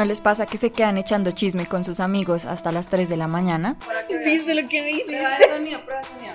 ¿No 0.00 0.06
les 0.06 0.22
pasa 0.22 0.46
que 0.46 0.56
se 0.56 0.70
quedan 0.70 0.96
echando 0.96 1.30
chisme 1.32 1.66
con 1.66 1.84
sus 1.84 2.00
amigos 2.00 2.46
hasta 2.46 2.72
las 2.72 2.88
3 2.88 3.06
de 3.10 3.18
la 3.18 3.26
mañana? 3.26 3.76
¿Viste 4.24 4.54
lo 4.54 4.66
que 4.66 4.80
me 4.80 4.92
hiciste? 4.92 5.18
Prueba 5.18 5.36
de 5.36 5.48
sonido, 5.50 5.80
prueba 5.84 6.00
de 6.00 6.06
sonido. 6.06 6.34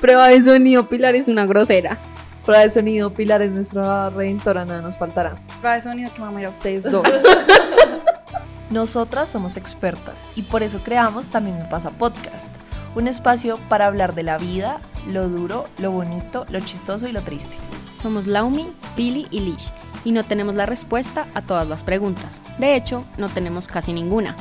Prueba 0.00 0.28
de 0.28 0.42
sonido, 0.42 0.88
Pilar 0.88 1.14
es 1.14 1.28
una 1.28 1.44
grosera. 1.44 1.98
Prueba 2.42 2.62
de 2.62 2.70
sonido, 2.70 3.12
Pilar 3.12 3.42
es 3.42 3.50
nuestra 3.50 4.08
redentora, 4.08 4.64
nada 4.64 4.80
nos 4.80 4.96
faltará. 4.96 5.34
Prueba 5.60 5.74
de 5.74 5.82
sonido 5.82 6.14
que 6.14 6.22
mamá 6.22 6.40
era 6.40 6.48
ustedes 6.48 6.84
dos. 6.84 7.06
Nosotras 8.70 9.28
somos 9.28 9.58
expertas 9.58 10.24
y 10.34 10.40
por 10.40 10.62
eso 10.62 10.80
creamos 10.82 11.28
También 11.28 11.58
me 11.58 11.64
pasa 11.66 11.90
podcast, 11.90 12.50
un 12.94 13.08
espacio 13.08 13.58
para 13.68 13.88
hablar 13.88 14.14
de 14.14 14.22
la 14.22 14.38
vida, 14.38 14.80
lo 15.06 15.28
duro, 15.28 15.68
lo 15.76 15.90
bonito, 15.90 16.46
lo 16.48 16.60
chistoso 16.60 17.06
y 17.06 17.12
lo 17.12 17.20
triste. 17.20 17.54
Somos 18.00 18.26
Laumi, 18.26 18.72
Pili 18.96 19.26
y 19.30 19.40
Lish 19.40 19.70
y 20.04 20.12
no 20.12 20.24
tenemos 20.24 20.54
la 20.54 20.66
respuesta 20.66 21.26
a 21.34 21.42
todas 21.42 21.68
las 21.68 21.82
preguntas. 21.82 22.40
De 22.58 22.76
hecho, 22.76 23.06
no 23.18 23.28
tenemos 23.28 23.68
casi 23.68 23.92
ninguna, 23.92 24.36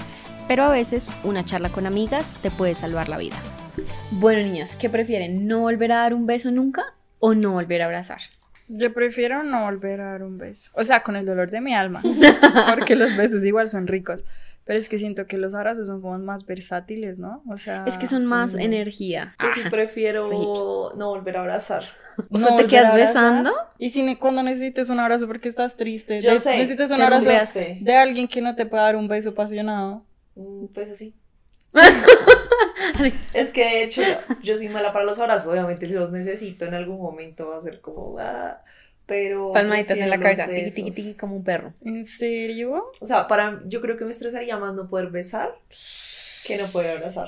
pero 0.48 0.64
a 0.64 0.70
veces 0.70 1.08
una 1.24 1.44
charla 1.44 1.70
con 1.70 1.86
amigas 1.86 2.26
te 2.42 2.52
puede 2.52 2.76
salvar 2.76 3.10
la 3.10 3.18
vida. 3.18 3.36
Bueno, 4.12 4.42
niñas, 4.42 4.76
¿qué 4.76 4.90
prefieren? 4.90 5.48
¿No 5.48 5.60
volver 5.60 5.92
a 5.92 5.98
dar 5.98 6.14
un 6.14 6.26
beso 6.26 6.52
nunca 6.52 6.94
o 7.20 7.34
no 7.34 7.52
volver 7.52 7.82
a 7.82 7.86
abrazar? 7.86 8.22
Yo 8.68 8.94
prefiero 8.94 9.42
no 9.44 9.64
volver 9.64 10.00
a 10.02 10.12
dar 10.12 10.24
un 10.24 10.38
beso. 10.38 10.70
O 10.74 10.84
sea, 10.84 11.02
con 11.02 11.16
el 11.16 11.26
dolor 11.26 11.50
de 11.50 11.60
mi 11.60 11.74
alma. 11.74 12.02
Porque 12.70 12.96
los 12.96 13.18
besos 13.18 13.44
igual 13.44 13.68
son 13.68 13.88
ricos. 13.88 14.24
Pero 14.70 14.78
es 14.78 14.88
que 14.88 15.00
siento 15.00 15.26
que 15.26 15.40
los 15.40 15.56
abrazos 15.56 15.88
son 15.88 16.00
como 16.00 16.20
más 16.20 16.46
versátiles, 16.46 17.18
¿no? 17.18 17.42
O 17.50 17.58
sea. 17.58 17.86
Es 17.88 17.98
que 17.98 18.06
son 18.06 18.28
más 18.28 18.54
mm. 18.54 18.60
energía. 18.60 19.36
Yo 19.42 19.48
sí 19.50 19.62
prefiero 19.68 20.30
no 20.96 21.08
volver 21.08 21.38
a 21.38 21.40
abrazar. 21.40 21.86
O 22.30 22.40
sea, 22.40 22.52
no 22.52 22.56
¿te 22.56 22.68
quedas 22.68 22.94
besando? 22.94 23.52
Y 23.80 23.90
si 23.90 24.04
ne- 24.04 24.20
cuando 24.20 24.44
necesites 24.44 24.90
un 24.90 25.00
abrazo 25.00 25.26
porque 25.26 25.50
estás 25.50 25.76
triste. 25.76 26.22
Yo 26.22 26.38
sé, 26.38 26.56
Necesitas 26.56 26.92
un 26.92 27.02
abrazo 27.02 27.26
de 27.26 27.96
alguien 27.96 28.28
que 28.28 28.42
no 28.42 28.56
te 28.56 28.68
pueda 28.68 28.84
dar 28.84 28.96
un 28.96 29.08
beso 29.08 29.30
apasionado. 29.30 30.06
Mm, 30.36 30.66
Pues 30.68 30.92
así. 30.92 31.16
es 33.34 33.52
que 33.52 33.64
de 33.64 33.84
hecho 33.86 34.04
yo 34.44 34.56
soy 34.56 34.70
mala 34.70 34.94
para 34.94 35.04
los 35.04 35.20
abrazos, 35.20 35.52
obviamente 35.52 35.88
si 35.88 35.94
los 35.94 36.12
necesito 36.12 36.66
en 36.66 36.76
algún 36.76 37.02
momento 37.02 37.50
va 37.50 37.58
a 37.58 37.62
ser 37.62 37.82
como 37.82 38.20
ah, 38.20 38.62
pero 39.10 39.52
Palmaditas 39.52 39.98
en 39.98 40.10
la 40.10 40.20
cabeza, 40.20 40.48
tiqui, 40.48 40.70
tiqui, 40.70 40.82
besos. 40.92 40.96
tiqui, 40.96 41.14
como 41.16 41.36
un 41.36 41.44
perro. 41.44 41.74
¿En 41.84 42.06
serio? 42.06 42.86
O 43.02 43.06
sea, 43.06 43.28
para 43.28 43.62
yo 43.66 43.82
creo 43.82 43.98
que 43.98 44.06
me 44.06 44.12
estresaría 44.12 44.58
más 44.58 44.74
no 44.76 44.88
poder 44.88 45.10
besar 45.10 45.54
que 46.48 46.58
no 46.58 46.66
poder 46.68 46.98
abrazar. 46.98 47.28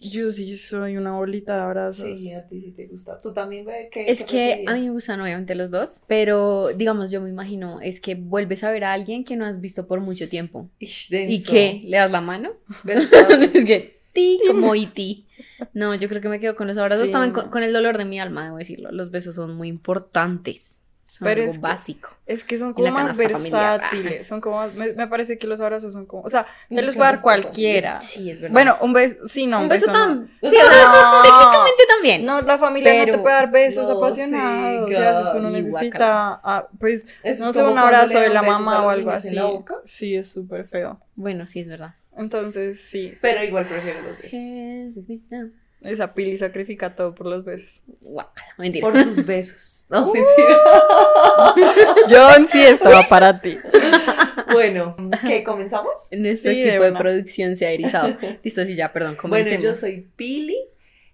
Yo 0.00 0.32
sí 0.32 0.56
soy 0.56 0.96
una 0.96 1.12
bolita 1.12 1.54
de 1.54 1.62
abrazos. 1.62 2.20
Sí, 2.20 2.32
a 2.32 2.46
ti 2.48 2.60
sí 2.60 2.72
te 2.72 2.86
gusta. 2.88 3.20
Tú 3.20 3.32
también 3.32 3.64
ve 3.64 3.88
que 3.92 4.10
Es 4.10 4.24
que 4.24 4.64
a 4.66 4.74
mí 4.74 4.82
me 4.82 4.90
gustan 4.90 5.20
obviamente 5.20 5.54
los 5.54 5.70
dos, 5.70 6.02
pero 6.08 6.68
digamos 6.76 7.12
yo 7.12 7.20
me 7.20 7.30
imagino, 7.30 7.80
es 7.80 8.00
que 8.00 8.16
vuelves 8.16 8.64
a 8.64 8.70
ver 8.72 8.82
a 8.84 8.92
alguien 8.92 9.24
que 9.24 9.36
no 9.36 9.44
has 9.46 9.60
visto 9.60 9.86
por 9.86 10.00
mucho 10.00 10.28
tiempo. 10.28 10.68
¿Y 10.80 11.44
qué? 11.44 11.82
¿Le 11.84 11.96
das 11.98 12.10
la 12.10 12.20
mano? 12.20 12.50
es 12.88 13.64
que, 13.64 14.00
ti, 14.12 14.40
como 14.46 14.72
ti. 14.92 15.28
No, 15.72 15.94
yo 15.94 16.08
creo 16.08 16.20
que 16.20 16.28
me 16.28 16.40
quedo 16.40 16.56
con 16.56 16.66
los 16.66 16.76
abrazos, 16.78 17.06
Sí, 17.06 17.12
también 17.12 17.32
no. 17.32 17.42
con, 17.42 17.50
con 17.50 17.62
el 17.62 17.72
dolor 17.72 17.96
de 17.96 18.04
mi 18.04 18.18
alma, 18.18 18.44
debo 18.44 18.56
decirlo. 18.56 18.90
Los 18.90 19.12
besos 19.12 19.36
son 19.36 19.54
muy 19.54 19.68
importantes. 19.68 20.81
Son 21.12 21.26
Pero 21.26 21.42
algo 21.42 21.52
es 21.52 21.58
que- 21.58 21.62
básico. 21.62 22.08
Es 22.24 22.42
que 22.42 22.58
son 22.58 22.72
como 22.72 22.90
más 22.90 23.14
familiar. 23.18 23.80
versátiles. 23.80 24.26
Son 24.26 24.40
como 24.40 24.56
más- 24.56 24.74
me, 24.76 24.94
me 24.94 25.06
parece 25.08 25.36
que 25.36 25.46
los 25.46 25.60
abrazos 25.60 25.92
son 25.92 26.06
como. 26.06 26.22
O 26.22 26.28
sea, 26.30 26.46
te 26.70 26.80
los 26.80 26.94
puede 26.94 27.10
dar 27.10 27.20
cualquiera. 27.20 28.00
Sí, 28.00 28.30
es 28.30 28.40
verdad. 28.40 28.54
Bueno, 28.54 28.78
un 28.80 28.94
beso. 28.94 29.26
Sí, 29.26 29.46
no, 29.46 29.60
un 29.60 29.68
beso 29.68 29.88
no. 29.88 29.92
también. 29.92 30.30
no. 30.40 30.48
Sí, 30.50 30.56
o 30.56 30.70
sea, 30.70 30.84
No. 30.86 31.22
técnicamente 31.22 31.82
también. 31.86 32.24
No, 32.24 32.40
la 32.40 32.56
familia 32.56 33.04
no 33.04 33.12
te 33.12 33.18
puede 33.18 33.34
dar 33.34 33.50
besos 33.50 33.90
No, 33.90 33.98
apasionados. 33.98 34.88
sí, 34.88 34.94
o 34.94 34.96
sea, 34.98 35.20
eso 35.20 35.36
uno 35.36 35.50
necesita, 35.50 36.40
ah, 36.42 36.66
pues, 36.80 37.06
Eso 37.22 37.44
no 37.44 37.50
es 37.50 37.56
sé, 37.56 37.62
un 37.62 37.76
abrazo 37.78 38.18
de 38.18 38.30
la 38.30 38.42
mamá 38.42 38.80
o 38.82 38.88
algo 38.88 39.10
así. 39.10 39.36
Sí, 39.84 40.16
es 40.16 40.28
súper 40.30 40.64
feo. 40.66 40.98
Bueno, 41.14 41.46
sí, 41.46 41.60
es 41.60 41.68
verdad. 41.68 41.94
Entonces, 42.16 42.80
sí, 42.80 43.18
Pero 43.20 43.44
igual 43.44 43.66
prefiero 43.66 44.00
los 44.00 44.16
besos. 44.16 44.40
Esa 45.84 46.14
Pili 46.14 46.36
sacrifica 46.36 46.94
todo 46.94 47.14
por 47.14 47.26
los 47.26 47.44
besos. 47.44 47.80
Guácala, 48.00 48.54
mentira. 48.58 48.88
Por 48.88 49.02
tus 49.02 49.24
besos. 49.26 49.86
No, 49.90 50.06
mentira. 50.12 50.58
John, 52.08 52.46
sí, 52.46 52.62
estaba 52.62 53.02
para 53.08 53.40
ti. 53.40 53.58
Bueno, 54.50 54.96
¿qué 55.26 55.44
comenzamos? 55.44 56.08
Nuestro 56.16 56.50
Sí, 56.52 56.62
equipo 56.62 56.84
de, 56.84 56.92
producción 56.92 57.56
se 57.56 57.66
ha 57.66 57.72
erizado. 57.72 58.16
Listo, 58.42 58.64
sí, 58.64 58.74
ya, 58.74 58.92
perdón, 58.92 59.16
Bueno, 59.22 59.44
comencemos. 59.44 59.64
yo 59.64 59.74
soy 59.74 60.08
Pili, 60.16 60.56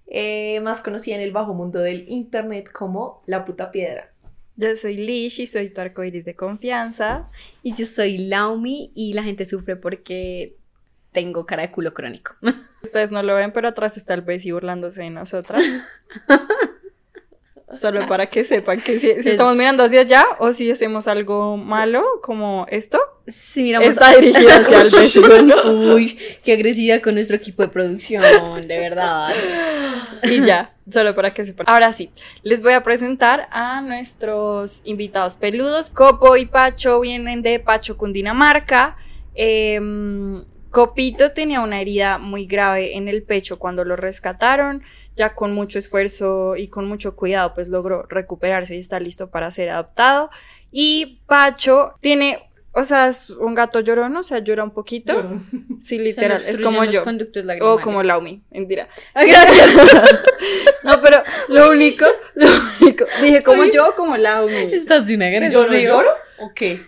eh, 0.06 0.60
más 0.60 0.80
conocida 0.80 1.16
en 1.16 1.22
el 1.22 1.32
bajo 1.32 1.54
mundo 1.54 1.80
del 1.80 2.04
internet 2.08 2.70
como 2.72 3.22
La 3.26 3.44
Puta 3.44 3.70
Piedra. 3.72 4.12
Yo 4.56 4.74
soy 4.76 4.96
Lish 4.96 5.40
y 5.40 5.46
soy 5.46 5.70
tu 5.70 5.80
arcoiris 5.80 6.24
de 6.24 6.34
confianza. 6.34 7.28
Y 7.62 7.74
yo 7.74 7.86
soy 7.86 8.18
Laumi 8.18 8.90
y 8.94 9.12
la 9.12 9.22
gente 9.22 9.44
sufre 9.44 9.76
porque 9.76 10.56
tengo 11.18 11.46
cara 11.46 11.62
de 11.62 11.70
culo 11.72 11.92
crónico. 11.92 12.36
Ustedes 12.82 13.10
no 13.10 13.22
lo 13.24 13.34
ven, 13.34 13.52
pero 13.52 13.68
atrás 13.68 13.96
está 13.96 14.14
el 14.14 14.22
Bessie 14.22 14.52
burlándose 14.52 15.02
de 15.02 15.10
nosotras. 15.10 15.64
Solo 17.74 18.06
para 18.06 18.26
que 18.28 18.44
sepan 18.44 18.80
que 18.80 18.98
si, 18.98 19.22
si 19.22 19.30
estamos 19.30 19.54
mirando 19.54 19.82
hacia 19.82 20.00
allá 20.00 20.24
o 20.38 20.54
si 20.54 20.70
hacemos 20.70 21.06
algo 21.06 21.58
malo 21.58 22.02
como 22.22 22.66
esto, 22.70 22.98
Si 23.26 23.62
miramos 23.62 23.90
está 23.90 24.14
dirigido 24.14 24.48
hacia 24.52 24.80
el 24.80 24.90
Bessie. 24.90 25.20
Uy, 25.66 26.18
qué 26.42 26.52
agresiva 26.54 27.00
con 27.00 27.14
nuestro 27.14 27.36
equipo 27.36 27.62
de 27.62 27.68
producción, 27.68 28.22
de 28.62 28.78
verdad. 28.78 29.34
Y 30.22 30.40
ya, 30.46 30.72
solo 30.90 31.14
para 31.14 31.34
que 31.34 31.44
sepan. 31.44 31.66
Ahora 31.68 31.92
sí, 31.92 32.10
les 32.42 32.62
voy 32.62 32.72
a 32.72 32.82
presentar 32.84 33.48
a 33.50 33.82
nuestros 33.82 34.80
invitados 34.84 35.36
peludos. 35.36 35.90
Copo 35.90 36.36
y 36.36 36.46
Pacho 36.46 37.00
vienen 37.00 37.42
de 37.42 37.58
Pacho, 37.58 37.98
Cundinamarca. 37.98 38.96
Em, 39.34 40.44
Copito 40.78 41.32
tenía 41.32 41.60
una 41.60 41.80
herida 41.80 42.18
muy 42.18 42.46
grave 42.46 42.96
en 42.96 43.08
el 43.08 43.24
pecho 43.24 43.58
cuando 43.58 43.84
lo 43.84 43.96
rescataron. 43.96 44.84
Ya 45.16 45.34
con 45.34 45.52
mucho 45.52 45.76
esfuerzo 45.76 46.54
y 46.54 46.68
con 46.68 46.86
mucho 46.86 47.16
cuidado, 47.16 47.52
pues 47.52 47.68
logró 47.68 48.04
recuperarse 48.08 48.76
y 48.76 48.78
está 48.78 49.00
listo 49.00 49.28
para 49.28 49.50
ser 49.50 49.70
adoptado. 49.70 50.30
Y 50.70 51.18
Pacho 51.26 51.94
tiene, 52.00 52.48
o 52.70 52.84
sea, 52.84 53.08
es 53.08 53.28
un 53.30 53.54
gato 53.54 53.80
llorón, 53.80 54.14
o 54.14 54.22
sea, 54.22 54.38
llora 54.38 54.62
un 54.62 54.70
poquito. 54.70 55.40
Sí, 55.82 55.98
literal, 55.98 56.44
es 56.46 56.60
como 56.60 56.84
yo. 56.84 57.02
O 57.62 57.80
como 57.80 58.04
Laumi, 58.04 58.44
mentira. 58.52 58.88
Ay, 59.14 59.30
gracias. 59.30 59.70
No, 60.84 61.02
pero 61.02 61.24
lo 61.48 61.70
único, 61.72 62.06
lo 62.34 62.46
único, 62.80 63.04
dije 63.20 63.42
como 63.42 63.64
yo, 63.64 63.96
como 63.96 64.16
Laumi. 64.16 64.72
Estás 64.72 65.08
de 65.08 65.16
una 65.16 65.48
¿Yo 65.48 65.66
no 65.66 65.76
lloro? 65.76 66.10
¿O 66.38 66.52
qué? 66.54 66.86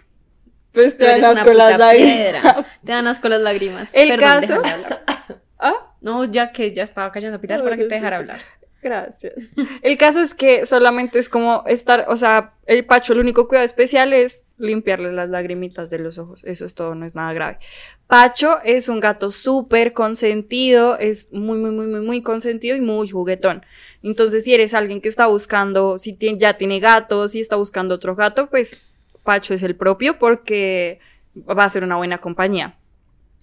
Pues 0.73 0.97
te 0.97 1.05
dan 1.05 1.25
asco 1.37 1.53
las 1.53 1.79
lágrimas. 1.79 2.67
Te 2.85 2.93
dan 2.93 3.07
asco 3.07 3.29
las 3.29 3.41
lágrimas. 3.41 3.91
El 3.95 4.09
Perdón, 4.11 4.41
caso-. 4.41 4.63
Ah, 5.63 5.95
No, 6.01 6.25
ya 6.25 6.53
que 6.53 6.73
ya 6.73 6.85
estaba 6.85 7.13
callando 7.13 7.37
a 7.37 7.41
Pilar 7.41 7.63
para 7.63 7.77
que 7.77 7.85
te 7.85 7.95
dejara 7.97 8.17
Sí, 8.19 8.25
sí. 8.25 8.31
hablar. 8.31 8.41
gracias. 8.83 9.35
El 9.83 9.99
caso 9.99 10.21
es 10.21 10.35
que 10.35 10.65
solamente 10.65 11.19
es 11.19 11.29
como 11.29 11.65
estar, 11.67 12.07
o 12.09 12.17
sea, 12.17 12.55
el 12.65 12.87
Pacho, 12.87 13.13
el 13.13 13.19
único 13.19 13.47
cuidado 13.47 13.67
especial 13.67 14.15
es 14.15 14.41
limpiarle 14.57 15.13
las 15.13 15.29
lagrimitas 15.29 15.91
de 15.91 15.99
los 15.99 16.17
ojos. 16.17 16.43
Eso 16.45 16.65
es 16.65 16.75
todo, 16.75 16.95
no 16.95 17.05
es 17.05 17.15
nada 17.15 17.35
grave. 17.35 17.59
Pacho 18.07 18.59
es 18.65 18.89
un 18.89 19.01
gato 19.01 19.31
súper 19.31 19.93
consentido, 19.93 20.97
es 20.99 21.29
muy, 21.31 21.59
muy, 21.59 21.73
muy, 21.73 21.87
muy, 21.89 22.01
muy 22.01 22.23
consentido 22.23 22.75
y 22.77 22.81
muy 22.81 23.11
juguetón. 23.11 23.67
Entonces, 24.03 24.45
si 24.45 24.55
eres 24.55 24.73
alguien 24.73 25.03
que 25.03 25.11
está 25.11 25.27
buscando, 25.27 25.99
si 25.99 26.15
tiene- 26.15 26.39
ya 26.39 26.57
tiene 26.57 26.81
gatos, 26.81 27.33
si 27.33 27.41
está 27.41 27.57
buscando 27.57 27.97
otro 27.97 28.17
gato, 28.17 28.49
pues 28.49 28.81
Pacho 29.23 29.55
es 29.55 29.63
el 29.63 29.77
propio 29.77 30.19
porque 30.19 31.01
va 31.49 31.65
a 31.65 31.69
ser 31.69 31.85
una 31.85 31.97
buena 31.97 32.19
compañía. 32.19 32.77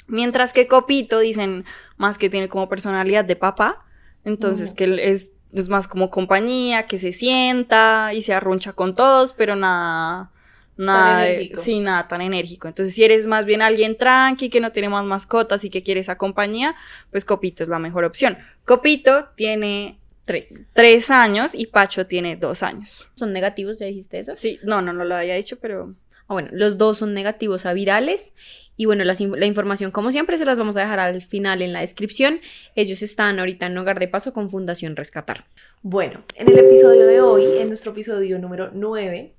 Mientras 0.07 0.53
que 0.53 0.67
Copito 0.67 1.19
dicen 1.19 1.65
más 1.97 2.17
que 2.17 2.29
tiene 2.29 2.47
como 2.47 2.69
personalidad 2.69 3.25
de 3.25 3.35
papá, 3.35 3.85
entonces 4.23 4.71
Mm. 4.71 4.75
que 4.75 4.83
él 4.85 4.99
es, 4.99 5.31
es 5.53 5.69
más 5.69 5.87
como 5.87 6.09
compañía, 6.09 6.87
que 6.87 6.99
se 6.99 7.13
sienta 7.13 8.13
y 8.13 8.21
se 8.21 8.33
arruncha 8.33 8.73
con 8.73 8.95
todos, 8.95 9.33
pero 9.33 9.55
nada, 9.55 10.31
nada, 10.77 11.25
sí, 11.61 11.79
nada 11.79 12.07
tan 12.07 12.21
enérgico. 12.21 12.67
Entonces 12.67 12.93
si 12.93 13.03
eres 13.03 13.27
más 13.27 13.45
bien 13.45 13.61
alguien 13.61 13.97
tranqui, 13.97 14.49
que 14.49 14.59
no 14.61 14.71
tiene 14.71 14.89
más 14.89 15.05
mascotas 15.05 15.63
y 15.63 15.69
que 15.69 15.83
quiere 15.83 16.01
esa 16.01 16.17
compañía, 16.17 16.75
pues 17.11 17.25
Copito 17.25 17.63
es 17.63 17.69
la 17.69 17.79
mejor 17.79 18.03
opción. 18.05 18.37
Copito 18.65 19.29
tiene 19.35 19.99
Tres. 20.27 20.61
tres 20.73 21.09
años 21.09 21.55
y 21.55 21.65
Pacho 21.67 22.05
tiene 22.05 22.35
dos 22.35 22.61
años. 22.61 23.07
¿Son 23.15 23.33
negativos? 23.33 23.79
¿Ya 23.79 23.87
dijiste 23.87 24.19
eso? 24.19 24.35
Sí, 24.35 24.59
no, 24.63 24.83
no, 24.83 24.93
no 24.93 25.03
lo 25.05 25.15
había 25.15 25.33
dicho, 25.33 25.57
pero 25.59 25.95
Ah, 26.29 26.33
bueno, 26.33 26.49
los 26.51 26.77
dos 26.77 26.97
son 26.97 27.13
negativos 27.13 27.65
a 27.65 27.71
virales. 27.71 28.33
Y 28.75 28.85
bueno, 28.85 29.05
las 29.05 29.21
in- 29.21 29.39
la 29.39 29.45
información, 29.45 29.91
como 29.91 30.11
siempre, 30.11 30.37
se 30.37 30.43
las 30.43 30.59
vamos 30.59 30.75
a 30.75 30.81
dejar 30.81 30.99
al 30.99 31.21
final 31.21 31.61
en 31.61 31.71
la 31.71 31.79
descripción. 31.79 32.41
Ellos 32.75 33.01
están 33.01 33.39
ahorita 33.39 33.65
en 33.67 33.77
Hogar 33.77 33.97
de 33.97 34.09
Paso 34.09 34.33
con 34.33 34.49
Fundación 34.49 34.97
Rescatar. 34.97 35.45
Bueno, 35.83 36.25
en 36.35 36.49
el 36.49 36.57
episodio 36.59 37.07
de 37.07 37.21
hoy, 37.21 37.45
en 37.61 37.69
nuestro 37.69 37.93
episodio 37.93 38.37
número 38.39 38.71
9, 38.73 39.35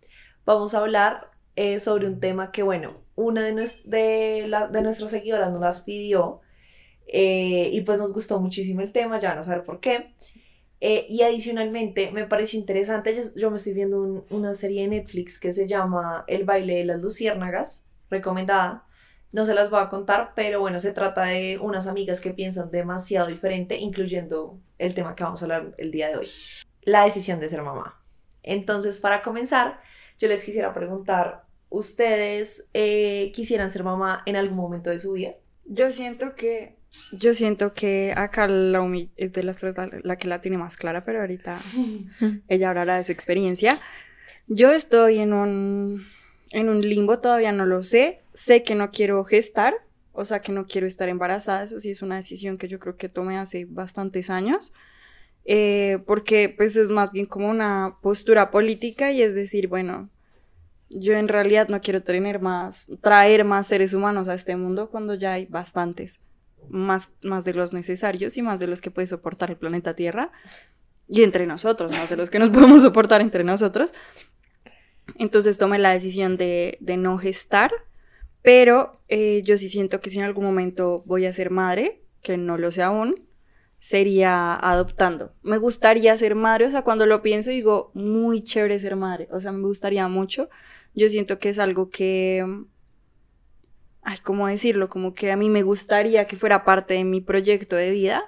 vamos 0.47 0.73
a 0.73 0.79
hablar 0.79 1.31
eh, 1.57 1.79
sobre 1.79 2.07
un 2.07 2.21
tema 2.21 2.51
que, 2.53 2.63
bueno, 2.63 3.03
una 3.17 3.45
de, 3.45 3.53
nues- 3.55 3.83
de, 3.85 4.47
la- 4.49 4.69
de 4.69 4.81
nuestras 4.81 5.11
seguidoras 5.11 5.51
nos 5.53 5.61
las 5.61 5.83
pidió 5.83 6.41
eh, 7.07 7.69
y 7.73 7.81
pues 7.83 7.99
nos 7.99 8.13
gustó 8.15 8.41
muchísimo 8.41 8.81
el 8.81 8.93
tema, 8.93 9.19
ya 9.19 9.31
van 9.31 9.39
a 9.39 9.43
saber 9.43 9.63
por 9.65 9.81
qué. 9.81 10.15
Eh, 10.81 11.07
y 11.09 11.23
adicionalmente 11.23 12.13
me 12.13 12.25
pareció 12.27 12.59
interesante, 12.59 13.21
yo, 13.35 13.51
me 13.51 13.57
estoy 13.57 13.75
viendo 13.75 14.01
un- 14.01 14.25
una 14.31 14.55
serie 14.55 14.83
de 14.83 14.89
Netflix 14.89 15.41
que 15.41 15.53
se 15.53 15.67
llama 15.67 16.25
El 16.29 16.45
baile 16.45 16.77
de 16.77 16.85
las 16.85 17.01
luciérnagas, 17.01 17.87
recomendada. 18.11 18.85
No 19.33 19.45
se 19.45 19.55
las 19.55 19.71
voy 19.71 19.81
a 19.81 19.89
contar, 19.89 20.33
pero 20.35 20.61
bueno, 20.61 20.79
se 20.79 20.93
trata 20.93 21.25
de 21.25 21.59
unas 21.59 21.87
amigas 21.87 22.21
que 22.21 22.33
piensan 22.33 22.71
demasiado 22.71 23.27
diferente, 23.27 23.77
incluyendo 23.77 24.59
el 24.79 24.95
tema 24.95 25.15
que 25.15 25.25
vamos 25.25 25.43
a 25.43 25.45
hablar 25.47 25.75
el 25.79 25.91
día 25.91 26.09
de 26.09 26.17
hoy, 26.17 26.29
la 26.83 27.05
decisión 27.05 27.39
de 27.41 27.49
ser 27.49 27.63
mamá. 27.63 28.01
Entonces, 28.43 28.99
para 29.01 29.21
comenzar, 29.23 29.81
yo 30.19 30.29
les 30.29 30.43
quisiera 30.45 30.73
preguntar, 30.73 31.45
¿ustedes 31.69 32.71
eh, 32.73 33.31
quisieran 33.35 33.71
ser 33.71 33.83
mamá 33.85 34.23
en 34.25 34.37
algún 34.37 34.57
momento 34.57 34.89
de 34.91 34.99
su 34.99 35.13
vida? 35.13 35.33
Yo 35.67 35.91
siento 35.93 36.35
que, 36.35 36.78
yo 37.13 37.35
siento 37.35 37.75
que 37.75 38.13
acá 38.17 38.47
la 38.47 38.81
Umi 38.81 39.11
es 39.17 39.33
de 39.33 39.43
las 39.43 39.59
tres 39.59 39.77
la, 39.77 39.91
la 40.03 40.17
que 40.17 40.29
la 40.29 40.41
tiene 40.41 40.59
más 40.59 40.77
clara, 40.77 41.05
pero 41.05 41.21
ahorita 41.21 41.59
ella 42.49 42.69
hablará 42.71 42.97
de 42.97 43.05
su 43.05 43.13
experiencia. 43.13 43.81
Yo 44.47 44.73
estoy 44.73 45.19
en 45.19 45.33
un, 45.33 46.07
en 46.51 46.69
un 46.69 46.81
limbo, 46.81 47.19
todavía 47.19 47.53
no 47.53 47.67
lo 47.67 47.83
sé. 47.83 48.23
Sé 48.35 48.63
que 48.63 48.75
no 48.75 48.91
quiero 48.91 49.25
gestar, 49.25 49.75
o 50.13 50.25
sea, 50.25 50.41
que 50.41 50.53
no 50.53 50.67
quiero 50.67 50.87
estar 50.87 51.09
embarazada. 51.09 51.65
Eso 51.65 51.81
sí 51.81 51.91
es 51.91 52.03
una 52.03 52.17
decisión 52.17 52.59
que 52.59 52.69
yo 52.69 52.79
creo 52.79 52.97
que 52.97 53.09
tomé 53.09 53.39
hace 53.39 53.67
bastantes 53.67 54.31
años. 54.31 54.73
Eh, 55.51 55.99
porque 56.07 56.53
pues 56.55 56.77
es 56.77 56.91
más 56.91 57.11
bien 57.11 57.25
como 57.25 57.49
una 57.49 57.97
postura 58.03 58.51
política 58.51 59.13
y 59.13 59.23
es 59.23 59.35
decir, 59.35 59.67
bueno, 59.67 60.11
yo 60.91 61.15
en 61.15 61.29
realidad 61.29 61.69
no 61.69 61.81
quiero 61.81 62.03
tener 62.03 62.41
más, 62.41 62.87
traer 63.01 63.45
más 63.45 63.67
seres 63.67 63.95
humanos 63.95 64.29
a 64.29 64.35
este 64.35 64.57
mundo 64.57 64.91
cuando 64.91 65.15
ya 65.15 65.33
hay 65.33 65.47
bastantes, 65.47 66.21
más, 66.69 67.11
más 67.23 67.45
de 67.45 67.55
los 67.55 67.73
necesarios 67.73 68.37
y 68.37 68.43
más 68.43 68.59
de 68.59 68.67
los 68.67 68.81
que 68.81 68.91
puede 68.91 69.07
soportar 69.07 69.51
el 69.51 69.57
planeta 69.57 69.95
Tierra 69.95 70.33
y 71.09 71.23
entre 71.23 71.47
nosotros, 71.47 71.91
más 71.91 72.09
de 72.11 72.17
los 72.17 72.31
que 72.31 72.39
nos 72.39 72.49
podemos 72.51 72.83
soportar 72.83 73.21
entre 73.21 73.45
nosotros. 73.45 73.93
Entonces 75.17 75.59
tomé 75.59 75.79
la 75.79 75.93
decisión 75.93 76.37
de, 76.37 76.77
de 76.81 76.97
no 76.97 77.19
gestar, 77.19 77.71
pero 78.43 79.01
eh, 79.09 79.43
yo 79.45 79.57
sí 79.57 79.69
siento 79.69 80.01
que 80.01 80.11
si 80.11 80.19
en 80.19 80.25
algún 80.25 80.45
momento 80.45 81.03
voy 81.07 81.27
a 81.27 81.33
ser 81.33 81.51
madre, 81.51 82.03
que 82.23 82.37
no 82.37 82.59
lo 82.59 82.71
sé 82.71 82.83
aún, 82.83 83.15
sería 83.81 84.55
adoptando. 84.55 85.33
Me 85.43 85.59
gustaría 85.59 86.17
ser 86.17 86.35
madre, 86.35 86.67
o 86.67 86.71
sea, 86.71 86.83
cuando 86.83 87.07
lo 87.07 87.23
pienso 87.23 87.51
digo, 87.51 87.91
muy 87.95 88.43
chévere 88.43 88.79
ser 88.79 88.97
madre, 88.97 89.29
o 89.31 89.41
sea, 89.41 89.53
me 89.53 89.63
gustaría 89.63 90.09
mucho. 90.09 90.49
Yo 90.95 91.09
siento 91.09 91.39
que 91.39 91.51
es 91.51 91.59
algo 91.59 91.91
que, 91.91 92.45
ay, 94.09 94.19
¿cómo 94.23 94.49
decirlo? 94.49 94.89
Como 94.89 95.13
que 95.13 95.31
a 95.31 95.37
mí 95.37 95.51
me 95.51 95.63
gustaría 95.63 96.27
que 96.27 96.37
fuera 96.37 96.65
parte 96.65 96.95
de 96.95 97.05
mi 97.05 97.21
proyecto 97.21 97.77
de 97.77 97.91
vida, 97.91 98.25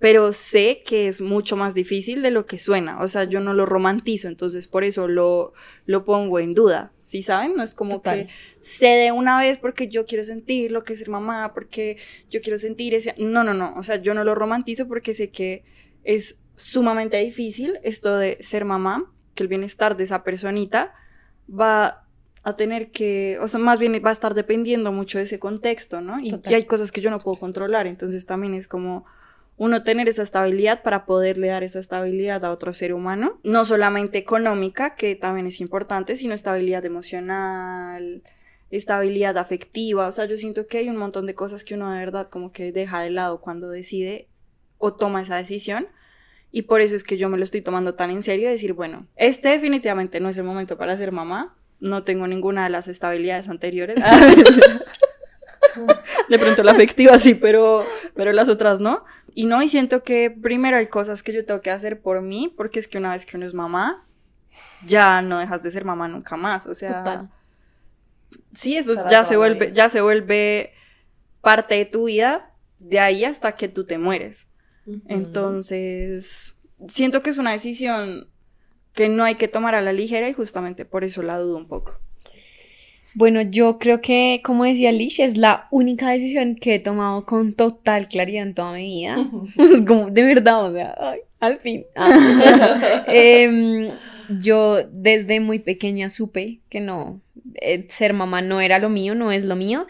pero 0.00 0.32
sé 0.32 0.82
que 0.84 1.06
es 1.06 1.20
mucho 1.20 1.56
más 1.56 1.74
difícil 1.74 2.22
de 2.22 2.32
lo 2.32 2.44
que 2.44 2.58
suena, 2.58 3.00
o 3.00 3.06
sea, 3.06 3.22
yo 3.22 3.38
no 3.38 3.54
lo 3.54 3.64
romantizo, 3.64 4.26
entonces 4.26 4.66
por 4.66 4.82
eso 4.82 5.06
lo, 5.06 5.52
lo 5.86 6.04
pongo 6.04 6.40
en 6.40 6.54
duda, 6.54 6.92
¿sí 7.02 7.22
saben? 7.22 7.54
No 7.54 7.62
es 7.62 7.72
como 7.72 7.98
Total. 7.98 8.26
que 8.26 8.32
sé 8.62 8.88
de 8.88 9.12
una 9.12 9.38
vez 9.38 9.58
porque 9.58 9.86
yo 9.86 10.04
quiero 10.06 10.24
sentir 10.24 10.72
lo 10.72 10.82
que 10.82 10.94
es 10.94 10.98
ser 10.98 11.08
mamá, 11.08 11.54
porque 11.54 11.98
yo 12.28 12.40
quiero 12.40 12.58
sentir 12.58 12.92
ese... 12.96 13.14
No, 13.16 13.44
no, 13.44 13.54
no, 13.54 13.74
o 13.76 13.84
sea, 13.84 14.02
yo 14.02 14.12
no 14.12 14.24
lo 14.24 14.34
romantizo 14.34 14.88
porque 14.88 15.14
sé 15.14 15.30
que 15.30 15.62
es 16.02 16.36
sumamente 16.56 17.18
difícil 17.18 17.78
esto 17.84 18.16
de 18.18 18.38
ser 18.40 18.64
mamá, 18.64 19.08
que 19.36 19.44
el 19.44 19.48
bienestar 19.48 19.96
de 19.96 20.02
esa 20.02 20.24
personita 20.24 20.92
va 21.48 22.01
a 22.44 22.56
tener 22.56 22.90
que, 22.90 23.38
o 23.40 23.46
sea, 23.46 23.60
más 23.60 23.78
bien 23.78 24.00
va 24.04 24.10
a 24.10 24.12
estar 24.12 24.34
dependiendo 24.34 24.90
mucho 24.92 25.18
de 25.18 25.24
ese 25.24 25.38
contexto, 25.38 26.00
¿no? 26.00 26.18
Y, 26.20 26.40
hay 26.46 26.64
cosas 26.64 26.90
que 26.90 27.00
yo 27.00 27.10
no 27.10 27.18
puedo 27.18 27.38
controlar, 27.38 27.86
entonces 27.86 28.26
también 28.26 28.54
es 28.54 28.66
como 28.66 29.04
uno 29.56 29.84
tener 29.84 30.08
esa 30.08 30.22
estabilidad 30.22 30.82
para 30.82 31.04
poderle 31.04 31.48
dar 31.48 31.62
esa 31.62 31.78
estabilidad 31.78 32.44
a 32.44 32.50
otro 32.50 32.74
ser 32.74 32.94
humano, 32.94 33.38
no 33.44 33.64
solamente 33.64 34.18
económica, 34.18 34.96
que 34.96 35.14
también 35.14 35.46
es 35.46 35.60
importante, 35.60 36.16
sino 36.16 36.34
estabilidad 36.34 36.84
emocional, 36.84 38.22
estabilidad 38.70 39.38
afectiva, 39.38 40.08
o 40.08 40.12
sea, 40.12 40.24
yo 40.24 40.36
siento 40.36 40.66
que 40.66 40.78
hay 40.78 40.88
un 40.88 40.96
montón 40.96 41.26
de 41.26 41.34
cosas 41.34 41.62
que 41.62 41.74
uno 41.74 41.92
de 41.92 41.98
verdad 41.98 42.28
como 42.28 42.50
que 42.50 42.72
deja 42.72 43.00
de 43.00 43.10
lado 43.10 43.40
cuando 43.40 43.68
decide 43.68 44.28
o 44.78 44.94
toma 44.94 45.22
esa 45.22 45.36
decisión. 45.36 45.86
Y 46.50 46.62
por 46.62 46.82
eso 46.82 46.96
es 46.96 47.04
que 47.04 47.16
yo 47.16 47.30
me 47.30 47.38
lo 47.38 47.44
estoy 47.44 47.62
tomando 47.62 47.94
tan 47.94 48.10
en 48.10 48.22
serio, 48.22 48.50
decir, 48.50 48.74
bueno, 48.74 49.06
este 49.16 49.48
definitivamente 49.48 50.20
no 50.20 50.28
es 50.28 50.36
el 50.36 50.44
momento 50.44 50.76
para 50.76 50.96
ser 50.98 51.12
mamá, 51.12 51.56
no 51.82 52.04
tengo 52.04 52.26
ninguna 52.26 52.64
de 52.64 52.70
las 52.70 52.88
estabilidades 52.88 53.48
anteriores. 53.48 53.96
de 56.28 56.38
pronto 56.38 56.62
la 56.62 56.72
afectiva 56.72 57.18
sí, 57.18 57.34
pero, 57.34 57.84
pero 58.14 58.32
las 58.32 58.48
otras 58.48 58.80
no. 58.80 59.04
Y 59.34 59.46
no, 59.46 59.62
y 59.62 59.68
siento 59.68 60.04
que 60.04 60.30
primero 60.30 60.76
hay 60.76 60.86
cosas 60.86 61.22
que 61.22 61.32
yo 61.32 61.44
tengo 61.44 61.60
que 61.60 61.70
hacer 61.70 62.00
por 62.00 62.22
mí, 62.22 62.52
porque 62.56 62.78
es 62.78 62.86
que 62.86 62.98
una 62.98 63.12
vez 63.12 63.26
que 63.26 63.36
uno 63.36 63.46
es 63.46 63.54
mamá, 63.54 64.06
ya 64.86 65.22
no 65.22 65.40
dejas 65.40 65.62
de 65.62 65.70
ser 65.70 65.84
mamá 65.84 66.06
nunca 66.06 66.36
más. 66.36 66.66
O 66.66 66.74
sea, 66.74 66.98
Total. 66.98 67.30
sí, 68.54 68.76
eso 68.76 68.94
Para 68.94 69.10
ya 69.10 69.24
se 69.24 69.36
vuelve, 69.36 69.66
vida. 69.66 69.74
ya 69.74 69.88
se 69.88 70.00
vuelve 70.02 70.72
parte 71.40 71.74
de 71.74 71.84
tu 71.84 72.04
vida 72.04 72.52
de 72.78 73.00
ahí 73.00 73.24
hasta 73.24 73.56
que 73.56 73.68
tú 73.68 73.84
te 73.84 73.98
mueres. 73.98 74.46
Entonces, 75.08 76.54
siento 76.88 77.22
que 77.22 77.30
es 77.30 77.38
una 77.38 77.52
decisión 77.52 78.28
que 78.94 79.08
no 79.08 79.24
hay 79.24 79.36
que 79.36 79.48
tomar 79.48 79.74
a 79.74 79.80
la 79.80 79.92
ligera 79.92 80.28
y 80.28 80.32
justamente 80.32 80.84
por 80.84 81.04
eso 81.04 81.22
la 81.22 81.38
dudo 81.38 81.56
un 81.56 81.66
poco. 81.66 81.98
Bueno, 83.14 83.42
yo 83.42 83.78
creo 83.78 84.00
que, 84.00 84.40
como 84.42 84.64
decía 84.64 84.90
Lish, 84.90 85.20
es 85.20 85.36
la 85.36 85.68
única 85.70 86.10
decisión 86.10 86.56
que 86.56 86.76
he 86.76 86.78
tomado 86.78 87.26
con 87.26 87.52
total 87.52 88.08
claridad 88.08 88.42
en 88.42 88.54
toda 88.54 88.72
mi 88.74 88.86
vida. 88.86 89.16
Es 89.58 89.82
como, 89.82 90.10
de 90.10 90.24
verdad, 90.24 90.64
o 90.64 90.72
sea, 90.72 90.94
ay, 90.98 91.20
al 91.40 91.58
fin. 91.58 91.84
Ah. 91.94 93.04
Em, 93.08 93.90
yo 94.40 94.82
desde 94.90 95.40
muy 95.40 95.58
pequeña 95.58 96.08
supe 96.08 96.60
que 96.70 96.80
no, 96.80 97.20
eh, 97.60 97.86
ser 97.88 98.14
mamá 98.14 98.40
no 98.40 98.60
era 98.60 98.78
lo 98.78 98.88
mío, 98.88 99.14
no 99.14 99.30
es 99.30 99.44
lo 99.44 99.56
mío. 99.56 99.86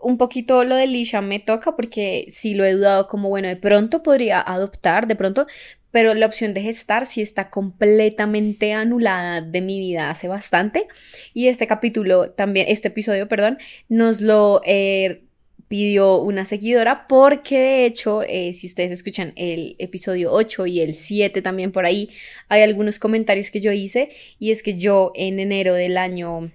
Un 0.00 0.16
poquito 0.16 0.62
lo 0.62 0.76
de 0.76 0.86
Lisha 0.86 1.20
me 1.20 1.40
toca 1.40 1.74
porque 1.74 2.26
sí 2.30 2.54
lo 2.54 2.64
he 2.64 2.72
dudado 2.72 3.08
como, 3.08 3.28
bueno, 3.30 3.48
de 3.48 3.56
pronto 3.56 4.04
podría 4.04 4.40
adoptar, 4.40 5.08
de 5.08 5.16
pronto, 5.16 5.48
pero 5.90 6.14
la 6.14 6.26
opción 6.26 6.54
de 6.54 6.62
gestar 6.62 7.06
sí 7.06 7.22
está 7.22 7.50
completamente 7.50 8.72
anulada 8.72 9.40
de 9.40 9.60
mi 9.60 9.78
vida 9.78 10.10
hace 10.10 10.28
bastante. 10.28 10.86
Y 11.34 11.48
este 11.48 11.66
capítulo 11.66 12.30
también, 12.30 12.66
este 12.68 12.88
episodio, 12.88 13.28
perdón, 13.28 13.58
nos 13.88 14.20
lo 14.20 14.60
eh, 14.64 15.22
pidió 15.68 16.20
una 16.20 16.44
seguidora 16.44 17.06
porque 17.06 17.58
de 17.58 17.86
hecho, 17.86 18.22
eh, 18.22 18.52
si 18.54 18.66
ustedes 18.66 18.90
escuchan 18.90 19.32
el 19.36 19.76
episodio 19.78 20.32
8 20.32 20.66
y 20.66 20.80
el 20.80 20.94
7 20.94 21.42
también 21.42 21.72
por 21.72 21.86
ahí, 21.86 22.10
hay 22.48 22.62
algunos 22.62 22.98
comentarios 22.98 23.50
que 23.50 23.60
yo 23.60 23.72
hice 23.72 24.10
y 24.38 24.50
es 24.50 24.62
que 24.62 24.74
yo 24.74 25.12
en 25.14 25.38
enero 25.38 25.74
del 25.74 25.96
año... 25.96 26.50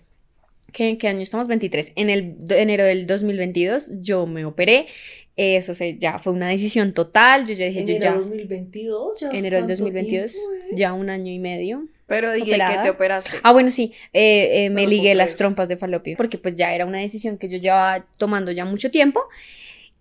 ¿Qué, 0.71 0.89
¿en 0.89 0.97
qué 0.97 1.07
año 1.07 1.19
estamos? 1.19 1.45
23. 1.45 1.91
En 1.95 2.09
el 2.09 2.35
enero 2.49 2.83
del 2.83 3.05
2022 3.05 3.91
yo 4.01 4.25
me 4.25 4.43
operé. 4.43 4.87
Eso 5.35 5.73
se, 5.73 5.97
ya 5.97 6.19
fue 6.19 6.33
una 6.33 6.49
decisión 6.49 6.93
total. 6.93 7.45
Yo 7.45 7.53
ya 7.53 7.65
dije, 7.65 7.83
yo 7.85 7.95
Enero 7.95 8.11
ya... 8.11 8.13
2022, 8.15 9.19
ya 9.19 9.29
Enero 9.29 9.57
del 9.57 9.67
tanto 9.67 9.83
2022, 9.83 10.31
tiempo, 10.31 10.53
¿eh? 10.53 10.75
ya 10.75 10.93
un 10.93 11.09
año 11.09 11.31
y 11.31 11.39
medio. 11.39 11.87
Pero 12.05 12.31
dije 12.33 12.51
que 12.51 12.77
te 12.83 12.89
operaste. 12.89 13.31
Ah, 13.41 13.53
bueno, 13.53 13.71
sí, 13.71 13.93
eh, 14.11 14.65
eh, 14.65 14.69
me 14.69 14.85
ligué 14.85 15.15
las 15.15 15.35
trompas 15.35 15.67
de 15.67 15.77
falopio, 15.77 16.15
porque 16.17 16.37
pues 16.37 16.53
ya 16.55 16.73
era 16.75 16.85
una 16.85 16.99
decisión 16.99 17.37
que 17.37 17.49
yo 17.49 17.57
llevaba 17.57 18.05
tomando 18.17 18.51
ya 18.51 18.65
mucho 18.65 18.91
tiempo 18.91 19.23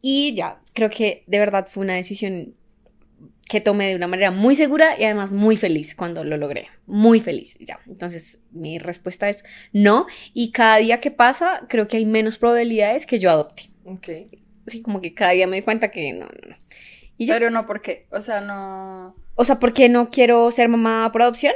y 0.03 0.35
ya 0.35 0.61
creo 0.75 0.91
que 0.91 1.23
de 1.27 1.39
verdad 1.39 1.69
fue 1.71 1.85
una 1.85 1.95
decisión 1.95 2.55
que 3.49 3.61
tomé 3.61 3.89
de 3.89 3.97
una 3.97 4.09
manera 4.09 4.31
muy 4.31 4.57
segura 4.57 4.99
y 4.99 5.05
además 5.05 5.33
muy 5.33 5.57
feliz 5.57 5.95
cuando 5.95 6.25
lo 6.25 6.37
logré, 6.37 6.69
muy 6.87 7.21
feliz, 7.21 7.57
ya. 7.61 7.81
Entonces, 7.87 8.39
mi 8.51 8.79
respuesta 8.79 9.29
es 9.29 9.45
no 9.73 10.07
y 10.35 10.53
cada 10.53 10.79
día 10.79 11.01
que 11.01 11.11
pasa 11.11 11.67
creo 11.69 11.87
que 11.87 11.99
hay 11.99 12.07
menos 12.07 12.39
probabilidades 12.39 13.07
que 13.07 13.19
yo 13.19 13.31
adopte. 13.31 13.65
Ok. 13.85 14.09
Así 14.67 14.83
como 14.83 15.01
que 15.01 15.15
cada 15.15 15.33
día 15.33 15.47
me 15.47 15.57
doy 15.57 15.63
cuenta 15.63 15.91
que 15.91 16.13
no, 16.13 16.27
no, 16.27 16.49
no. 16.51 16.57
Y 17.19 17.27
ya. 17.27 17.35
Pero 17.35 17.51
no, 17.51 17.67
¿por 17.67 17.83
qué? 17.83 18.07
O 18.11 18.21
sea, 18.21 18.41
no... 18.41 19.15
O 19.35 19.45
sea, 19.45 19.59
¿por 19.59 19.73
qué 19.73 19.89
no 19.89 20.11
quiero 20.11 20.51
ser 20.51 20.69
mamá 20.69 21.11
por 21.13 21.23
adopción? 21.23 21.55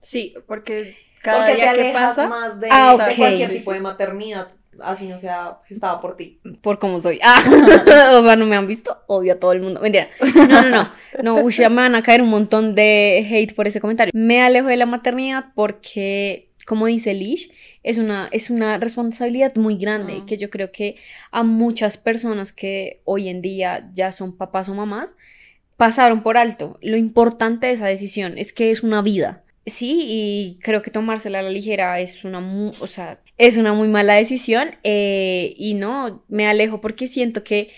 Sí, 0.00 0.34
porque 0.46 0.96
cada 1.22 1.38
Porque 1.46 1.52
te 1.52 1.56
día 1.62 1.72
que 1.72 1.80
alejas 1.80 2.08
pasa... 2.16 2.28
más 2.28 2.60
de 2.60 2.68
Ah, 2.70 2.94
esa- 2.94 3.08
ok. 3.08 3.16
cualquier 3.16 3.50
Sí, 3.50 3.58
tipo 3.58 3.70
sí. 3.70 3.76
de 3.76 3.82
maternidad, 3.82 4.48
así 4.82 5.06
no 5.06 5.16
sea 5.18 5.58
gestada 5.66 6.00
por 6.00 6.16
ti. 6.16 6.40
por 6.62 6.78
cómo 6.78 7.00
soy. 7.00 7.18
Ah, 7.22 7.40
o 8.18 8.22
sea, 8.22 8.36
no 8.36 8.44
me 8.46 8.56
han 8.56 8.66
visto, 8.66 9.02
odio 9.06 9.32
a 9.34 9.38
todo 9.40 9.52
el 9.52 9.60
mundo. 9.60 9.80
Mentira. 9.80 10.08
No, 10.48 10.62
no, 10.62 10.70
no. 10.70 10.90
No, 11.22 11.34
uy, 11.36 11.52
ya 11.52 11.68
me 11.70 11.76
van 11.76 11.94
a 11.94 12.02
caer 12.02 12.20
un 12.22 12.28
montón 12.28 12.74
de 12.74 13.26
hate 13.30 13.54
por 13.54 13.66
ese 13.66 13.80
comentario. 13.80 14.10
Me 14.14 14.42
alejo 14.42 14.66
de 14.68 14.76
la 14.76 14.86
maternidad 14.86 15.46
porque, 15.54 16.50
como 16.66 16.86
dice 16.86 17.14
Lish, 17.14 17.50
es 17.82 17.98
una, 17.98 18.28
es 18.32 18.50
una 18.50 18.78
responsabilidad 18.78 19.54
muy 19.56 19.76
grande 19.76 20.14
Mm. 20.20 20.26
que 20.26 20.36
yo 20.38 20.50
creo 20.50 20.70
que 20.72 20.96
a 21.30 21.42
muchas 21.42 21.96
personas 21.98 22.52
que 22.52 23.00
hoy 23.04 23.28
en 23.28 23.42
día 23.42 23.90
ya 23.92 24.12
son 24.12 24.36
papás 24.36 24.68
o 24.68 24.74
mamás 24.74 25.16
pasaron 25.76 26.22
por 26.22 26.36
alto. 26.36 26.78
Lo 26.82 26.96
importante 26.96 27.66
de 27.66 27.72
esa 27.74 27.86
decisión 27.86 28.38
es 28.38 28.52
que 28.52 28.70
es 28.70 28.82
una 28.82 29.02
vida. 29.02 29.42
Sí, 29.66 30.04
y 30.06 30.58
creo 30.62 30.82
que 30.82 30.90
tomársela 30.90 31.38
a 31.38 31.42
la 31.42 31.50
ligera 31.50 31.98
es 32.00 32.24
una, 32.24 32.40
mu- 32.40 32.68
o 32.80 32.86
sea, 32.86 33.18
es 33.38 33.56
una 33.56 33.72
muy 33.72 33.88
mala 33.88 34.14
decisión 34.14 34.76
eh, 34.84 35.54
y 35.56 35.74
no, 35.74 36.22
me 36.28 36.46
alejo 36.46 36.80
porque 36.80 37.08
siento 37.08 37.42
que 37.44 37.70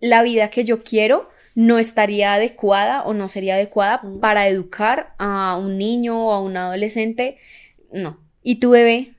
la 0.00 0.22
vida 0.22 0.48
que 0.50 0.64
yo 0.64 0.82
quiero 0.82 1.28
no 1.54 1.78
estaría 1.78 2.32
adecuada 2.32 3.02
o 3.02 3.12
no 3.12 3.28
sería 3.28 3.54
adecuada 3.56 4.00
Mm. 4.02 4.20
para 4.20 4.48
educar 4.48 5.14
a 5.18 5.56
un 5.58 5.76
niño 5.78 6.18
o 6.28 6.32
a 6.32 6.40
un 6.40 6.56
adolescente. 6.56 7.36
No. 7.92 8.18
¿Y 8.42 8.56
tu 8.56 8.70
bebé? 8.70 9.14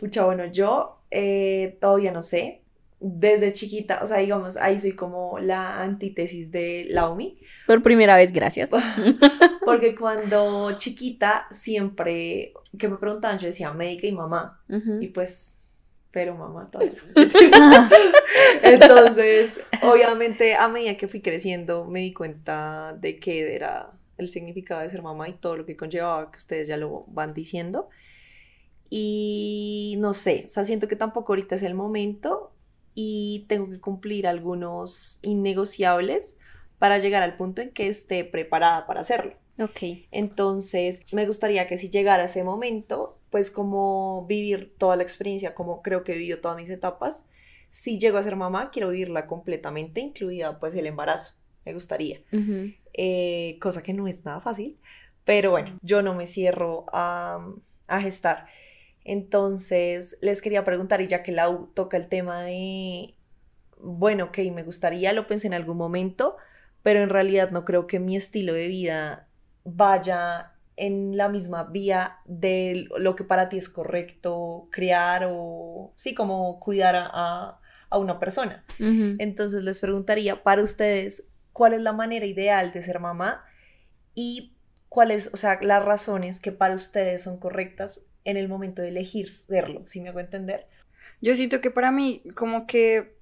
Pucha, 0.00 0.24
bueno, 0.24 0.46
yo 0.46 0.98
eh, 1.10 1.76
todavía 1.80 2.10
no 2.10 2.22
sé. 2.22 2.60
desde 3.00 3.52
chiquita, 3.52 4.00
o 4.02 4.06
sea, 4.06 4.18
digamos, 4.18 4.56
ahí 4.56 4.80
soy 4.80 4.92
como 4.92 5.38
la 5.38 5.82
antítesis 5.82 6.50
de 6.50 6.86
Laomi, 6.88 7.38
Por 7.66 7.82
primera 7.82 8.16
vez, 8.16 8.32
gracias. 8.32 8.70
porque 9.64 9.94
cuando 9.94 10.72
chiquita 10.72 11.46
siempre 11.50 12.54
que 12.78 12.88
me 12.88 12.96
preguntaban, 12.96 13.38
yo 13.38 13.46
decía 13.46 13.72
médica 13.72 14.06
y 14.06 14.12
mamá, 14.12 14.60
y 15.00 15.08
pues, 15.08 15.60
pero 16.10 16.34
mamá 16.34 16.70
todavía. 16.72 17.00
Entonces, 18.62 19.60
obviamente, 19.82 20.54
a 20.54 20.68
medida 20.68 20.96
que 20.96 21.08
fui 21.08 21.20
creciendo, 21.20 21.84
me 21.84 22.00
di 22.00 22.12
cuenta 22.12 22.96
de 23.00 23.18
qué 23.18 23.54
era 23.54 23.90
el 24.16 24.28
significado 24.28 24.80
de 24.80 24.88
ser 24.88 25.02
mamá 25.02 25.28
y 25.28 25.34
todo 25.34 25.56
lo 25.56 25.66
que 25.66 25.76
conllevaba, 25.76 26.30
que 26.30 26.38
ustedes 26.38 26.68
ya 26.68 26.76
lo 26.76 27.04
van 27.08 27.34
diciendo. 27.34 27.88
Y 28.90 29.96
no 29.98 30.14
sé, 30.14 30.44
o 30.46 30.48
sea, 30.48 30.64
siento 30.64 30.88
que 30.88 30.96
tampoco 30.96 31.32
ahorita 31.32 31.54
es 31.54 31.62
el 31.62 31.74
momento 31.74 32.52
y 32.94 33.44
tengo 33.48 33.68
que 33.70 33.80
cumplir 33.80 34.26
algunos 34.26 35.18
innegociables 35.22 36.38
para 36.78 36.98
llegar 36.98 37.22
al 37.22 37.36
punto 37.36 37.62
en 37.62 37.70
que 37.70 37.88
esté 37.88 38.24
preparada 38.24 38.86
para 38.86 39.00
hacerlo. 39.00 39.32
Ok. 39.58 40.06
Entonces, 40.10 41.12
me 41.12 41.26
gustaría 41.26 41.66
que 41.66 41.78
si 41.78 41.88
llegara 41.88 42.24
ese 42.24 42.44
momento, 42.44 43.18
pues 43.30 43.50
como 43.50 44.26
vivir 44.26 44.74
toda 44.78 44.96
la 44.96 45.02
experiencia, 45.02 45.54
como 45.54 45.82
creo 45.82 46.04
que 46.04 46.12
he 46.12 46.18
vivido 46.18 46.38
todas 46.38 46.56
mis 46.56 46.70
etapas, 46.70 47.28
si 47.70 47.98
llego 47.98 48.18
a 48.18 48.22
ser 48.22 48.36
mamá, 48.36 48.70
quiero 48.70 48.90
vivirla 48.90 49.26
completamente, 49.26 50.00
incluida 50.00 50.60
pues 50.60 50.76
el 50.76 50.86
embarazo, 50.86 51.34
me 51.64 51.74
gustaría. 51.74 52.20
Eh, 52.92 53.58
cosa 53.60 53.82
que 53.82 53.92
no 53.92 54.06
es 54.06 54.24
nada 54.24 54.40
fácil, 54.40 54.78
pero 55.24 55.50
bueno, 55.50 55.78
yo 55.82 56.02
no 56.02 56.14
me 56.14 56.26
cierro 56.28 56.86
a, 56.92 57.44
a 57.88 58.00
gestar. 58.00 58.46
Entonces, 59.04 60.18
les 60.22 60.40
quería 60.42 60.64
preguntar, 60.64 61.00
y 61.00 61.06
ya 61.08 61.22
que 61.22 61.32
Lau 61.32 61.68
toca 61.74 61.96
el 61.96 62.08
tema 62.08 62.42
de, 62.42 63.14
bueno, 63.78 64.24
ok, 64.26 64.38
me 64.52 64.62
gustaría, 64.62 65.12
lo 65.12 65.26
pensé 65.26 65.46
en 65.46 65.54
algún 65.54 65.76
momento, 65.76 66.36
pero 66.82 67.00
en 67.00 67.10
realidad 67.10 67.50
no 67.50 67.64
creo 67.64 67.86
que 67.86 68.00
mi 68.00 68.16
estilo 68.16 68.54
de 68.54 68.66
vida 68.68 69.28
vaya 69.64 70.52
en 70.76 71.16
la 71.16 71.28
misma 71.28 71.64
vía 71.64 72.16
de 72.24 72.88
lo 72.98 73.14
que 73.14 73.24
para 73.24 73.48
ti 73.48 73.58
es 73.58 73.68
correcto 73.68 74.68
criar 74.72 75.28
o, 75.30 75.92
sí, 75.96 76.14
como 76.14 76.58
cuidar 76.58 76.96
a, 76.96 77.60
a- 77.90 77.98
una 77.98 78.18
persona. 78.18 78.64
Entonces 79.20 79.62
les 79.62 79.78
preguntaría 79.80 80.42
para 80.42 80.62
ustedes 80.62 81.30
cuál 81.52 81.74
es 81.74 81.80
la 81.80 81.92
manera 81.92 82.26
ideal 82.26 82.72
de 82.72 82.82
ser 82.82 82.98
mamá 82.98 83.44
y 84.14 84.56
cuáles, 84.88 85.30
o 85.32 85.36
sea, 85.36 85.58
las 85.62 85.84
razones 85.84 86.40
que 86.40 86.50
para 86.52 86.74
ustedes 86.74 87.22
son 87.22 87.38
correctas 87.38 88.06
en 88.24 88.36
el 88.36 88.48
momento 88.48 88.82
de 88.82 88.88
elegir 88.88 89.30
serlo, 89.30 89.86
si 89.86 90.00
me 90.00 90.08
hago 90.10 90.20
entender. 90.20 90.66
Yo 91.20 91.34
siento 91.34 91.60
que 91.60 91.70
para 91.70 91.90
mí, 91.90 92.22
como 92.34 92.66
que, 92.66 93.14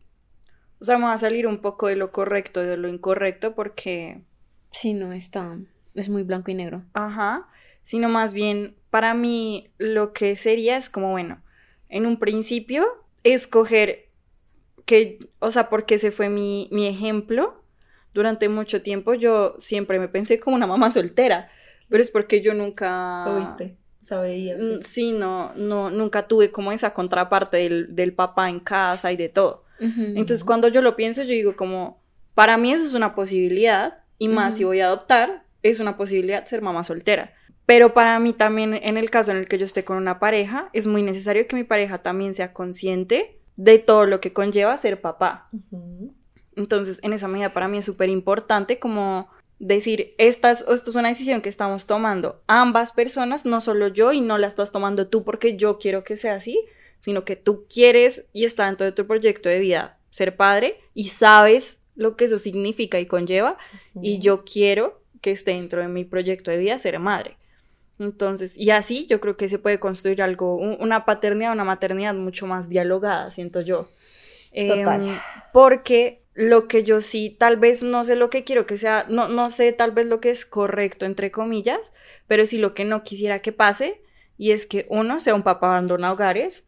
o 0.80 0.84
sea, 0.84 0.98
me 0.98 1.04
va 1.04 1.12
a 1.12 1.18
salir 1.18 1.46
un 1.46 1.60
poco 1.60 1.86
de 1.88 1.96
lo 1.96 2.10
correcto 2.12 2.62
y 2.62 2.66
de 2.66 2.76
lo 2.76 2.88
incorrecto 2.88 3.54
porque, 3.54 4.22
Sí, 4.70 4.94
no, 4.94 5.12
está. 5.12 5.58
Es 5.94 6.08
muy 6.08 6.22
blanco 6.22 6.50
y 6.50 6.54
negro. 6.54 6.82
ajá, 6.94 7.48
sino 7.82 8.08
más 8.08 8.32
bien, 8.32 8.76
para 8.90 9.14
mí 9.14 9.70
lo 9.78 10.12
que 10.12 10.36
sería 10.36 10.76
es 10.76 10.88
como, 10.88 11.10
bueno, 11.10 11.42
en 11.88 12.06
un 12.06 12.18
principio, 12.18 12.86
escoger 13.24 14.08
que, 14.86 15.18
o 15.38 15.50
sea, 15.50 15.68
porque 15.68 15.94
ese 15.96 16.10
fue 16.10 16.28
mi, 16.28 16.68
mi 16.72 16.86
ejemplo. 16.86 17.62
Durante 18.14 18.48
mucho 18.48 18.82
tiempo 18.82 19.14
yo 19.14 19.56
siempre 19.58 19.98
me 19.98 20.08
pensé 20.08 20.38
como 20.38 20.56
una 20.56 20.66
mamá 20.66 20.92
soltera, 20.92 21.50
pero 21.88 22.02
es 22.02 22.10
porque 22.10 22.42
yo 22.42 22.52
nunca... 22.54 23.24
¿Lo 23.26 23.40
viste? 23.40 23.76
¿Sabías? 24.02 24.60
Mm, 24.62 24.74
eso? 24.74 24.82
Sí, 24.84 25.12
no, 25.12 25.54
no, 25.54 25.88
nunca 25.90 26.24
tuve 26.24 26.50
como 26.50 26.72
esa 26.72 26.92
contraparte 26.92 27.56
del, 27.56 27.94
del 27.94 28.12
papá 28.12 28.50
en 28.50 28.60
casa 28.60 29.12
y 29.12 29.16
de 29.16 29.28
todo. 29.28 29.64
Entonces, 29.80 30.44
cuando 30.44 30.68
yo 30.68 30.80
lo 30.80 30.94
pienso, 30.94 31.22
yo 31.22 31.30
digo 31.30 31.56
como, 31.56 32.00
para 32.34 32.56
mí 32.56 32.72
eso 32.72 32.84
es 32.84 32.94
una 32.94 33.16
posibilidad, 33.16 33.98
y 34.16 34.28
más 34.28 34.56
si 34.56 34.62
voy 34.62 34.78
a 34.78 34.86
adoptar, 34.86 35.44
es 35.64 35.80
una 35.80 35.96
posibilidad 35.96 36.44
ser 36.46 36.62
mamá 36.62 36.84
soltera. 36.84 37.32
Pero 37.66 37.92
para 37.92 38.16
mí 38.20 38.32
también, 38.32 38.74
en 38.74 38.96
el 38.96 39.10
caso 39.10 39.32
en 39.32 39.38
el 39.38 39.48
que 39.48 39.58
yo 39.58 39.64
esté 39.64 39.84
con 39.84 39.96
una 39.96 40.20
pareja, 40.20 40.70
es 40.72 40.86
muy 40.86 41.02
necesario 41.02 41.48
que 41.48 41.56
mi 41.56 41.64
pareja 41.64 41.98
también 41.98 42.32
sea 42.32 42.52
consciente 42.52 43.40
de 43.56 43.80
todo 43.80 44.06
lo 44.06 44.20
que 44.20 44.32
conlleva 44.32 44.76
ser 44.76 45.00
papá. 45.00 45.48
Entonces, 46.54 47.00
en 47.02 47.12
esa 47.12 47.26
medida 47.26 47.48
para 47.48 47.66
mí 47.66 47.78
es 47.78 47.84
súper 47.84 48.08
importante 48.08 48.78
como 48.78 49.28
decir, 49.64 50.14
esta 50.18 50.50
es, 50.50 50.64
esto 50.68 50.90
es 50.90 50.96
una 50.96 51.08
decisión 51.08 51.40
que 51.40 51.48
estamos 51.48 51.86
tomando 51.86 52.42
ambas 52.48 52.92
personas, 52.92 53.44
no 53.46 53.60
solo 53.60 53.88
yo, 53.88 54.12
y 54.12 54.20
no 54.20 54.36
la 54.36 54.48
estás 54.48 54.72
tomando 54.72 55.06
tú 55.06 55.22
porque 55.24 55.56
yo 55.56 55.78
quiero 55.78 56.02
que 56.02 56.16
sea 56.16 56.34
así, 56.34 56.60
sino 57.00 57.24
que 57.24 57.36
tú 57.36 57.66
quieres 57.72 58.24
y 58.32 58.44
está 58.44 58.66
dentro 58.66 58.84
de 58.84 58.92
tu 58.92 59.06
proyecto 59.06 59.48
de 59.48 59.60
vida 59.60 59.98
ser 60.10 60.36
padre 60.36 60.78
y 60.94 61.04
sabes 61.08 61.78
lo 61.94 62.16
que 62.16 62.24
eso 62.24 62.38
significa 62.38 62.98
y 63.00 63.06
conlleva, 63.06 63.56
y 64.02 64.18
yo 64.18 64.44
quiero 64.44 65.00
que 65.20 65.30
esté 65.30 65.52
dentro 65.52 65.80
de 65.80 65.88
mi 65.88 66.04
proyecto 66.04 66.50
de 66.50 66.56
vida 66.58 66.76
ser 66.78 66.98
madre. 66.98 67.36
Entonces, 67.98 68.56
y 68.56 68.70
así 68.70 69.06
yo 69.06 69.20
creo 69.20 69.36
que 69.36 69.48
se 69.48 69.58
puede 69.58 69.78
construir 69.78 70.22
algo, 70.22 70.56
un- 70.56 70.76
una 70.80 71.04
paternidad, 71.04 71.52
una 71.52 71.64
maternidad 71.64 72.14
mucho 72.14 72.46
más 72.46 72.68
dialogada, 72.68 73.30
siento 73.30 73.60
yo. 73.60 73.88
Total. 74.54 75.02
Em, 75.02 75.18
porque 75.52 76.21
lo 76.34 76.68
que 76.68 76.84
yo 76.84 77.00
sí, 77.00 77.36
tal 77.38 77.56
vez 77.58 77.82
no 77.82 78.04
sé 78.04 78.16
lo 78.16 78.30
que 78.30 78.44
quiero 78.44 78.66
que 78.66 78.78
sea, 78.78 79.06
no, 79.08 79.28
no 79.28 79.50
sé 79.50 79.72
tal 79.72 79.92
vez 79.92 80.06
lo 80.06 80.20
que 80.20 80.30
es 80.30 80.46
correcto, 80.46 81.06
entre 81.06 81.30
comillas, 81.30 81.92
pero 82.26 82.46
sí 82.46 82.58
lo 82.58 82.74
que 82.74 82.84
no 82.84 83.02
quisiera 83.04 83.40
que 83.40 83.52
pase, 83.52 84.02
y 84.38 84.52
es 84.52 84.66
que 84.66 84.86
uno 84.90 85.20
sea 85.20 85.34
un 85.34 85.42
papá 85.42 85.68
abandona 85.68 86.12
hogares, 86.12 86.64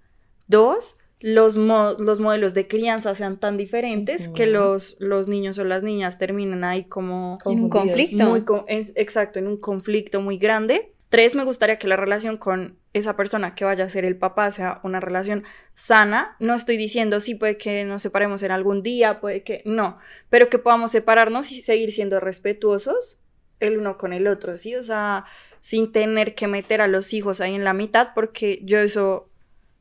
dos, 0.46 0.96
los, 1.20 1.56
mo- 1.56 1.94
los 1.98 2.20
modelos 2.20 2.52
de 2.54 2.68
crianza 2.68 3.14
sean 3.14 3.40
tan 3.40 3.56
diferentes 3.56 4.28
que 4.28 4.46
los, 4.46 4.96
los 5.00 5.28
niños 5.28 5.58
o 5.58 5.64
las 5.64 5.82
niñas 5.82 6.18
terminen 6.18 6.64
ahí 6.64 6.84
como 6.84 7.38
En 7.46 7.62
un 7.64 7.70
conflicto. 7.70 8.28
muy 8.28 8.42
con- 8.44 8.64
es- 8.68 8.92
exacto, 8.96 9.38
en 9.38 9.46
un 9.46 9.56
conflicto 9.58 10.20
muy 10.20 10.36
grande. 10.38 10.93
Tres, 11.14 11.36
me 11.36 11.44
gustaría 11.44 11.78
que 11.78 11.86
la 11.86 11.94
relación 11.94 12.38
con 12.38 12.76
esa 12.92 13.14
persona 13.14 13.54
que 13.54 13.64
vaya 13.64 13.84
a 13.84 13.88
ser 13.88 14.04
el 14.04 14.16
papá 14.16 14.50
sea 14.50 14.80
una 14.82 14.98
relación 14.98 15.44
sana. 15.72 16.34
No 16.40 16.56
estoy 16.56 16.76
diciendo 16.76 17.20
sí, 17.20 17.36
puede 17.36 17.56
que 17.56 17.84
nos 17.84 18.02
separemos 18.02 18.42
en 18.42 18.50
algún 18.50 18.82
día, 18.82 19.20
puede 19.20 19.44
que 19.44 19.62
no, 19.64 19.96
pero 20.28 20.48
que 20.48 20.58
podamos 20.58 20.90
separarnos 20.90 21.52
y 21.52 21.62
seguir 21.62 21.92
siendo 21.92 22.18
respetuosos 22.18 23.20
el 23.60 23.78
uno 23.78 23.96
con 23.96 24.12
el 24.12 24.26
otro, 24.26 24.58
¿sí? 24.58 24.74
O 24.74 24.82
sea, 24.82 25.24
sin 25.60 25.92
tener 25.92 26.34
que 26.34 26.48
meter 26.48 26.80
a 26.80 26.88
los 26.88 27.14
hijos 27.14 27.40
ahí 27.40 27.54
en 27.54 27.62
la 27.62 27.74
mitad, 27.74 28.08
porque 28.12 28.58
yo 28.64 28.80
eso 28.80 29.30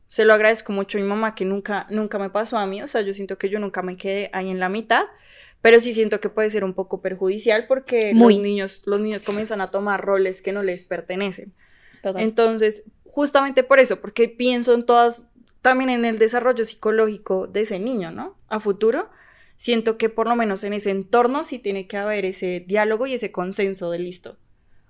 se 0.08 0.26
lo 0.26 0.36
agradezco 0.36 0.72
mucho 0.72 1.00
a 1.00 1.02
mi 1.02 1.08
mamá, 1.08 1.34
que 1.34 1.46
nunca, 1.46 1.88
nunca 1.90 2.20
me 2.20 2.30
pasó 2.30 2.60
a 2.60 2.68
mí, 2.68 2.84
o 2.84 2.88
sea, 2.88 3.02
yo 3.02 3.12
siento 3.12 3.40
que 3.40 3.50
yo 3.50 3.58
nunca 3.58 3.82
me 3.82 3.98
quedé 3.98 4.30
ahí 4.34 4.52
en 4.52 4.60
la 4.60 4.70
mitad, 4.70 5.06
pero 5.64 5.80
sí 5.80 5.94
siento 5.94 6.20
que 6.20 6.28
puede 6.28 6.50
ser 6.50 6.66
un 6.66 6.74
poco 6.74 7.02
perjudicial 7.02 7.68
porque 7.68 8.12
Muy. 8.14 8.34
los 8.34 8.44
niños, 8.44 8.82
los 8.86 9.00
niños 9.00 9.24
comienzan 9.24 9.62
a 9.62 9.72
tomar 9.72 10.04
roles 10.04 10.42
que 10.42 10.52
no 10.52 10.62
les 10.62 10.84
pertenecen. 10.84 11.54
Total. 12.02 12.22
Entonces, 12.22 12.84
justamente 13.06 13.64
por 13.64 13.80
eso, 13.80 14.02
porque 14.02 14.28
pienso 14.28 14.74
en 14.74 14.86
todas, 14.86 15.28
también 15.62 15.90
en 15.90 16.04
el 16.04 16.20
desarrollo 16.20 16.66
psicológico 16.66 17.48
de 17.48 17.62
ese 17.62 17.80
niño, 17.80 18.12
¿no? 18.12 18.36
A 18.50 18.60
futuro, 18.60 19.10
siento 19.56 19.98
que 19.98 20.10
por 20.10 20.28
lo 20.28 20.36
menos 20.36 20.66
en 20.66 20.74
ese 20.74 20.90
entorno 20.92 21.46
sí 21.46 21.60
tiene 21.60 21.88
que 21.88 21.96
haber 21.96 22.26
ese 22.26 22.60
diálogo 22.68 23.08
y 23.08 23.14
ese 23.14 23.32
consenso 23.32 23.90
de 23.90 24.00
listo. 24.00 24.38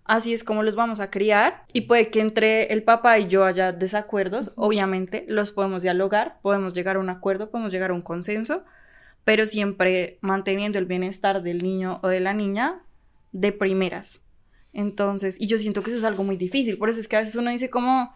Así 0.06 0.34
es 0.34 0.44
como 0.44 0.64
los 0.64 0.76
vamos 0.76 1.00
a 1.02 1.12
criar 1.12 1.66
y 1.72 1.82
puede 1.82 2.10
que 2.10 2.20
entre 2.20 2.74
el 2.74 2.82
papá 2.82 3.20
y 3.20 3.28
yo 3.28 3.46
haya 3.46 3.74
desacuerdos, 3.74 4.54
obviamente 4.56 5.24
los 5.28 5.52
podemos 5.52 5.84
dialogar, 5.84 6.40
podemos 6.42 6.74
llegar 6.74 6.96
a 6.96 7.00
un 7.00 7.12
acuerdo, 7.12 7.52
podemos 7.52 7.72
llegar 7.72 7.92
a 7.92 7.94
un 7.94 8.02
consenso, 8.02 8.64
pero 9.24 9.46
siempre 9.46 10.18
manteniendo 10.22 10.80
el 10.80 10.86
bienestar 10.86 11.42
del 11.44 11.64
niño 11.64 12.00
o 12.04 12.08
de 12.08 12.20
la 12.20 12.34
niña 12.34 12.84
de 13.32 13.52
primeras. 13.52 14.22
Entonces, 14.74 15.40
y 15.40 15.48
yo 15.48 15.58
siento 15.58 15.84
que 15.84 15.92
eso 15.92 16.00
es 16.00 16.04
algo 16.04 16.24
muy 16.24 16.36
difícil, 16.38 16.78
por 16.78 16.90
eso 16.90 17.00
es 17.00 17.08
que 17.08 17.16
a 17.16 17.20
veces 17.20 17.36
uno 17.36 17.52
dice 17.52 17.70
como, 17.70 18.12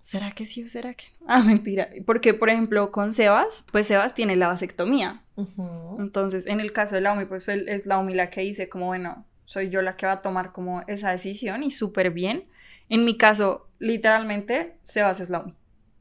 ¿será 0.00 0.30
que 0.32 0.46
sí 0.46 0.62
o 0.62 0.68
será 0.68 0.94
que 0.94 1.06
no? 1.20 1.26
Ah, 1.28 1.42
mentira, 1.42 1.88
porque 2.06 2.34
por 2.34 2.48
ejemplo 2.48 2.90
con 2.90 3.12
Sebas, 3.12 3.64
pues 3.72 3.86
Sebas 3.86 4.14
tiene 4.14 4.36
la 4.36 4.48
vasectomía, 4.48 5.22
Ujú. 5.36 5.96
entonces 6.00 6.46
en 6.46 6.60
el 6.60 6.72
caso 6.72 6.94
de 6.94 7.02
Laumi, 7.02 7.26
pues 7.26 7.46
es 7.48 7.86
Laumi 7.86 8.14
la 8.14 8.30
que 8.30 8.40
dice 8.42 8.68
como, 8.68 8.86
bueno, 8.86 9.26
soy 9.44 9.68
yo 9.70 9.82
la 9.82 9.96
que 9.96 10.06
va 10.06 10.12
a 10.12 10.20
tomar 10.20 10.52
como 10.52 10.82
esa 10.88 11.10
decisión 11.10 11.62
y 11.62 11.70
súper 11.70 12.10
bien. 12.10 12.46
En 12.88 13.04
mi 13.04 13.16
caso, 13.16 13.68
literalmente, 13.78 14.78
Sebas 14.84 15.20
es 15.20 15.30
Laumi. 15.30 15.54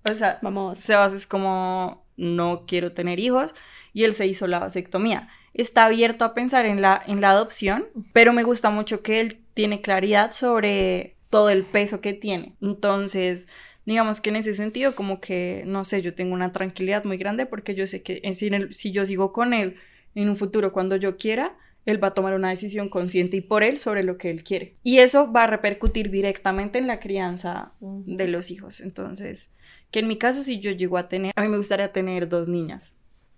O 0.10 0.14
sea, 0.14 0.40
Vamos. 0.42 0.80
Sebas 0.80 1.14
es 1.14 1.28
como, 1.28 2.06
no 2.18 2.66
quiero 2.68 2.94
tener 2.94 3.20
hijos 3.20 3.54
y 3.96 4.04
él 4.04 4.14
se 4.14 4.28
hizo 4.28 4.46
la 4.46 4.60
vasectomía. 4.60 5.30
Está 5.56 5.86
abierto 5.86 6.26
a 6.26 6.36
pensar 6.36 6.68
en 6.68 6.82
la, 6.84 7.02
en 7.08 7.22
la 7.22 7.32
adopción, 7.32 7.86
pero 8.14 8.34
me 8.34 8.44
gusta 8.44 8.70
mucho 8.70 9.02
que 9.02 9.22
él 9.22 9.40
tiene 9.56 9.82
claridad 9.82 10.32
sobre 10.32 11.16
todo 11.32 11.50
el 11.50 11.64
peso 11.64 12.02
que 12.02 12.14
tiene. 12.14 12.56
Entonces, 12.62 13.48
digamos 13.86 14.20
que 14.22 14.30
en 14.32 14.36
ese 14.36 14.54
sentido, 14.54 14.96
como 14.96 15.22
que, 15.22 15.64
no 15.66 15.86
sé, 15.86 16.02
yo 16.02 16.14
tengo 16.14 16.34
una 16.34 16.52
tranquilidad 16.52 17.06
muy 17.06 17.18
grande 17.18 17.46
porque 17.46 17.74
yo 17.74 17.88
sé 17.88 18.04
que 18.04 18.20
en- 18.24 18.36
si, 18.36 18.48
en 18.48 18.54
el- 18.56 18.74
si 18.76 18.92
yo 18.92 19.06
sigo 19.06 19.32
con 19.34 19.54
él 19.54 19.78
en 20.14 20.30
un 20.30 20.36
futuro 20.36 20.72
cuando 20.74 20.96
yo 20.98 21.18
quiera, 21.18 21.58
él 21.86 22.04
va 22.04 22.10
a 22.10 22.14
tomar 22.14 22.34
una 22.34 22.50
decisión 22.50 22.90
consciente 22.90 23.38
y 23.38 23.42
por 23.42 23.64
él 23.64 23.78
sobre 23.78 24.04
lo 24.04 24.18
que 24.18 24.30
él 24.32 24.44
quiere. 24.44 24.76
Y 24.84 25.00
eso 25.00 25.32
va 25.32 25.44
a 25.44 25.48
repercutir 25.48 26.10
directamente 26.10 26.80
en 26.80 26.88
la 26.88 27.00
crianza 27.00 27.74
de 27.80 28.28
los 28.28 28.50
hijos. 28.52 28.82
Entonces, 28.82 29.52
que 29.92 30.00
en 30.00 30.08
mi 30.08 30.18
caso 30.18 30.44
si 30.44 30.60
yo 30.60 30.72
llego 30.72 30.98
a 30.98 31.08
tener, 31.08 31.32
a 31.36 31.42
mí 31.44 31.48
me 31.48 31.58
gustaría 31.58 31.92
tener 31.92 32.28
dos 32.28 32.48
niñas. 32.48 32.94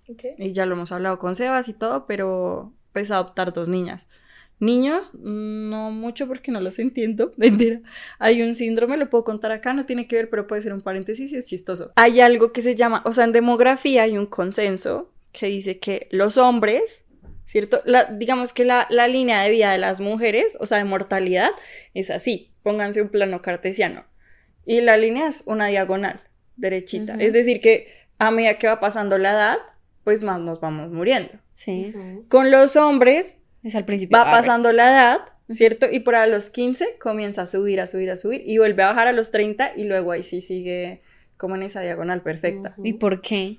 Ok. 0.09 0.23
Y 0.37 0.51
ya 0.53 0.65
lo 0.65 0.75
hemos 0.75 0.91
hablado 0.91 1.19
con 1.19 1.35
Sebas 1.35 1.67
y 1.69 1.73
todo, 1.73 2.05
pero 2.07 2.73
pues 2.93 3.11
adoptar 3.11 3.53
dos 3.53 3.67
niñas. 3.67 4.07
Niños, 4.59 5.13
no 5.13 5.91
mucho 5.91 6.27
porque 6.27 6.51
no 6.51 6.59
los 6.61 6.79
entiendo. 6.79 7.33
Mentira. 7.37 7.81
Hay 8.17 8.41
un 8.41 8.55
síndrome, 8.55 8.97
lo 8.97 9.09
puedo 9.09 9.23
contar 9.23 9.51
acá, 9.51 9.73
no 9.73 9.85
tiene 9.85 10.07
que 10.07 10.15
ver, 10.15 10.29
pero 10.29 10.47
puede 10.47 10.61
ser 10.63 10.73
un 10.73 10.81
paréntesis 10.81 11.31
y 11.31 11.35
es 11.37 11.45
chistoso. 11.45 11.91
Hay 11.95 12.19
algo 12.21 12.51
que 12.51 12.61
se 12.63 12.75
llama, 12.75 13.03
o 13.05 13.13
sea, 13.13 13.25
en 13.25 13.33
demografía 13.33 14.03
hay 14.03 14.17
un 14.17 14.25
consenso 14.25 15.11
que 15.31 15.47
dice 15.47 15.77
que 15.79 16.07
los 16.11 16.37
hombres, 16.37 17.03
¿cierto? 17.45 17.81
La- 17.85 18.05
digamos 18.05 18.51
que 18.53 18.65
la, 18.65 18.87
la 18.89 19.07
línea 19.07 19.43
de 19.43 19.51
vida 19.51 19.71
de 19.71 19.77
las 19.77 19.99
mujeres, 19.99 20.57
o 20.59 20.65
sea, 20.65 20.79
de 20.79 20.85
mortalidad, 20.85 21.51
es 21.93 22.09
así. 22.09 22.51
Pónganse 22.63 23.01
un 23.03 23.09
plano 23.09 23.41
cartesiano. 23.43 24.05
Y 24.65 24.81
la 24.81 24.97
línea 24.97 25.27
es 25.27 25.43
una 25.45 25.67
diagonal, 25.67 26.19
derechita. 26.55 27.13
Ujú. 27.13 27.21
Es 27.21 27.31
decir, 27.33 27.61
que 27.61 27.87
a 28.17 28.31
medida 28.31 28.57
que 28.57 28.67
va 28.67 28.79
pasando 28.79 29.19
la 29.19 29.31
edad, 29.31 29.57
pues 30.07 30.23
más 30.23 30.39
nos 30.39 30.61
vamos 30.61 30.89
muriendo. 30.89 31.33
Sí. 31.53 31.93
Con 32.29 32.49
los 32.49 32.77
hombres 32.77 33.39
es 33.61 33.75
al 33.75 33.83
principio. 33.83 34.17
va 34.17 34.23
Arre. 34.23 34.37
pasando 34.39 34.71
la 34.71 34.89
edad, 34.89 35.19
¿cierto? 35.49 35.85
Y 35.91 35.99
por 35.99 36.15
a 36.15 36.27
los 36.27 36.49
15 36.49 36.95
comienza 36.97 37.41
a 37.41 37.47
subir, 37.47 37.81
a 37.81 37.87
subir, 37.87 38.09
a 38.09 38.15
subir 38.15 38.41
y 38.45 38.57
vuelve 38.57 38.83
a 38.83 38.87
bajar 38.87 39.07
a 39.07 39.11
los 39.11 39.31
30 39.31 39.73
y 39.75 39.83
luego 39.83 40.13
ahí 40.13 40.23
sí 40.23 40.39
sigue 40.41 41.01
como 41.35 41.57
en 41.57 41.63
esa 41.63 41.81
diagonal 41.81 42.21
perfecta. 42.21 42.73
¿Y 42.81 42.93
por 42.93 43.19
qué? 43.19 43.57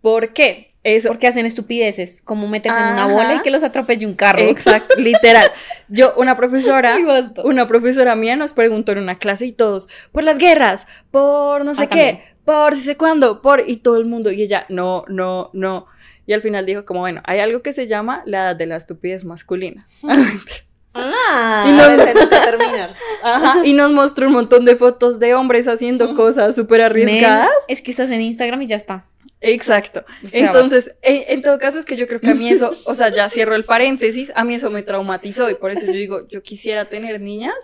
¿Por 0.00 0.32
qué? 0.32 0.68
Eso. 0.82 1.08
Porque 1.08 1.26
hacen 1.26 1.44
estupideces, 1.44 2.22
como 2.22 2.48
meterse 2.48 2.78
en 2.78 2.94
una 2.94 3.06
bola 3.06 3.34
y 3.34 3.40
que 3.42 3.50
los 3.50 3.62
atropelle 3.62 4.06
un 4.06 4.14
carro. 4.14 4.38
Exacto, 4.40 4.96
literal. 4.96 5.50
Yo, 5.88 6.14
una 6.16 6.34
profesora, 6.38 6.98
Y 6.98 7.02
basta. 7.04 7.42
una 7.44 7.68
profesora 7.68 8.16
mía 8.16 8.34
nos 8.36 8.54
preguntó 8.54 8.92
en 8.92 8.98
una 9.00 9.18
clase 9.18 9.44
y 9.44 9.52
todos, 9.52 9.90
por 10.12 10.24
las 10.24 10.38
guerras, 10.38 10.86
por 11.10 11.66
no 11.66 11.74
sé 11.74 11.82
Ah, 11.82 11.86
qué, 11.90 11.96
también. 12.12 12.20
Por 12.50 12.74
si 12.76 12.82
sé 12.82 12.96
cuándo, 12.96 13.40
por, 13.42 13.62
y 13.66 13.76
todo 13.76 13.96
el 13.96 14.04
mundo, 14.06 14.30
y 14.32 14.42
ella, 14.42 14.66
no, 14.68 15.04
no, 15.08 15.50
no. 15.52 15.86
Y 16.26 16.32
al 16.32 16.42
final 16.42 16.66
dijo 16.66 16.84
como, 16.84 17.00
bueno, 17.00 17.22
hay 17.24 17.40
algo 17.40 17.62
que 17.62 17.72
se 17.72 17.86
llama 17.86 18.22
la 18.26 18.42
edad 18.44 18.56
de 18.56 18.66
la 18.66 18.76
estupidez 18.76 19.24
masculina. 19.24 19.86
Ah, 20.92 21.64
Y 21.68 21.72
no- 21.72 21.84
Parece 21.84 22.14
nunca 22.14 22.44
terminar. 22.44 22.96
Ajá, 23.22 23.60
y 23.64 23.72
nos 23.74 23.92
mostró 23.92 24.26
un 24.26 24.32
montón 24.32 24.64
de 24.64 24.74
fotos 24.74 25.20
de 25.20 25.34
hombres 25.34 25.68
haciendo 25.68 26.16
cosas 26.16 26.56
súper 26.56 26.80
men, 26.80 26.86
arriesgadas. 27.08 27.48
es 27.68 27.80
que 27.80 27.92
estás 27.92 28.10
en 28.10 28.20
Instagram 28.22 28.60
y 28.62 28.66
ya 28.66 28.74
está. 28.74 29.06
Exacto. 29.40 30.04
O 30.24 30.26
sea, 30.26 30.46
Entonces, 30.46 30.92
en, 31.02 31.22
en 31.28 31.42
todo 31.42 31.58
caso 31.60 31.78
es 31.78 31.84
que 31.84 31.96
yo 31.96 32.08
creo 32.08 32.20
que 32.20 32.30
a 32.30 32.34
mí 32.34 32.48
eso, 32.50 32.72
o 32.86 32.94
sea, 32.94 33.08
ya 33.10 33.28
cierro 33.28 33.54
el 33.54 33.64
paréntesis, 33.64 34.32
a 34.34 34.42
mí 34.44 34.54
eso 34.54 34.68
me 34.70 34.82
traumatizó 34.82 35.48
y 35.48 35.54
por 35.54 35.70
eso 35.70 35.86
yo 35.86 35.92
digo, 35.92 36.26
yo 36.28 36.42
quisiera 36.42 36.86
tener 36.86 37.20
niñas. 37.20 37.54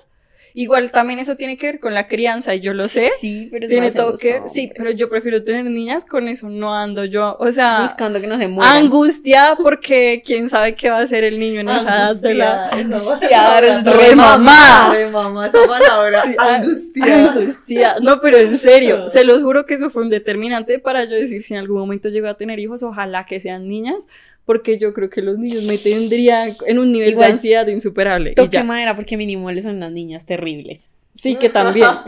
Igual 0.58 0.90
también 0.90 1.18
eso 1.18 1.36
tiene 1.36 1.58
que 1.58 1.66
ver 1.66 1.80
con 1.80 1.92
la 1.92 2.08
crianza 2.08 2.54
y 2.54 2.60
yo 2.60 2.72
lo 2.72 2.88
sé. 2.88 3.10
Sí, 3.20 3.48
pero 3.50 3.66
es 3.66 3.70
Tiene 3.70 3.92
todo 3.92 4.16
que 4.16 4.40
ver. 4.40 4.42
Sí, 4.50 4.72
pero 4.75 4.90
yo 4.90 5.06
prefiero 5.10 5.44
tener 5.44 5.66
niñas, 5.66 6.06
con 6.06 6.28
eso 6.28 6.48
no 6.48 6.75
ando 6.75 7.04
yo. 7.04 7.36
O 7.38 7.52
sea, 7.52 7.82
Buscando 7.82 8.22
que 8.22 8.26
no 8.26 8.38
se 8.38 8.48
mueran. 8.48 8.76
angustiada 8.78 9.54
porque 9.56 10.22
quién 10.25 10.48
sabe 10.48 10.75
qué 10.75 10.88
va 10.88 11.00
a 11.00 11.02
hacer 11.02 11.25
el 11.25 11.38
niño 11.38 11.60
en 11.60 11.68
esa 11.68 11.82
edad 11.82 12.16
de 12.22 12.34
la. 12.34 12.68
Angustiada, 12.70 13.60
re 13.84 14.16
mamá. 14.16 14.92
Re 14.94 15.06
mamá, 15.10 15.46
esa 15.48 15.66
palabra. 15.66 16.22
Sí, 16.25 16.34
a- 16.38 16.54
Angustiada. 16.56 17.32
Angustia. 17.32 17.96
No, 18.00 18.20
pero 18.22 18.38
en 18.38 18.58
serio, 18.58 19.08
se 19.10 19.25
los 19.25 19.42
juro 19.42 19.66
que 19.66 19.75
eso 19.75 19.90
fue 19.90 20.04
un 20.04 20.08
determinante 20.10 20.78
para 20.78 21.04
yo 21.04 21.10
decir 21.16 21.42
si 21.42 21.52
en 21.52 21.60
algún 21.60 21.78
momento 21.80 22.08
llego 22.08 22.28
a 22.28 22.34
tener 22.38 22.58
hijos, 22.60 22.82
ojalá 22.82 23.26
que 23.26 23.40
sean 23.40 23.68
niñas, 23.68 24.06
porque 24.46 24.78
yo 24.78 24.94
creo 24.94 25.10
que 25.10 25.20
los 25.20 25.38
niños 25.38 25.64
me 25.64 25.76
tendrían 25.76 26.52
en 26.66 26.78
un 26.78 26.92
nivel 26.92 27.10
Igual, 27.10 27.28
de 27.28 27.32
ansiedad 27.34 27.66
insuperable. 27.66 28.30
Y 28.30 28.34
Toque 28.36 28.48
ya. 28.50 28.64
madera 28.64 28.94
porque 28.96 29.16
mínimo 29.18 29.50
son 29.60 29.76
unas 29.76 29.92
niñas 29.92 30.24
terribles. 30.24 30.88
Sí, 31.14 31.34
que 31.36 31.48
también. 31.48 31.86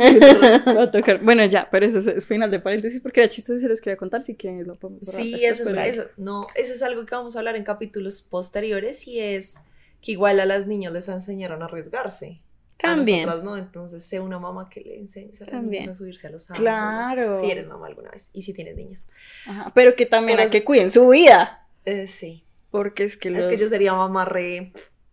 Va 0.76 0.82
a 0.84 0.90
tocar. 0.90 1.20
Bueno, 1.22 1.44
ya, 1.46 1.68
pero 1.70 1.84
eso 1.86 1.98
es, 1.98 2.06
es 2.06 2.26
final 2.26 2.50
de 2.50 2.60
paréntesis 2.60 3.00
porque 3.00 3.20
era 3.20 3.28
chistoso 3.28 3.58
y 3.58 3.60
se 3.60 3.68
los 3.68 3.80
quería 3.80 3.96
contar, 3.96 4.22
si 4.22 4.34
quieren 4.34 4.66
lo 4.66 4.74
podemos 4.76 5.06
Sí, 5.06 5.34
eso 5.44 5.62
es, 5.62 5.68
pero- 5.68 5.80
eso, 5.82 6.02
no, 6.18 6.46
eso 6.54 6.72
es 6.74 6.82
algo 6.82 7.04
que 7.06 7.14
vamos 7.14 7.34
a 7.34 7.38
hablar 7.40 7.56
en 7.56 7.64
capítulos 7.64 8.22
posteriores 8.22 9.08
y 9.08 9.18
es 9.20 9.56
que 10.02 10.12
igual 10.12 10.38
a 10.40 10.46
las 10.46 10.66
niñas 10.66 10.92
les 10.92 11.08
enseñaron 11.08 11.62
a 11.62 11.66
arriesgarse. 11.66 12.38
También. 12.76 13.22
A 13.22 13.32
nosotras 13.32 13.44
no, 13.44 13.56
entonces 13.56 14.04
sé 14.04 14.20
una 14.20 14.38
mamá 14.38 14.68
que 14.70 14.82
le 14.82 14.96
enseñe 14.98 15.30
a 15.40 15.40
las 15.40 15.50
También. 15.50 15.82
niñas 15.84 15.96
a 15.96 15.98
subirse 15.98 16.26
a 16.28 16.30
los 16.30 16.48
árboles. 16.50 16.62
Claro. 16.62 17.40
Si 17.40 17.50
eres 17.50 17.66
mamá 17.66 17.88
alguna 17.88 18.10
vez 18.10 18.30
y 18.32 18.42
si 18.42 18.52
tienes 18.52 18.76
niñas. 18.76 19.08
Ajá, 19.46 19.72
pero 19.74 19.96
que 19.96 20.06
también 20.06 20.36
Pero 20.36 20.42
a 20.42 20.46
es- 20.46 20.52
que 20.52 20.62
cuiden 20.64 20.90
su 20.92 21.08
vida. 21.08 21.66
Eh, 21.88 22.06
sí. 22.06 22.44
Porque 22.70 23.04
es 23.04 23.16
que, 23.16 23.30
Es 23.30 23.46
que 23.46 23.56
yo 23.56 23.66
sería 23.66 23.94
mamá 23.94 24.26
re... 24.26 24.72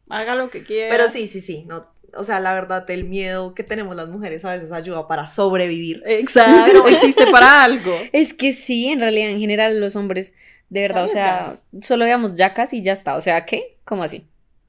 haga 0.09 0.35
lo 0.35 0.49
que 0.49 0.63
quiera. 0.63 0.89
Pero 0.89 1.07
sí, 1.07 1.27
sí, 1.27 1.39
sí. 1.39 1.63
No, 1.67 1.88
o 2.13 2.23
sea, 2.23 2.39
la 2.39 2.53
verdad, 2.53 2.89
el 2.91 3.05
miedo 3.05 3.53
que 3.53 3.63
tenemos 3.63 3.95
las 3.95 4.09
mujeres 4.09 4.43
a 4.43 4.51
veces 4.51 4.71
ayuda 4.71 5.07
para 5.07 5.27
sobrevivir. 5.27 6.03
Exacto, 6.05 6.88
existe 6.88 7.27
para 7.27 7.63
algo. 7.63 7.95
Es 8.11 8.33
que 8.33 8.51
sí, 8.51 8.88
en 8.88 8.99
realidad, 8.99 9.29
en 9.29 9.39
general, 9.39 9.79
los 9.79 9.95
hombres, 9.95 10.33
de 10.69 10.81
verdad, 10.81 11.05
o 11.05 11.07
sea, 11.07 11.59
solo 11.81 12.05
veamos 12.05 12.35
yacas 12.35 12.73
y 12.73 12.81
ya 12.81 12.91
está. 12.91 13.15
O 13.15 13.21
sea, 13.21 13.45
¿qué? 13.45 13.77
¿Cómo 13.85 14.03
así? 14.03 14.25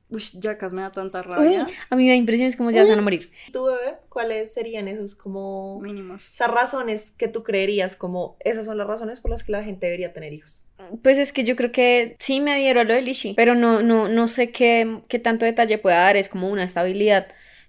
Uy, 0.08 0.22
yacas, 0.34 0.72
me 0.72 0.82
da 0.82 0.92
tanta 0.92 1.18
Uy, 1.20 1.24
rabia. 1.26 1.66
a 1.90 1.96
mí 1.96 2.04
me 2.04 2.10
da 2.10 2.14
impresión, 2.16 2.46
es 2.48 2.56
como 2.56 2.70
ya 2.70 2.84
se 2.84 2.90
van 2.90 3.00
a 3.00 3.02
morir. 3.02 3.30
¿Tú, 3.52 3.64
bebé? 3.64 3.96
¿Cuáles 4.08 4.52
serían 4.54 4.86
esos 4.86 5.14
como... 5.14 5.80
Mínimos. 5.80 6.24
Esas 6.34 6.50
razones 6.50 7.10
que 7.10 7.26
tú 7.28 7.42
creerías 7.42 7.96
como 7.96 8.36
esas 8.40 8.66
son 8.66 8.78
las 8.78 8.86
razones 8.86 9.20
por 9.20 9.32
las 9.32 9.42
que 9.42 9.52
la 9.52 9.64
gente 9.64 9.86
debería 9.86 10.12
tener 10.12 10.32
hijos. 10.32 10.64
Pues 11.02 11.18
es 11.18 11.32
que 11.32 11.42
yo 11.42 11.56
creo 11.56 11.72
que 11.72 12.16
sí 12.20 12.40
me 12.40 12.52
adhiero 12.52 12.80
a 12.80 12.84
lo 12.84 12.94
de 12.94 13.02
Lishi, 13.02 13.34
pero 13.34 13.54
no, 13.54 13.82
no, 13.82 14.08
no 14.08 14.28
sé 14.28 14.50
qué, 14.50 15.00
qué 15.08 15.18
tanto 15.18 15.44
detalle 15.44 15.78
pueda 15.78 15.96
dar, 15.96 16.16
es 16.16 16.28
como 16.28 16.48
una 16.50 16.64
estabilidad. 16.64 17.26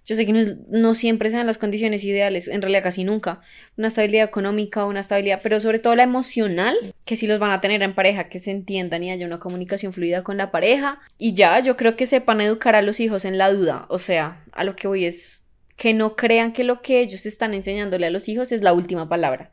Yo 0.08 0.16
sé 0.16 0.26
que 0.26 0.32
no, 0.32 0.40
no 0.70 0.94
siempre 0.94 1.30
sean 1.30 1.46
las 1.46 1.58
condiciones 1.58 2.06
ideales, 2.06 2.48
en 2.48 2.62
realidad 2.62 2.82
casi 2.82 3.04
nunca. 3.04 3.42
Una 3.78 3.90
estabilidad 3.90 4.24
económica, 4.24 4.86
una 4.86 5.02
estabilidad, 5.02 5.42
pero 5.44 5.60
sobre 5.60 5.80
todo 5.80 5.96
la 5.96 6.04
emocional, 6.04 6.78
que 7.06 7.18
sí 7.18 7.28
los 7.28 7.40
van 7.40 7.52
a 7.52 7.60
tener 7.60 7.84
en 7.84 7.94
pareja, 7.94 8.30
que 8.30 8.40
se 8.40 8.52
entiendan 8.52 9.04
y 9.04 9.12
haya 9.12 9.26
una 9.26 9.40
comunicación 9.40 9.92
fluida 9.92 10.24
con 10.24 10.38
la 10.38 10.50
pareja. 10.50 11.02
Y 11.18 11.34
ya, 11.34 11.60
yo 11.60 11.76
creo 11.76 11.98
que 11.98 12.06
sepan 12.06 12.40
educar 12.40 12.74
a 12.74 12.82
los 12.82 13.02
hijos 13.02 13.26
en 13.26 13.38
la 13.38 13.52
duda. 13.52 13.86
O 13.90 14.00
sea, 14.00 14.46
a 14.54 14.64
lo 14.64 14.78
que 14.78 14.88
voy 14.88 15.04
es 15.04 15.44
que 15.76 15.94
no 15.94 16.16
crean 16.16 16.54
que 16.54 16.64
lo 16.64 16.82
que 16.82 17.02
ellos 17.02 17.26
están 17.26 17.54
enseñándole 17.54 18.08
a 18.08 18.10
los 18.10 18.30
hijos 18.30 18.54
es 18.54 18.62
la 18.62 18.72
última 18.72 19.10
palabra. 19.10 19.52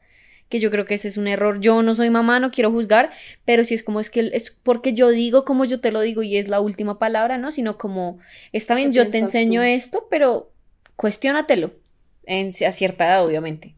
Que 0.49 0.61
yo 0.61 0.71
creo 0.71 0.85
que 0.85 0.95
ese 0.95 1.09
es 1.09 1.17
un 1.17 1.27
error. 1.27 1.61
Yo 1.61 1.83
no 1.83 1.95
soy 1.95 2.11
mamá, 2.11 2.39
no 2.41 2.51
quiero 2.51 2.71
juzgar, 2.71 3.11
pero 3.45 3.65
si 3.65 3.75
es 3.75 3.83
como 3.83 4.01
es 4.01 4.11
que 4.11 4.31
es 4.33 4.51
porque 4.63 4.93
yo 4.93 5.11
digo 5.11 5.45
como 5.45 5.65
yo 5.65 5.81
te 5.81 5.91
lo 5.91 6.01
digo 6.01 6.23
y 6.23 6.37
es 6.37 6.49
la 6.49 6.61
última 6.61 6.99
palabra, 6.99 7.39
¿no? 7.39 7.51
Sino 7.51 7.79
como, 7.79 8.19
está 8.53 8.75
bien, 8.75 8.91
¿Qué 8.91 8.97
yo 8.97 9.09
te 9.09 9.19
enseño 9.19 9.61
tú? 9.61 9.67
esto, 9.67 10.07
pero 10.11 10.53
cuestiónatelo. 10.97 11.73
En, 12.27 12.53
a 12.67 12.73
cierta 12.73 13.07
edad, 13.07 13.25
obviamente. 13.25 13.75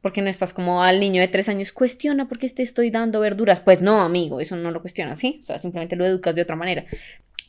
Porque 0.00 0.22
no 0.22 0.30
estás 0.30 0.52
como 0.54 0.82
al 0.82 1.00
niño 1.00 1.20
de 1.20 1.28
tres 1.28 1.48
años, 1.48 1.72
cuestiona 1.72 2.28
porque 2.28 2.48
te 2.48 2.62
estoy 2.62 2.90
dando 2.90 3.20
verduras. 3.20 3.60
Pues 3.60 3.82
no, 3.82 4.00
amigo, 4.00 4.40
eso 4.40 4.56
no 4.56 4.70
lo 4.70 4.80
cuestionas, 4.80 5.18
¿sí? 5.18 5.40
O 5.42 5.44
sea, 5.44 5.58
simplemente 5.58 5.96
lo 5.96 6.06
educas 6.06 6.34
de 6.34 6.42
otra 6.42 6.56
manera. 6.56 6.86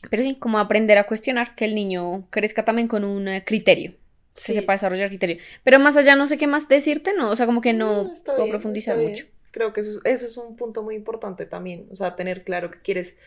Pero 0.08 0.22
sí, 0.22 0.36
como 0.36 0.58
aprender 0.58 0.98
a 0.98 1.04
cuestionar, 1.04 1.54
que 1.54 1.64
el 1.64 1.74
niño 1.74 2.26
crezca 2.30 2.64
también 2.64 2.88
con 2.88 3.04
un 3.04 3.28
eh, 3.28 3.44
criterio, 4.32 4.54
que 4.54 4.60
sepa 4.60 4.72
desarrollar 4.72 5.08
criterio. 5.08 5.38
Pero 5.64 5.78
más 5.78 5.96
allá 5.96 6.16
no 6.16 6.26
sé 6.26 6.38
qué 6.38 6.46
más 6.46 6.68
decirte, 6.68 7.12
no, 7.14 7.30
o 7.30 7.36
sea, 7.36 7.46
como 7.46 7.60
que 7.60 7.72
no, 7.72 8.12
está 8.12 8.32
puedo 8.32 8.44
bien, 8.44 8.56
profundizar 8.56 8.96
mucho. 8.96 9.26
Creo 9.50 9.72
que 9.72 9.80
eso 9.80 9.90
es, 9.90 10.00
eso 10.04 10.26
es 10.26 10.36
un 10.36 10.56
punto 10.56 10.82
muy 10.82 10.94
importante 10.94 11.46
también. 11.46 11.86
O 11.90 11.96
sea, 11.96 12.16
tener 12.16 12.44
claro 12.44 12.70
que 12.70 12.80
quieres 12.80 13.18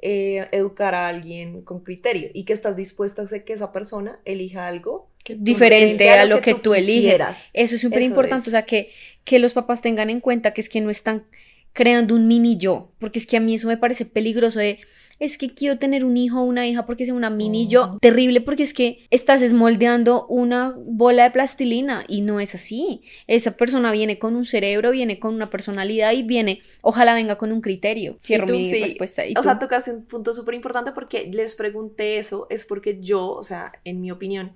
eh, 0.00 0.48
educar 0.52 0.94
a 0.94 1.08
alguien 1.08 1.62
con 1.62 1.80
criterio 1.80 2.30
y 2.32 2.44
que 2.44 2.52
estás 2.52 2.76
dispuesta 2.76 3.22
a 3.22 3.24
hacer 3.26 3.44
que 3.44 3.52
esa 3.52 3.72
persona 3.72 4.20
elija 4.24 4.66
algo 4.66 5.08
Diferente 5.36 6.10
a 6.10 6.24
lo 6.24 6.40
que 6.40 6.54
tú 6.54 6.74
eliges. 6.74 7.02
quisieras. 7.02 7.50
Eso 7.52 7.74
es 7.74 7.80
súper 7.80 8.02
importante, 8.02 8.44
es. 8.44 8.48
o 8.48 8.50
sea, 8.50 8.62
que, 8.62 8.90
que 9.24 9.38
los 9.38 9.52
papás 9.52 9.82
tengan 9.82 10.10
en 10.10 10.20
cuenta 10.20 10.54
que 10.54 10.60
es 10.60 10.68
que 10.68 10.80
no 10.80 10.90
están 10.90 11.24
creando 11.72 12.14
un 12.14 12.26
mini 12.26 12.56
yo, 12.56 12.92
porque 12.98 13.18
es 13.18 13.26
que 13.26 13.36
a 13.36 13.40
mí 13.40 13.54
eso 13.54 13.68
me 13.68 13.76
parece 13.76 14.04
peligroso 14.04 14.58
de, 14.58 14.80
es 15.18 15.36
que 15.36 15.52
quiero 15.52 15.78
tener 15.78 16.04
un 16.04 16.16
hijo 16.16 16.40
o 16.40 16.44
una 16.44 16.66
hija 16.66 16.86
porque 16.86 17.04
sea 17.04 17.14
una 17.14 17.30
mini 17.30 17.66
yo, 17.66 17.86
Ujú. 17.88 17.98
terrible 17.98 18.40
porque 18.40 18.62
es 18.62 18.72
que 18.72 19.06
estás 19.10 19.42
esmoldeando 19.42 20.26
una 20.28 20.74
bola 20.76 21.24
de 21.24 21.30
plastilina 21.32 22.04
y 22.06 22.20
no 22.20 22.40
es 22.40 22.54
así. 22.54 23.02
Esa 23.26 23.56
persona 23.56 23.90
viene 23.92 24.18
con 24.18 24.36
un 24.36 24.44
cerebro, 24.44 24.90
viene 24.92 25.18
con 25.18 25.34
una 25.34 25.50
personalidad 25.50 26.12
y 26.12 26.22
viene, 26.22 26.62
ojalá 26.82 27.14
venga 27.14 27.36
con 27.36 27.50
un 27.52 27.60
criterio. 27.60 28.16
Cierro 28.20 28.46
tú 28.46 28.52
mi 28.52 28.70
sí. 28.70 28.80
respuesta. 28.80 29.26
¿Y 29.26 29.32
O 29.32 29.36
tú? 29.36 29.42
sea, 29.42 29.58
tocaste 29.58 29.90
un 29.92 30.04
punto 30.04 30.32
súper 30.34 30.54
importante 30.54 30.92
porque 30.92 31.28
les 31.32 31.54
pregunté 31.54 32.18
eso, 32.18 32.46
es 32.50 32.64
porque 32.64 33.00
yo, 33.00 33.28
o 33.30 33.42
sea, 33.42 33.72
en 33.84 34.00
mi 34.00 34.10
opinión, 34.10 34.52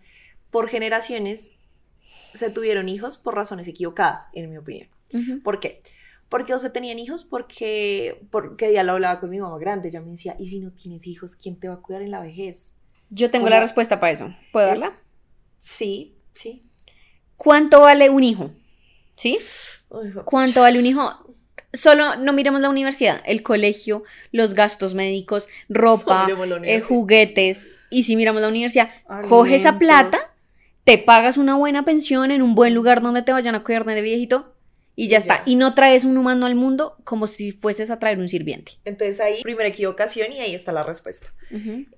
por 0.51 0.69
generaciones 0.69 1.53
se 2.35 2.51
tuvieron 2.51 2.89
hijos 2.89 3.19
por 3.19 3.35
razones 3.35 3.67
equivocadas, 3.69 4.27
en 4.33 4.51
mi 4.51 4.57
opinión. 4.59 4.89
¿Por 5.43 5.61
qué? 5.61 5.81
Porque 5.81 5.81
o 6.55 6.59
se 6.59 6.71
tenían 6.71 6.99
hijos 6.99 7.25
porque, 7.25 8.21
porque 8.31 8.73
ya 8.73 8.83
lo 8.83 8.93
hablaba 8.93 9.21
con 9.21 9.31
mi 9.31 9.39
mamá 9.39 9.59
grande, 9.59 9.89
ella 9.89 10.01
me 10.01 10.11
decía, 10.11 10.37
¿y 10.39 10.49
si 10.49 10.61
no 10.61 10.73
tienes 10.73 11.07
hijos, 11.07 11.37
quién 11.37 11.57
te 11.57 11.69
va 11.69 11.75
a 11.75 11.83
cuidar 11.83 12.03
en 12.03 12.11
la 12.11 12.21
vejez? 12.21 12.77
Yo 13.11 13.31
tengo 13.31 13.49
la 13.49 13.61
respuesta 13.61 14.01
para 14.01 14.13
eso. 14.13 14.35
¿Puedo 14.53 14.73
Es- 14.73 14.81
darla? 14.81 14.99
Sí, 15.59 16.15
sí. 16.33 16.63
¿Cuánto 17.37 17.81
vale 17.81 18.09
un 18.11 18.25
hijo? 18.25 18.51
¿Sí? 19.17 19.39
¿Cuánto 20.25 20.63
vale 20.63 20.79
un 20.79 20.87
hijo? 20.87 21.37
Solo 21.75 22.17
no 22.17 22.33
miremos 22.33 22.61
la 22.61 22.71
universidad, 22.71 23.21
el 23.25 23.43
colegio, 23.43 24.03
los 24.31 24.55
gastos 24.55 24.95
médicos, 24.95 25.49
ropa, 25.69 26.27
la 26.47 26.67
eh, 26.67 26.81
juguetes. 26.81 27.71
Y 27.91 28.05
si 28.05 28.17
miramos 28.17 28.43
la 28.43 28.49
universidad, 28.49 28.91
coge 29.29 29.57
esa 29.57 29.79
plata, 29.79 30.33
te 30.85 30.99
pagas 30.99 31.37
una 31.37 31.57
buena 31.57 31.85
pensión 31.85 32.31
en 32.31 32.43
un 32.43 32.55
buen 32.55 32.75
lugar 32.75 33.03
donde 33.03 33.23
te 33.23 33.33
vayan 33.33 33.55
a 33.55 33.63
cuidar 33.65 33.85
de 33.85 34.01
viejito 34.03 34.52
Y 34.95 35.09
ya 35.09 35.17
Y 35.17 35.19
está. 35.21 35.37
ya. 35.39 35.43
Y 35.47 35.57
no 35.57 35.75
traes 35.75 36.05
un 36.05 36.19
humano 36.19 36.45
al 36.45 36.55
mundo 36.55 36.97
como 37.05 37.27
si 37.27 37.51
fueses 37.53 37.91
a 37.91 37.99
traer 37.99 38.19
un 38.19 38.29
sirviente. 38.29 38.73
Entonces 38.85 39.21
ahí, 39.21 39.43
primera 39.43 39.69
equivocación 39.69 40.33
y 40.33 40.41
ahí 40.41 40.55
está 40.55 40.71
la 40.73 40.83
respuesta. 40.83 41.33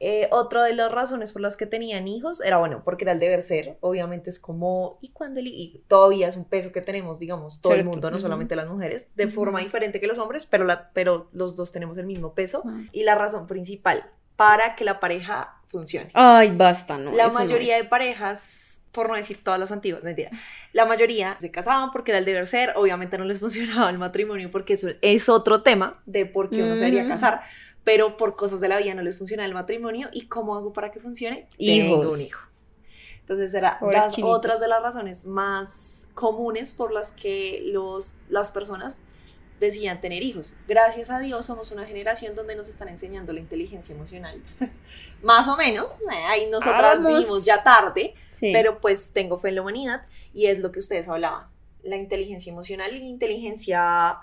Eh, 0.00 0.28
otra 0.30 0.62
de 0.64 0.74
las 0.74 0.90
razones 0.92 1.32
por 1.32 1.42
las 1.42 1.56
que 1.56 1.66
tenían 1.66 2.06
hijos 2.08 2.40
era, 2.40 2.58
bueno, 2.58 2.82
porque 2.84 3.04
era 3.04 3.12
el 3.12 3.20
deber 3.20 3.42
ser. 3.42 3.76
Obviamente 3.80 4.30
es 4.30 4.38
como, 4.38 4.98
¿y 5.00 5.08
cuando 5.10 5.40
el 5.40 5.48
Y 5.48 5.82
todavía 5.88 6.28
es 6.28 6.36
un 6.36 6.44
peso 6.44 6.72
que 6.72 6.80
tenemos, 6.80 7.18
digamos, 7.18 7.60
todo 7.60 7.74
el 7.74 7.84
mundo, 7.84 8.10
no 8.10 8.16
ujú. 8.16 8.22
solamente 8.22 8.56
las 8.56 8.68
mujeres, 8.68 9.10
de 9.16 9.26
Ujú. 9.26 9.34
forma 9.34 9.60
diferente 9.60 10.00
que 10.00 10.06
los 10.06 10.18
hombres, 10.18 10.46
pero, 10.46 10.64
la, 10.64 10.90
pero 10.92 11.28
los 11.32 11.56
dos 11.56 11.72
tenemos 11.72 11.98
el 11.98 12.06
mismo 12.06 12.34
peso. 12.34 12.62
Ujú. 12.64 12.84
Y 12.92 13.02
la 13.04 13.14
razón 13.14 13.46
principal 13.46 14.04
para 14.36 14.74
que 14.76 14.84
la 14.84 14.98
pareja 15.00 15.60
funcione. 15.68 16.10
Ay, 16.14 16.50
basta, 16.56 16.98
no. 16.98 17.12
la 17.12 17.28
no 17.28 17.34
mayoría 17.34 17.76
es. 17.76 17.84
de 17.84 17.88
parejas, 17.88 18.73
por 18.94 19.08
no 19.08 19.16
decir 19.16 19.42
todas 19.42 19.60
las 19.60 19.72
antiguas, 19.72 20.02
mentira, 20.02 20.30
la 20.72 20.86
mayoría 20.86 21.36
se 21.40 21.50
casaban 21.50 21.90
porque 21.90 22.12
era 22.12 22.18
el 22.18 22.24
deber 22.24 22.46
ser, 22.46 22.72
obviamente 22.76 23.18
no 23.18 23.24
les 23.24 23.40
funcionaba 23.44 23.90
el 23.90 23.98
matrimonio 23.98 24.50
porque 24.50 24.72
eso 24.74 24.88
es 25.02 25.28
otro 25.28 25.62
tema 25.62 26.00
de 26.06 26.24
por 26.24 26.48
qué 26.48 26.62
uno 26.62 26.76
se 26.76 26.84
debería 26.84 27.06
casar, 27.06 27.42
pero 27.82 28.16
por 28.16 28.36
cosas 28.36 28.60
de 28.60 28.68
la 28.68 28.78
vida 28.78 28.94
no 28.94 29.02
les 29.02 29.18
funciona 29.18 29.44
el 29.44 29.52
matrimonio 29.52 30.08
y 30.12 30.28
cómo 30.28 30.56
hago 30.56 30.72
para 30.72 30.90
que 30.90 31.00
funcione, 31.00 31.48
tengo 31.58 32.02
Hijos. 32.02 32.14
un 32.14 32.20
hijo. 32.22 32.40
Entonces 33.20 33.54
era 33.54 33.78
Pobres 33.78 34.02
las 34.02 34.14
chinitos. 34.14 34.38
otras 34.38 34.60
de 34.60 34.68
las 34.68 34.82
razones 34.82 35.26
más 35.26 36.08
comunes 36.14 36.72
por 36.72 36.92
las 36.92 37.10
que 37.10 37.62
los, 37.66 38.14
las 38.28 38.50
personas 38.50 39.02
decían 39.60 40.00
tener 40.00 40.22
hijos. 40.22 40.54
Gracias 40.68 41.10
a 41.10 41.18
Dios 41.20 41.46
somos 41.46 41.70
una 41.70 41.86
generación 41.86 42.34
donde 42.34 42.56
nos 42.56 42.68
están 42.68 42.88
enseñando 42.88 43.32
la 43.32 43.40
inteligencia 43.40 43.94
emocional. 43.94 44.42
Más 45.22 45.48
o 45.48 45.56
menos. 45.56 46.00
eh, 46.12 46.24
Ahí 46.28 46.48
nosotras 46.50 47.02
Vamos. 47.02 47.20
vimos 47.20 47.44
ya 47.44 47.62
tarde, 47.62 48.14
Sí. 48.30 48.50
pero 48.52 48.80
pues 48.80 49.12
tengo 49.12 49.38
fe 49.38 49.48
en 49.50 49.54
la 49.56 49.62
humanidad 49.62 50.06
y 50.32 50.46
es 50.46 50.58
lo 50.58 50.70
que 50.72 50.80
ustedes 50.80 51.08
hablaban. 51.08 51.46
La 51.82 51.96
inteligencia 51.96 52.50
emocional 52.50 52.94
y 52.94 52.98
la 53.00 53.06
inteligencia, 53.06 54.18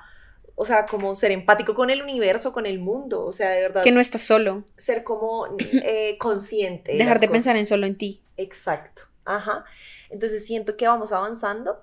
o 0.55 0.65
sea, 0.65 0.85
como 0.85 1.15
ser 1.15 1.31
empático 1.31 1.75
con 1.75 1.89
el 1.89 2.01
universo, 2.01 2.53
con 2.53 2.65
el 2.65 2.79
mundo, 2.79 3.25
o 3.25 3.31
sea, 3.31 3.49
de 3.51 3.61
verdad, 3.61 3.83
que 3.83 3.91
no 3.91 3.99
estás 3.99 4.21
solo. 4.23 4.63
ser 4.77 5.03
como 5.03 5.47
eh, 5.83 6.17
consciente. 6.19 6.91
Dejar 6.93 7.09
las 7.13 7.21
de 7.21 7.29
pensar 7.29 7.55
en 7.55 7.65
solo 7.67 7.85
en 7.87 7.97
ti. 7.97 8.21
Exacto, 8.37 9.03
ajá. 9.25 9.63
Entonces 10.09 10.45
siento 10.45 10.75
que 10.75 10.87
vamos 10.87 11.11
avanzando, 11.13 11.81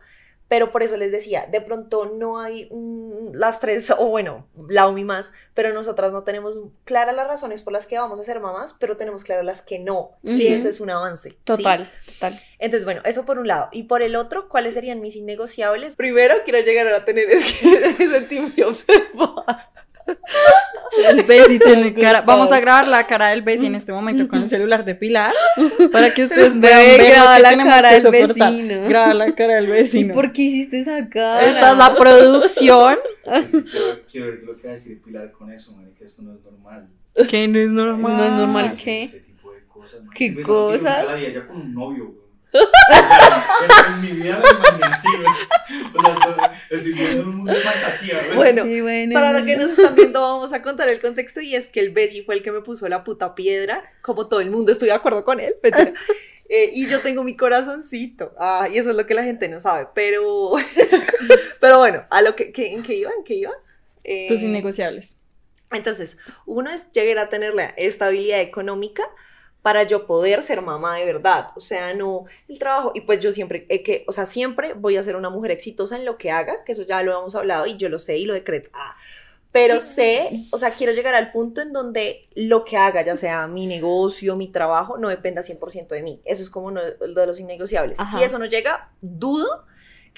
pero 0.49 0.73
por 0.73 0.83
eso 0.83 0.97
les 0.97 1.13
decía, 1.13 1.47
de 1.51 1.61
pronto 1.61 2.13
no 2.17 2.41
hay 2.41 2.69
mm, 2.71 3.35
las 3.35 3.61
tres, 3.61 3.91
o 3.91 4.07
bueno, 4.07 4.47
la 4.69 4.89
UMI 4.89 5.05
más, 5.05 5.33
pero 5.55 5.73
nosotras 5.73 6.13
no 6.13 6.25
tenemos 6.25 6.59
claras 6.85 7.15
las 7.15 7.29
razones 7.29 7.63
por 7.63 7.73
las 7.73 7.87
que 7.87 7.99
vamos 7.99 8.19
a 8.19 8.25
ser 8.25 8.41
mamás, 8.41 8.75
pero 8.81 8.97
tenemos 8.97 9.25
claras 9.25 9.45
las 9.45 9.63
que 9.63 9.79
no. 9.79 10.13
Sí, 10.25 10.47
Ujú. 10.47 10.55
eso 10.55 10.69
es 10.69 10.81
un 10.81 10.91
avance. 10.91 11.31
¿sí? 11.31 11.39
Total, 11.45 11.91
total. 12.07 12.41
Entonces, 12.59 12.85
bueno, 12.85 13.03
eso 13.05 13.25
por 13.25 13.39
un 13.39 13.47
lado. 13.47 13.69
Y 13.73 13.85
por 13.85 14.03
el 14.03 14.17
otro, 14.17 14.49
¿cuáles 14.49 14.75
serían 14.75 15.01
mis 15.01 15.17
innegociables? 15.17 15.97
Primero, 15.97 16.37
quiero 16.45 16.61
llegar 16.61 16.89
a 16.89 17.05
tener 17.05 17.31
es 17.31 17.53
que 17.53 18.65
observada. 18.65 19.73
El 21.09 21.23
Bessie 21.25 21.59
tiene 21.65 21.95
cara. 21.95 22.23
Vamos 22.23 22.51
a 22.51 22.61
grabar 22.61 22.89
la 22.89 23.07
cara 23.07 23.29
del 23.29 23.43
Bessie 23.43 23.67
en 23.67 23.75
este 23.75 23.93
momento 23.93 24.27
con 24.29 24.43
el 24.43 24.49
celular 24.55 24.85
de 24.85 24.95
Pilar 24.95 25.33
para 25.93 26.13
que 26.13 26.25
ustedes 26.25 26.59
vean 26.59 26.81
ver 26.81 27.11
graba 27.13 27.39
la 27.39 27.57
cara 27.57 27.93
del 27.93 28.11
vecino. 28.11 28.89
Graba 28.89 29.15
la 29.15 29.35
cara 29.35 29.57
del 29.57 29.67
¿Y 29.67 29.71
vecino. 29.71 30.15
por 30.15 30.33
qué 30.33 30.43
hiciste 30.43 30.81
esa 30.81 31.09
cara? 31.09 31.45
Esta 31.45 31.73
es 31.73 31.77
la 31.79 31.95
producción. 31.95 32.97
Quiero, 33.23 34.01
quiero 34.11 34.27
ver 34.27 34.43
lo 34.45 34.57
que 34.57 34.63
va 34.67 34.73
a 34.73 34.77
decir 34.77 35.03
Pilar 35.03 35.31
con 35.33 35.53
eso, 35.53 35.77
man, 35.77 35.93
que 35.97 36.05
esto 36.05 36.23
no 36.23 36.35
es 36.35 36.43
normal. 36.43 36.89
Que 37.29 37.49
no 37.49 37.59
es 37.59 37.71
normal. 37.71 38.17
No 38.17 38.25
es 38.25 38.33
normal. 38.33 38.65
Este 38.67 38.85
qué? 38.85 39.23
tipo 39.27 39.53
de 39.53 39.65
cosas, 39.67 40.01
man. 40.03 40.11
¿Qué 40.15 40.41
cosas? 40.41 41.05
Nunca 42.53 42.79
la 43.31 43.39
vi 43.39 43.51
a 43.53 43.65
ella 43.65 43.67
con 43.67 43.67
un 43.67 43.69
novio, 43.69 43.69
güey. 43.69 43.69
O 43.69 43.75
sea, 43.75 43.87
en, 43.89 43.95
en 43.95 44.01
mi 44.01 44.23
vida 44.23 44.39
la 44.43 44.51
imaginé 44.51 44.87
así, 44.87 45.09
güey. 45.17 45.29
O 45.95 46.01
sea, 46.03 46.13
estoy, 46.15 46.35
estoy 46.71 46.93
viviendo 46.93 47.23
en 47.23 47.29
un 47.29 47.37
mundo 47.37 47.53
de 47.53 47.61
fantasía, 47.61 48.21
güey. 48.25 48.37
Bueno, 48.37 48.65
Sí, 48.65 48.81
bueno. 48.81 49.15
para 49.15 49.33
los 49.33 49.43
que 49.45 49.57
nos 49.57 49.71
están 49.71 49.95
viendo, 49.95 50.21
vamos 50.21 50.53
a 50.53 50.63
contar 50.63 50.89
el 50.89 51.01
contexto 51.01 51.41
y 51.41 51.55
es 51.57 51.69
que 51.69 51.81
el 51.81 51.91
Bessie 51.91 52.23
fue 52.25 52.35
el 52.37 52.43
que 52.43 52.53
me 52.53 52.61
puso 52.61 52.89
la 52.89 53.05
puta 53.05 53.35
piedra, 53.35 53.83
como 54.03 54.29
todo 54.29 54.41
el 54.41 54.51
mundo, 54.51 54.73
estoy 54.73 54.89
de 54.89 54.95
acuerdo 54.95 55.25
con 55.25 55.41
él. 55.41 55.55
Eh, 56.51 56.71
y 56.73 56.87
yo 56.87 57.03
tengo 57.03 57.25
mi 57.25 57.37
corazoncito. 57.37 58.33
Ah, 58.39 58.71
y 58.73 58.79
eso 58.79 58.89
es 58.89 58.97
lo 58.97 59.05
que 59.05 59.13
la 59.13 59.23
gente 59.23 59.51
no 59.51 59.61
sabe. 59.61 59.87
Pero, 59.95 60.53
pero 61.61 61.77
bueno, 61.79 62.07
a 62.09 62.23
lo 62.23 62.35
que, 62.37 62.53
que- 62.53 62.73
¿en 62.73 62.83
qué 62.83 62.95
iba? 62.95 63.11
¿En 63.19 63.23
qué 63.23 63.35
iba? 63.35 63.53
Eh, 64.03 64.29
Tus 64.29 64.41
innegociables. 64.43 65.17
Entonces, 65.73 66.17
uno 66.47 66.71
es 66.71 66.91
llegar 66.93 67.19
a 67.19 67.29
tener 67.29 67.53
la 67.55 67.67
estabilidad 67.77 68.41
económica 68.41 69.03
para 69.69 69.83
yo 69.83 70.07
poder 70.07 70.43
ser 70.43 70.63
mamá 70.63 70.97
de 70.97 71.05
verdad. 71.05 71.51
O 71.55 71.61
sea, 71.61 71.93
no 71.93 72.25
el 72.49 72.59
trabajo. 72.59 72.93
Y 72.95 73.03
pues 73.03 73.21
yo 73.21 73.33
siempre, 73.33 73.67
eh, 73.69 73.83
que, 73.83 74.03
o 74.09 74.13
sea, 74.13 74.25
siempre 74.25 74.73
voy 74.73 74.97
a 74.97 75.03
ser 75.03 75.15
una 75.15 75.29
mujer 75.29 75.51
exitosa 75.51 75.95
en 75.99 76.07
lo 76.07 76.17
que 76.17 76.31
haga, 76.31 76.65
que 76.65 76.73
eso 76.73 76.85
ya 76.85 77.03
lo 77.03 77.13
hemos 77.13 77.35
hablado 77.35 77.67
y 77.67 77.77
yo 77.77 77.91
lo 77.91 77.99
sé 77.99 78.17
y 78.17 78.25
lo 78.25 78.33
decreto. 78.33 78.71
Ah, 78.73 78.97
pero 79.53 79.79
sé, 79.83 80.47
o 80.53 80.57
sea, 80.57 80.71
quiero 80.71 80.95
llegar 80.95 81.15
al 81.15 81.33
punto 81.33 81.61
en 81.61 81.75
donde 81.75 82.31
lo 82.35 82.65
que 82.65 82.79
haga, 82.79 83.05
ya 83.05 83.15
sea 83.15 83.47
mi 83.47 83.67
negocio, 83.67 84.37
mi 84.37 84.49
trabajo, 84.49 84.97
no 84.97 85.11
dependa 85.11 85.43
100% 85.43 85.89
de 85.89 86.03
mí. 86.03 86.23
Eso 86.25 86.43
es 86.43 86.49
como 86.49 86.69
uno 86.69 86.81
de 86.83 87.27
los 87.27 87.39
innegociables. 87.39 88.01
Ajá. 88.01 88.17
Si 88.17 88.25
eso 88.25 88.39
no 88.39 88.47
llega, 88.47 88.91
dudo 89.03 89.67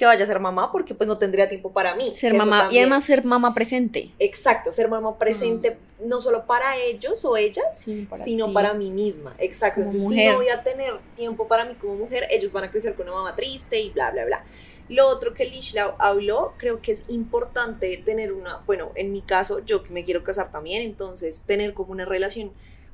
que 0.00 0.06
vaya 0.06 0.24
a 0.24 0.26
ser 0.26 0.40
mamá 0.40 0.72
porque 0.72 0.94
pues 0.94 1.06
no 1.06 1.18
tendría 1.18 1.46
tiempo 1.46 1.74
para 1.74 1.94
mí. 1.94 2.14
Ser 2.14 2.32
mamá. 2.32 2.68
Y 2.70 2.78
además 2.78 3.04
ser 3.04 3.22
mamá 3.22 3.52
presente. 3.52 4.10
Exacto, 4.18 4.72
ser 4.72 4.88
mamá 4.88 5.18
presente 5.18 5.76
no 6.02 6.22
solo 6.22 6.46
para 6.46 6.78
ellos 6.78 7.22
o 7.26 7.36
ellas, 7.36 7.66
Sí, 7.82 8.06
para 8.08 8.24
sino 8.24 8.46
ti. 8.46 8.54
para 8.54 8.72
mí 8.72 8.90
misma. 8.90 9.34
Exacto. 9.36 9.80
Como 9.82 9.90
Entonces, 9.90 10.08
mujer. 10.10 10.24
si 10.24 10.30
no 10.32 10.36
voy 10.38 10.48
a 10.48 10.62
tener 10.62 10.94
tiempo 11.16 11.46
para 11.46 11.66
mí 11.66 11.74
como 11.74 11.96
mujer, 11.96 12.26
ellos 12.30 12.50
van 12.50 12.64
a 12.64 12.70
crecer 12.70 12.94
con 12.94 13.08
una 13.08 13.16
mamá 13.18 13.36
triste 13.36 13.78
y 13.78 13.90
bla, 13.90 14.10
bla, 14.10 14.24
bla. 14.24 14.44
Lo 14.88 15.06
otro 15.06 15.34
que 15.34 15.44
Lishla 15.44 15.94
habló, 15.98 16.54
creo 16.56 16.80
que 16.80 16.92
es 16.92 17.04
importante 17.10 17.94
tener 17.98 18.32
una, 18.32 18.56
bueno, 18.66 18.92
en 18.94 19.12
mi 19.12 19.20
caso, 19.20 19.58
yo 19.66 19.82
que 19.82 19.90
me 19.92 20.02
quiero 20.02 20.24
casar 20.24 20.50
también, 20.50 20.80
entonces 20.80 21.42
tener 21.42 21.74
como 21.74 21.92
una 21.92 22.06
relación 22.06 22.52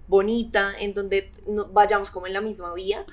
bonita 0.09 0.73
en 0.79 0.93
donde 0.93 1.31
no- 1.47 1.67
vayamos 1.67 2.11
como 2.11 2.27
en 2.27 2.33
la 2.33 2.41
misma 2.41 2.75
vía, 2.75 3.07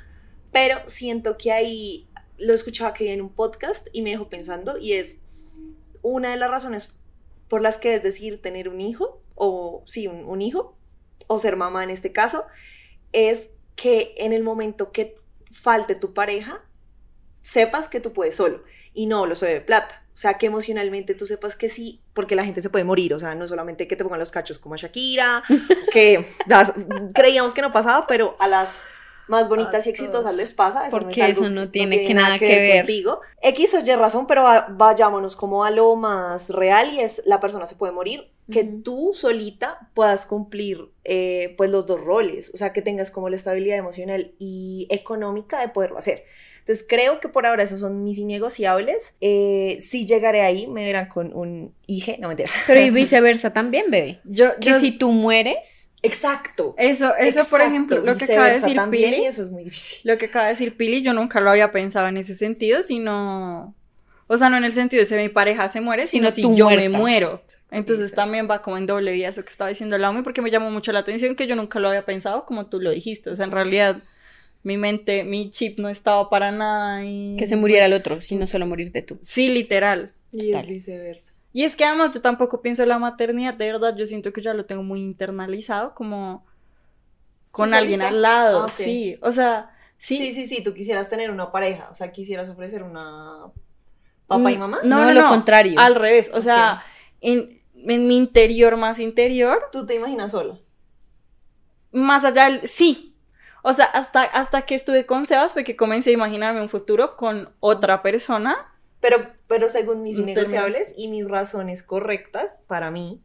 pero 0.51 0.77
siento 0.87 1.37
que 1.37 1.51
ahí 1.51 2.07
lo 2.43 2.53
escuchaba 2.53 2.93
que 2.93 3.13
en 3.13 3.21
un 3.21 3.29
podcast 3.29 3.87
y 3.93 4.01
me 4.01 4.11
dejó 4.11 4.29
pensando 4.29 4.77
y 4.77 4.93
es 4.93 5.21
una 6.01 6.31
de 6.31 6.37
las 6.37 6.49
razones 6.49 6.99
por 7.47 7.61
las 7.61 7.77
que 7.77 7.93
es 7.95 8.03
decir 8.03 8.41
tener 8.41 8.67
un 8.69 8.81
hijo, 8.81 9.21
o 9.35 9.83
sí, 9.85 10.07
un, 10.07 10.25
un 10.25 10.41
hijo, 10.41 10.75
o 11.27 11.39
ser 11.39 11.55
mamá 11.55 11.83
en 11.83 11.89
este 11.89 12.11
caso, 12.11 12.45
es 13.11 13.51
que 13.75 14.13
en 14.17 14.33
el 14.33 14.43
momento 14.43 14.91
que 14.91 15.15
falte 15.51 15.95
tu 15.95 16.13
pareja, 16.13 16.61
sepas 17.41 17.89
que 17.89 17.99
tú 17.99 18.13
puedes 18.13 18.35
solo. 18.35 18.63
Y 18.95 19.05
no 19.07 19.25
lo 19.25 19.35
soy 19.35 19.53
de 19.53 19.61
plata. 19.61 20.03
O 20.13 20.17
sea, 20.17 20.35
que 20.37 20.45
emocionalmente 20.45 21.15
tú 21.15 21.25
sepas 21.25 21.55
que 21.55 21.67
sí, 21.69 22.01
porque 22.13 22.35
la 22.35 22.45
gente 22.45 22.61
se 22.61 22.69
puede 22.69 22.85
morir. 22.85 23.13
O 23.13 23.19
sea, 23.19 23.33
no 23.35 23.47
solamente 23.47 23.87
que 23.87 23.95
te 23.95 24.03
pongan 24.03 24.19
los 24.19 24.31
cachos 24.31 24.59
como 24.59 24.75
a 24.75 24.77
Shakira, 24.77 25.43
que 25.91 26.27
las- 26.47 26.73
creíamos 27.13 27.53
que 27.53 27.61
no 27.63 27.71
pasaba, 27.71 28.05
pero 28.07 28.35
a 28.39 28.47
las 28.47 28.79
más 29.27 29.47
bonitas 29.49 29.85
y 29.87 29.89
exitosas 29.91 30.35
les 30.35 30.53
pasa. 30.53 30.87
Eso 30.87 30.97
no 30.97 31.01
es 31.01 31.03
Porque 31.05 31.21
algo- 31.23 31.41
eso 31.45 31.49
no 31.49 31.69
tiene 31.71 32.05
que 32.05 32.13
nada 32.13 32.37
que 32.37 32.45
ver 32.47 32.59
ver. 32.59 32.77
contigo. 32.81 33.21
X 33.41 33.73
o 33.75 33.79
Y 33.85 33.95
razón, 33.95 34.27
pero 34.27 34.43
va- 34.43 34.67
vayámonos 34.69 35.35
como 35.35 35.63
a 35.63 35.71
lo 35.71 35.95
más 35.95 36.49
real 36.49 36.93
y 36.93 36.99
es 36.99 37.21
la 37.25 37.39
persona 37.39 37.65
se 37.65 37.75
puede 37.75 37.93
morir, 37.93 38.29
que 38.51 38.63
tú 38.65 39.11
solita 39.13 39.89
puedas 39.93 40.25
cumplir 40.25 40.89
eh, 41.05 41.53
pues 41.57 41.69
los 41.69 41.85
dos 41.85 42.01
roles, 42.01 42.51
o 42.53 42.57
sea, 42.57 42.73
que 42.73 42.81
tengas 42.81 43.09
como 43.11 43.29
la 43.29 43.35
estabilidad 43.37 43.77
emocional 43.77 44.33
y 44.39 44.87
económica 44.89 45.59
de 45.61 45.69
poderlo 45.69 45.97
hacer. 45.97 46.25
Entonces 46.59 46.85
creo 46.87 47.19
que 47.19 47.27
por 47.27 47.45
ahora 47.45 47.63
esos 47.63 47.81
son 47.81 48.03
mis 48.05 48.17
innegociables. 48.17 49.15
Eh, 49.21 49.77
si 49.81 50.05
llegaré 50.05 50.41
ahí, 50.41 50.65
me 50.67 50.85
verán 50.85 51.07
con 51.09 51.33
un 51.35 51.73
hijo, 51.87 52.13
no 52.19 52.27
mentira. 52.29 52.49
Pero 52.67 52.79
y 52.81 52.89
viceversa 52.89 53.51
también, 53.53 53.85
bebé. 53.91 54.19
Yo, 54.23 54.57
Que 54.61 54.69
yo- 54.71 54.79
si 54.79 54.91
tú 54.97 55.11
mueres, 55.11 55.89
Exacto. 56.03 56.75
eso, 56.77 57.15
eso 57.15 57.45
por 57.49 57.61
ejemplo, 57.61 58.01
lo 58.01 58.17
que 58.17 58.25
acaba 58.25 58.47
de 58.47 58.59
decir 58.59 58.75
también, 58.75 59.11
Pili, 59.11 59.23
y 59.23 59.25
eso 59.25 59.41
es 59.41 59.49
muy 59.49 59.63
difícil. 59.63 59.99
lo 60.03 60.17
que 60.17 60.25
acaba 60.25 60.45
de 60.45 60.51
decir 60.51 60.77
Pili, 60.77 61.01
yo 61.01 61.13
nunca 61.13 61.39
lo 61.39 61.49
había 61.49 61.71
pensado 61.71 62.07
en 62.07 62.17
ese 62.17 62.35
sentido, 62.35 62.83
sino, 62.83 63.73
o 64.27 64.37
sea, 64.37 64.49
no 64.49 64.57
en 64.57 64.65
el 64.65 64.73
sentido 64.73 64.99
de 64.99 65.05
si 65.05 65.15
mi 65.15 65.29
pareja 65.29 65.69
se 65.69 65.81
muere, 65.81 66.05
sino, 66.05 66.29
Sino 66.31 66.49
si 66.49 66.55
yo 66.55 66.69
me 66.69 66.89
muero. 66.89 67.41
Entonces 67.71 68.09
Exacto. 68.09 68.21
también 68.21 68.47
va 68.49 68.61
como 68.61 68.77
en 68.77 68.85
doble 68.85 69.13
vía 69.13 69.29
eso 69.29 69.43
que 69.43 69.49
estaba 69.49 69.69
diciendo 69.69 69.97
Laumi, 69.97 70.21
porque 70.21 70.41
me 70.41 70.51
llamó 70.51 70.69
mucho 70.69 70.91
la 70.91 70.99
atención 70.99 71.35
que 71.35 71.47
yo 71.47 71.55
nunca 71.55 71.79
lo 71.79 71.87
había 71.87 72.05
pensado 72.05 72.45
como 72.45 72.67
tú 72.67 72.79
lo 72.79 72.91
dijiste. 72.91 73.31
O 73.31 73.35
sea, 73.35 73.45
en 73.45 73.51
realidad 73.51 74.03
mi 74.61 74.77
mente, 74.77 75.23
mi 75.23 75.51
chip 75.51 75.79
no 75.79 75.89
estaba 75.89 76.29
para 76.29 76.51
nada 76.51 77.03
y... 77.03 77.35
que 77.37 77.47
se 77.47 77.55
muriera 77.55 77.85
el 77.85 77.93
otro, 77.93 78.21
sino 78.21 78.45
solo 78.47 78.65
morirte 78.67 79.01
tú. 79.01 79.17
Sí, 79.21 79.49
literal. 79.49 80.11
Y 80.31 80.53
es 80.53 80.67
viceversa. 80.67 81.33
Y 81.53 81.63
es 81.65 81.75
que 81.75 81.85
además 81.85 82.11
yo 82.13 82.21
tampoco 82.21 82.61
pienso 82.61 82.83
en 82.83 82.89
la 82.89 82.99
maternidad, 82.99 83.53
de 83.53 83.67
verdad, 83.71 83.95
yo 83.95 84.07
siento 84.07 84.33
que 84.33 84.41
ya 84.41 84.53
lo 84.53 84.65
tengo 84.65 84.83
muy 84.83 85.01
internalizado, 85.01 85.93
como 85.95 86.45
con 87.51 87.69
¿Tú 87.69 87.75
alguien 87.75 88.01
al 88.01 88.21
lado, 88.21 88.63
Ah, 88.63 88.69
sí, 88.69 89.17
o 89.21 89.31
sea, 89.31 89.71
sí. 89.97 90.17
Sí, 90.17 90.33
sí, 90.33 90.47
sí, 90.47 90.63
tú 90.63 90.73
quisieras 90.73 91.09
tener 91.09 91.31
una 91.31 91.51
pareja, 91.51 91.87
o 91.91 91.93
sea, 91.95 92.11
quisieras 92.11 92.49
ofrecer 92.49 92.83
una 92.83 93.51
papá 94.27 94.51
y 94.51 94.57
Mm, 94.57 94.59
mamá. 94.59 94.79
No, 94.83 94.97
No, 94.97 95.05
no, 95.05 95.13
lo 95.13 95.23
no, 95.23 95.29
contrario. 95.29 95.79
Al 95.79 95.95
revés, 95.95 96.31
o 96.33 96.41
sea, 96.41 96.83
en, 97.21 97.61
en 97.75 98.07
mi 98.07 98.17
interior 98.17 98.77
más 98.77 98.99
interior, 98.99 99.61
Tú 99.71 99.85
te 99.85 99.95
imaginas 99.95 100.31
solo. 100.31 100.59
más 101.91 102.23
allá 102.25 102.45
del, 102.45 102.67
sí. 102.67 103.15
O 103.63 103.73
sea, 103.73 103.85
hasta, 103.85 104.23
hasta 104.23 104.63
que 104.63 104.75
estuve 104.75 105.05
con 105.05 105.25
Sebas 105.25 105.53
fue 105.53 105.63
que 105.63 105.75
comencé 105.77 106.09
a 106.09 106.13
imaginarme 106.13 106.61
un 106.61 106.69
futuro 106.69 107.15
con 107.15 107.53
otra 107.61 108.01
persona 108.01 108.72
Pero, 109.03 109.27
pero 109.47 109.67
según 109.67 110.01
mis 110.01 110.17
innegociables 110.17 110.93
y 110.97 111.09
mis 111.09 111.27
razones 111.27 111.83
correctas 111.83 112.63
para 112.67 112.89
mí, 112.89 113.19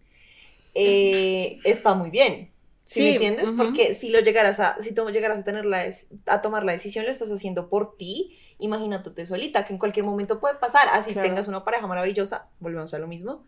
eh, 0.74 1.60
está 1.62 1.94
muy 1.94 2.10
bien. 2.10 2.50
¿Sí, 2.84 3.00
me 3.00 3.06
Sí, 3.06 3.12
entiendes? 3.14 3.48
ujú. 3.50 3.56
Porque 3.58 3.94
si 3.94 4.08
lo 4.10 4.18
llegaras 4.20 4.58
a, 4.60 4.76
si 4.80 4.92
tú 4.94 5.08
llegaras 5.10 5.38
a 5.38 5.44
tener 5.44 5.64
la, 5.66 5.84
a 6.26 6.40
tomar 6.40 6.64
la 6.64 6.72
decisión, 6.72 7.04
lo 7.04 7.10
estás 7.12 7.30
haciendo 7.30 7.68
por 7.68 7.96
ti, 7.96 8.36
imagínate 8.58 9.24
solita, 9.24 9.66
que 9.66 9.72
en 9.72 9.78
cualquier 9.78 10.04
momento 10.04 10.40
puede 10.40 10.56
pasar, 10.56 10.88
así 10.90 11.12
Claro. 11.12 11.28
tengas 11.28 11.46
una 11.48 11.64
pareja 11.64 11.86
maravillosa, 11.86 12.48
volvemos 12.58 12.92
a 12.92 12.98
lo 12.98 13.06
mismo, 13.06 13.46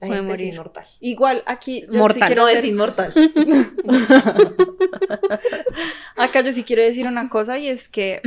la 0.00 0.08
Puede 0.08 0.14
gente 0.20 0.32
es 0.32 0.40
morir. 0.40 0.54
inmortal. 0.54 0.86
Igual 0.98 1.42
aquí 1.46 1.82
sí 1.82 1.86
Mortal. 1.96 2.26
quiero 2.26 2.46
hacer- 2.46 2.58
es 2.58 2.64
inmortal. 2.64 3.12
Acá 6.16 6.40
yo 6.42 6.52
sí 6.52 6.64
quiero 6.64 6.82
decir 6.82 7.06
una 7.06 7.28
cosa 7.28 7.58
y 7.58 7.68
es 7.68 7.88
que 7.88 8.20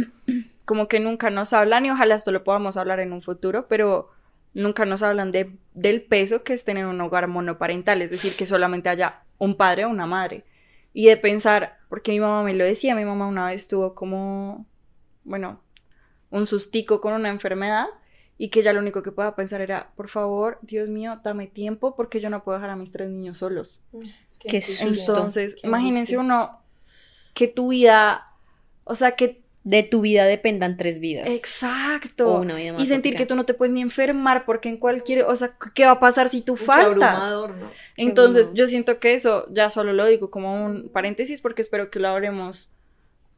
como 0.66 0.88
que 0.88 1.00
nunca 1.00 1.30
nos 1.30 1.54
hablan 1.54 1.86
y 1.86 1.92
ojalá 1.92 2.16
esto 2.16 2.32
lo 2.32 2.44
podamos 2.44 2.78
hablar 2.78 3.00
en 3.00 3.14
un 3.14 3.22
futuro, 3.22 3.68
pero 3.68 4.10
nunca 4.54 4.86
nos 4.86 5.02
hablan 5.04 5.32
de, 5.32 5.58
del 5.74 6.04
peso 6.04 6.44
que 6.44 6.54
es 6.54 6.64
tener 6.64 6.86
un 6.86 7.02
hogar 7.02 7.28
monoparental, 7.28 8.02
es 8.02 8.10
decir, 8.12 8.34
que 8.38 8.46
solamente 8.46 8.90
haya 8.90 9.24
un 9.40 9.56
padre 9.58 9.86
o 9.86 9.90
una 9.90 10.06
madre. 10.06 10.46
Y 10.94 11.08
de 11.08 11.18
pensar, 11.18 11.78
porque 11.90 12.12
mi 12.12 12.20
mamá 12.20 12.44
me 12.44 12.54
lo 12.54 12.64
decía, 12.66 12.96
mi 12.96 13.04
mamá 13.06 13.28
una 13.28 13.48
vez 13.48 13.68
tuvo 13.68 13.96
como, 13.96 14.66
bueno, 15.24 15.60
un 16.30 16.46
sustico 16.48 17.02
con 17.02 17.14
una 17.14 17.30
enfermedad 17.30 17.88
y 18.38 18.50
que 18.50 18.62
ya 18.64 18.74
lo 18.74 18.80
único 18.80 19.04
que 19.04 19.12
podía 19.12 19.36
pensar 19.36 19.62
era, 19.62 19.92
por 19.96 20.08
favor, 20.10 20.60
Dios 20.62 20.90
mío, 20.90 21.20
dame 21.24 21.48
tiempo 21.48 21.96
porque 21.96 22.20
yo 22.20 22.30
no 22.30 22.44
puedo 22.44 22.58
dejar 22.58 22.72
a 22.72 22.76
mis 22.76 22.92
tres 22.92 23.10
niños 23.10 23.38
solos. 23.40 23.82
Qué 24.40 24.62
angustia. 24.62 24.88
susto. 24.88 25.14
Entonces, 25.16 25.56
Qué 25.56 25.68
imagínense 25.68 26.16
angustia. 26.16 26.20
uno 26.20 26.60
que 27.34 27.48
tu 27.48 27.70
vida, 27.70 28.28
o 28.84 28.96
sea, 28.96 29.14
que 29.16 29.43
De 29.64 29.84
tu 29.84 30.02
vida 30.02 30.26
dependan 30.26 30.76
tres 30.76 31.00
vidas. 31.00 31.28
exacto, 31.28 32.28
O 32.28 32.42
una 32.42 32.56
vida 32.56 32.74
más 32.74 32.84
y 32.84 32.86
sentir 32.86 33.16
que 33.16 33.26
tú 33.26 33.36
no 33.36 33.46
te 33.46 33.54
puedes 33.54 33.74
ni 33.74 33.82
enfermar 33.82 34.46
porque 34.46 34.68
en 34.68 34.78
cualquier, 34.78 35.24
o 35.24 35.36
sea, 35.36 35.56
¿qué 35.74 35.86
va 35.86 35.92
a 35.92 36.00
pasar 36.00 36.28
si 36.28 36.42
tú 36.42 36.56
Qué 36.56 36.66
faltas? 36.66 37.20
¿no? 37.30 37.72
Entonces, 37.96 38.50
yo 38.54 38.68
siento 38.68 39.00
que 39.00 39.14
eso 39.14 39.48
ya 39.52 39.70
solo 39.70 39.94
lo 39.94 40.06
digo 40.06 40.30
como 40.30 40.66
un 40.66 40.90
paréntesis 40.90 41.40
porque 41.40 41.62
espero 41.62 41.90
que 41.90 42.00
lo 42.00 42.10
hablemos 42.10 42.70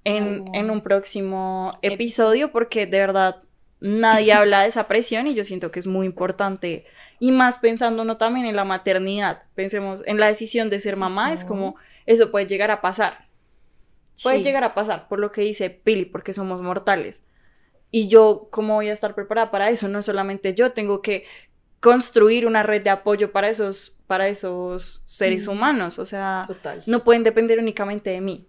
en, 0.04 0.46
en 0.54 0.72
un 0.72 0.82
próximo 0.82 1.78
episodio 1.82 2.52
porque 2.52 2.86
de 2.86 3.00
verdad 3.00 3.44
nadie 3.80 4.34
habla 4.34 4.62
de 4.62 4.70
esa 4.70 4.88
presión 4.88 5.28
y 5.28 5.36
yo 5.36 5.46
siento 5.46 5.72
que 5.72 5.80
es 5.80 5.88
muy 5.88 6.06
importante 6.06 6.86
y 7.20 7.32
más 7.32 7.60
pensando 7.60 8.04
no 8.04 8.18
también 8.18 8.46
en 8.46 8.56
la 8.56 8.66
maternidad, 8.66 9.44
pensemos 9.56 10.04
en 10.06 10.20
la 10.20 10.28
decisión 10.28 10.70
de 10.70 10.80
ser 10.80 10.98
mamá, 10.98 11.34
es 11.34 11.44
como 11.44 11.76
eso 12.06 12.32
puede 12.32 12.46
llegar 12.46 12.72
a 12.72 12.82
pasar. 12.82 13.25
Puede 14.24 14.38
Sí. 14.38 14.44
llegar 14.44 14.64
a 14.64 14.74
pasar, 14.74 15.08
por 15.08 15.20
lo 15.20 15.32
que 15.32 15.42
dice 15.42 15.70
Pili, 15.70 16.06
porque 16.06 16.34
somos 16.34 16.62
mortales. 16.62 17.22
Y 17.92 18.08
yo, 18.08 18.48
¿cómo 18.52 18.76
voy 18.76 18.90
a 18.90 18.94
estar 18.94 19.16
preparada 19.16 19.52
para 19.52 19.70
eso? 19.70 19.88
No 19.88 20.02
solamente 20.02 20.54
yo, 20.54 20.72
tengo 20.74 21.02
que 21.02 21.26
construir 21.80 22.48
una 22.48 22.64
red 22.64 22.82
de 22.82 22.90
apoyo 22.90 23.32
para 23.32 23.48
esos, 23.50 23.94
para 24.08 24.28
esos 24.28 25.02
seres 25.06 25.48
Mm. 25.48 25.52
humanos. 25.52 26.00
O 26.00 26.06
sea, 26.06 26.46
Total. 26.48 26.84
no 26.88 27.04
pueden 27.04 27.24
depender 27.24 27.60
únicamente 27.60 28.10
de 28.10 28.22
mí. 28.22 28.48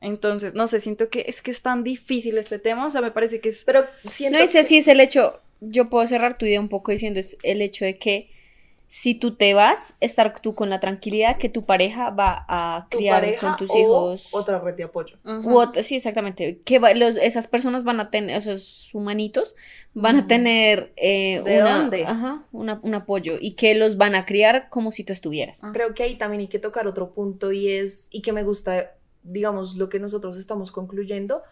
Entonces, 0.00 0.54
no 0.54 0.66
sé, 0.66 0.80
siento 0.80 1.08
que 1.08 1.24
es 1.28 1.40
que 1.40 1.50
es 1.50 1.62
tan 1.62 1.82
difícil 1.82 2.36
este 2.36 2.58
tema. 2.58 2.86
O 2.86 2.90
sea, 2.90 3.00
me 3.00 3.10
parece 3.10 3.40
que 3.40 3.48
es. 3.48 3.64
Pero 3.64 3.86
siento 4.04 4.38
No, 4.38 4.48
que- 4.50 4.64
si 4.64 4.76
es 4.78 4.88
el 4.88 5.00
hecho, 5.00 5.40
yo 5.60 5.88
puedo 5.88 6.06
cerrar 6.06 6.36
tu 6.36 6.44
idea 6.44 6.60
un 6.60 6.68
poco 6.68 6.92
diciendo 6.92 7.20
es 7.20 7.38
el 7.42 7.62
hecho 7.62 7.84
de 7.86 7.96
que 7.98 8.30
si 8.88 9.14
tú 9.16 9.34
te 9.34 9.54
vas, 9.54 9.94
estar 10.00 10.40
tú 10.40 10.54
con 10.54 10.70
la 10.70 10.78
tranquilidad 10.78 11.36
que 11.36 11.48
tu 11.48 11.64
pareja 11.64 12.10
va 12.10 12.44
a 12.48 12.86
tu 12.90 12.98
criar 12.98 13.22
pareja 13.22 13.48
con 13.48 13.56
tus 13.56 13.70
o 13.72 13.78
hijos. 13.78 14.28
otra 14.32 14.60
red 14.60 14.74
de 14.74 14.84
apoyo. 14.84 15.16
Ujú. 15.24 15.50
u 15.50 15.60
ot- 15.60 15.82
sí, 15.82 15.96
exactamente. 15.96 16.60
Que 16.64 16.78
va- 16.78 16.94
los, 16.94 17.16
esas 17.16 17.48
personas 17.48 17.82
van 17.82 17.98
a 17.98 18.10
tener, 18.10 18.36
esos 18.36 18.90
humanitos 18.94 19.56
van 19.94 20.16
a 20.16 20.18
Ujú. 20.20 20.28
tener 20.28 20.92
eh, 20.96 21.40
¿De 21.44 21.60
una- 21.60 21.78
dónde? 21.78 22.04
ajá, 22.04 22.44
una- 22.52 22.78
un 22.84 22.94
apoyo 22.94 23.34
y 23.40 23.52
que 23.54 23.74
los 23.74 23.96
van 23.96 24.14
a 24.14 24.24
criar 24.26 24.68
como 24.70 24.92
si 24.92 25.02
tú 25.02 25.12
estuvieras. 25.12 25.60
Creo 25.72 25.92
que 25.94 26.04
ahí 26.04 26.16
también 26.16 26.40
hay 26.42 26.48
que 26.48 26.60
tocar 26.60 26.86
otro 26.86 27.10
punto 27.14 27.50
y 27.50 27.68
es, 27.72 28.08
y 28.12 28.22
que 28.22 28.32
me 28.32 28.44
gusta, 28.44 28.92
digamos, 29.24 29.74
lo 29.76 29.88
que 29.88 29.98
nosotros 29.98 30.36
estamos 30.36 30.70
concluyendo, 30.70 31.42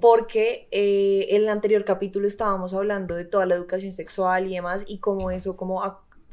porque 0.00 0.68
eh, 0.70 1.26
en 1.30 1.42
el 1.42 1.48
anterior 1.48 1.84
capítulo 1.84 2.28
estábamos 2.28 2.74
hablando 2.74 3.16
de 3.16 3.24
toda 3.24 3.44
la 3.46 3.56
educación 3.56 3.92
sexual 3.92 4.46
y 4.46 4.54
demás, 4.54 4.84
y 4.86 4.98
cómo 4.98 5.30
eso, 5.32 5.56
como, 5.56 5.82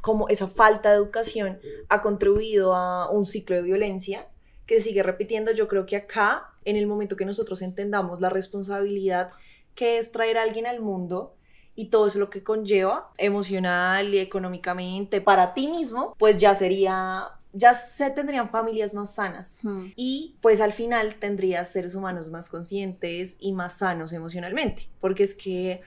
cómo 0.01 0.29
esa 0.29 0.47
falta 0.47 0.89
de 0.89 0.97
educación 0.97 1.59
ha 1.89 2.01
contribuido 2.01 2.75
a 2.75 3.09
un 3.11 3.25
ciclo 3.25 3.55
de 3.55 3.61
violencia 3.61 4.27
que 4.65 4.81
sigue 4.81 5.03
repitiendo. 5.03 5.51
Yo 5.51 5.67
creo 5.67 5.85
que 5.85 5.95
acá, 5.95 6.51
en 6.65 6.75
el 6.75 6.87
momento 6.87 7.15
que 7.15 7.25
nosotros 7.25 7.61
entendamos 7.61 8.21
la 8.21 8.29
responsabilidad 8.29 9.31
que 9.75 9.97
es 9.97 10.11
traer 10.11 10.37
a 10.37 10.43
alguien 10.43 10.65
al 10.65 10.81
mundo, 10.81 11.33
y 11.77 11.85
todo 11.85 12.07
eso 12.07 12.17
lo 12.17 12.31
que 12.31 12.43
conlleva 12.43 13.11
emocional 13.17 14.11
y 14.11 14.17
económicamente 14.17 15.21
para 15.21 15.53
ti 15.53 15.67
mismo, 15.67 16.15
pues 16.17 16.37
ya 16.37 16.55
sería, 16.55 17.25
ya 17.53 17.75
se 17.75 18.09
tendrían 18.09 18.49
familias 18.49 18.95
más 18.95 19.13
sanas. 19.13 19.59
Ujú. 19.63 19.91
Y 19.95 20.37
pues 20.41 20.59
al 20.59 20.73
final 20.73 21.17
tendrías 21.17 21.71
seres 21.71 21.93
humanos 21.93 22.31
más 22.31 22.49
conscientes 22.49 23.37
y 23.39 23.53
más 23.53 23.77
sanos 23.77 24.11
emocionalmente, 24.11 24.89
porque 24.99 25.23
es 25.23 25.35
que 25.35 25.81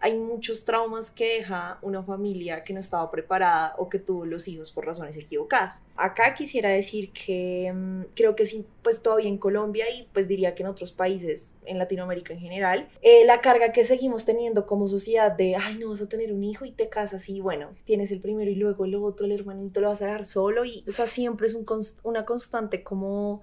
hay 0.00 0.16
muchos 0.16 0.64
traumas 0.64 1.10
que 1.10 1.36
deja 1.36 1.78
una 1.82 2.02
familia 2.02 2.64
que 2.64 2.72
no 2.72 2.80
estaba 2.80 3.10
preparada 3.10 3.74
o 3.76 3.88
que 3.90 3.98
tuvo 3.98 4.24
los 4.24 4.48
hijos 4.48 4.72
por 4.72 4.86
razones 4.86 5.16
equivocadas. 5.16 5.82
Acá 5.96 6.34
quisiera 6.34 6.70
decir 6.70 7.12
que 7.12 7.70
mm, 7.72 8.14
creo 8.16 8.34
que 8.34 8.46
sí, 8.46 8.64
pues 8.82 9.02
todavía 9.02 9.28
en 9.28 9.36
Colombia 9.36 9.90
y 9.90 10.08
pues 10.14 10.26
diría 10.26 10.54
que 10.54 10.62
en 10.62 10.70
otros 10.70 10.90
países, 10.92 11.58
en 11.66 11.78
Latinoamérica 11.78 12.32
en 12.32 12.40
general, 12.40 12.88
eh, 13.02 13.24
la 13.26 13.42
carga 13.42 13.72
que 13.72 13.84
seguimos 13.84 14.24
teniendo 14.24 14.66
como 14.66 14.88
sociedad 14.88 15.32
de, 15.32 15.56
ay, 15.56 15.76
no 15.78 15.90
vas 15.90 16.00
a 16.00 16.08
tener 16.08 16.32
un 16.32 16.44
hijo 16.44 16.64
y 16.64 16.72
te 16.72 16.88
casas 16.88 17.28
y 17.28 17.40
bueno, 17.40 17.70
tienes 17.84 18.10
el 18.10 18.20
primero 18.20 18.50
y 18.50 18.54
luego 18.54 18.86
el 18.86 18.94
otro, 18.94 19.26
el 19.26 19.32
hermanito 19.32 19.80
lo 19.80 19.88
vas 19.88 20.00
a 20.00 20.06
dejar 20.06 20.24
solo 20.24 20.64
y, 20.64 20.82
o 20.88 20.92
sea, 20.92 21.06
siempre 21.06 21.46
es 21.46 21.56
una 22.02 22.24
constante 22.24 22.82
como 22.82 23.42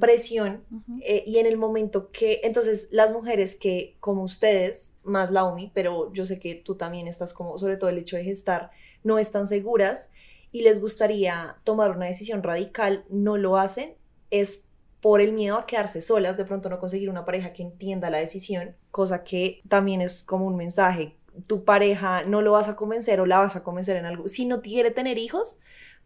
Presión. 0.00 0.64
eh, 1.00 1.24
y 1.26 1.38
en 1.38 1.46
el 1.46 1.56
momento 1.56 2.10
que, 2.10 2.40
entonces 2.44 2.88
las 2.92 3.12
mujeres 3.12 3.54
que 3.54 3.96
como 4.00 4.22
ustedes, 4.22 5.00
más 5.04 5.30
la 5.30 5.44
UMI, 5.44 5.70
pero 5.74 6.12
yo 6.12 6.26
sé 6.26 6.38
que 6.38 6.54
tú 6.54 6.76
también 6.76 7.08
estás 7.08 7.34
como, 7.34 7.58
sobre 7.58 7.76
todo 7.76 7.90
el 7.90 7.98
hecho 7.98 8.16
de 8.16 8.24
gestar, 8.24 8.70
no 9.04 9.18
están 9.18 9.46
seguras 9.46 10.12
y 10.52 10.62
les 10.62 10.80
gustaría 10.80 11.56
tomar 11.64 11.90
una 11.90 12.06
decisión 12.06 12.42
radical, 12.42 13.04
no 13.08 13.36
lo 13.36 13.56
hacen, 13.56 13.94
es 14.30 14.68
por 15.00 15.20
el 15.20 15.32
miedo 15.32 15.56
a 15.56 15.66
quedarse 15.66 16.00
solas, 16.00 16.36
de 16.36 16.44
pronto 16.44 16.70
no 16.70 16.78
conseguir 16.78 17.10
una 17.10 17.24
pareja 17.24 17.52
que 17.52 17.62
entienda 17.62 18.08
la 18.08 18.18
decisión, 18.18 18.76
cosa 18.90 19.24
que 19.24 19.60
también 19.68 20.00
es 20.00 20.22
como 20.22 20.46
un 20.46 20.56
mensaje. 20.56 21.16
Tu 21.46 21.64
pareja 21.64 22.22
no 22.24 22.40
lo 22.40 22.52
vas 22.52 22.68
a 22.68 22.76
convencer 22.76 23.20
o 23.20 23.26
la 23.26 23.40
vas 23.40 23.56
a 23.56 23.64
convencer 23.64 23.96
en 23.96 24.06
algo. 24.06 24.28
Si 24.28 24.46
no 24.46 24.62
quiere 24.62 24.92
tener 24.92 25.18
hijos, 25.18 25.60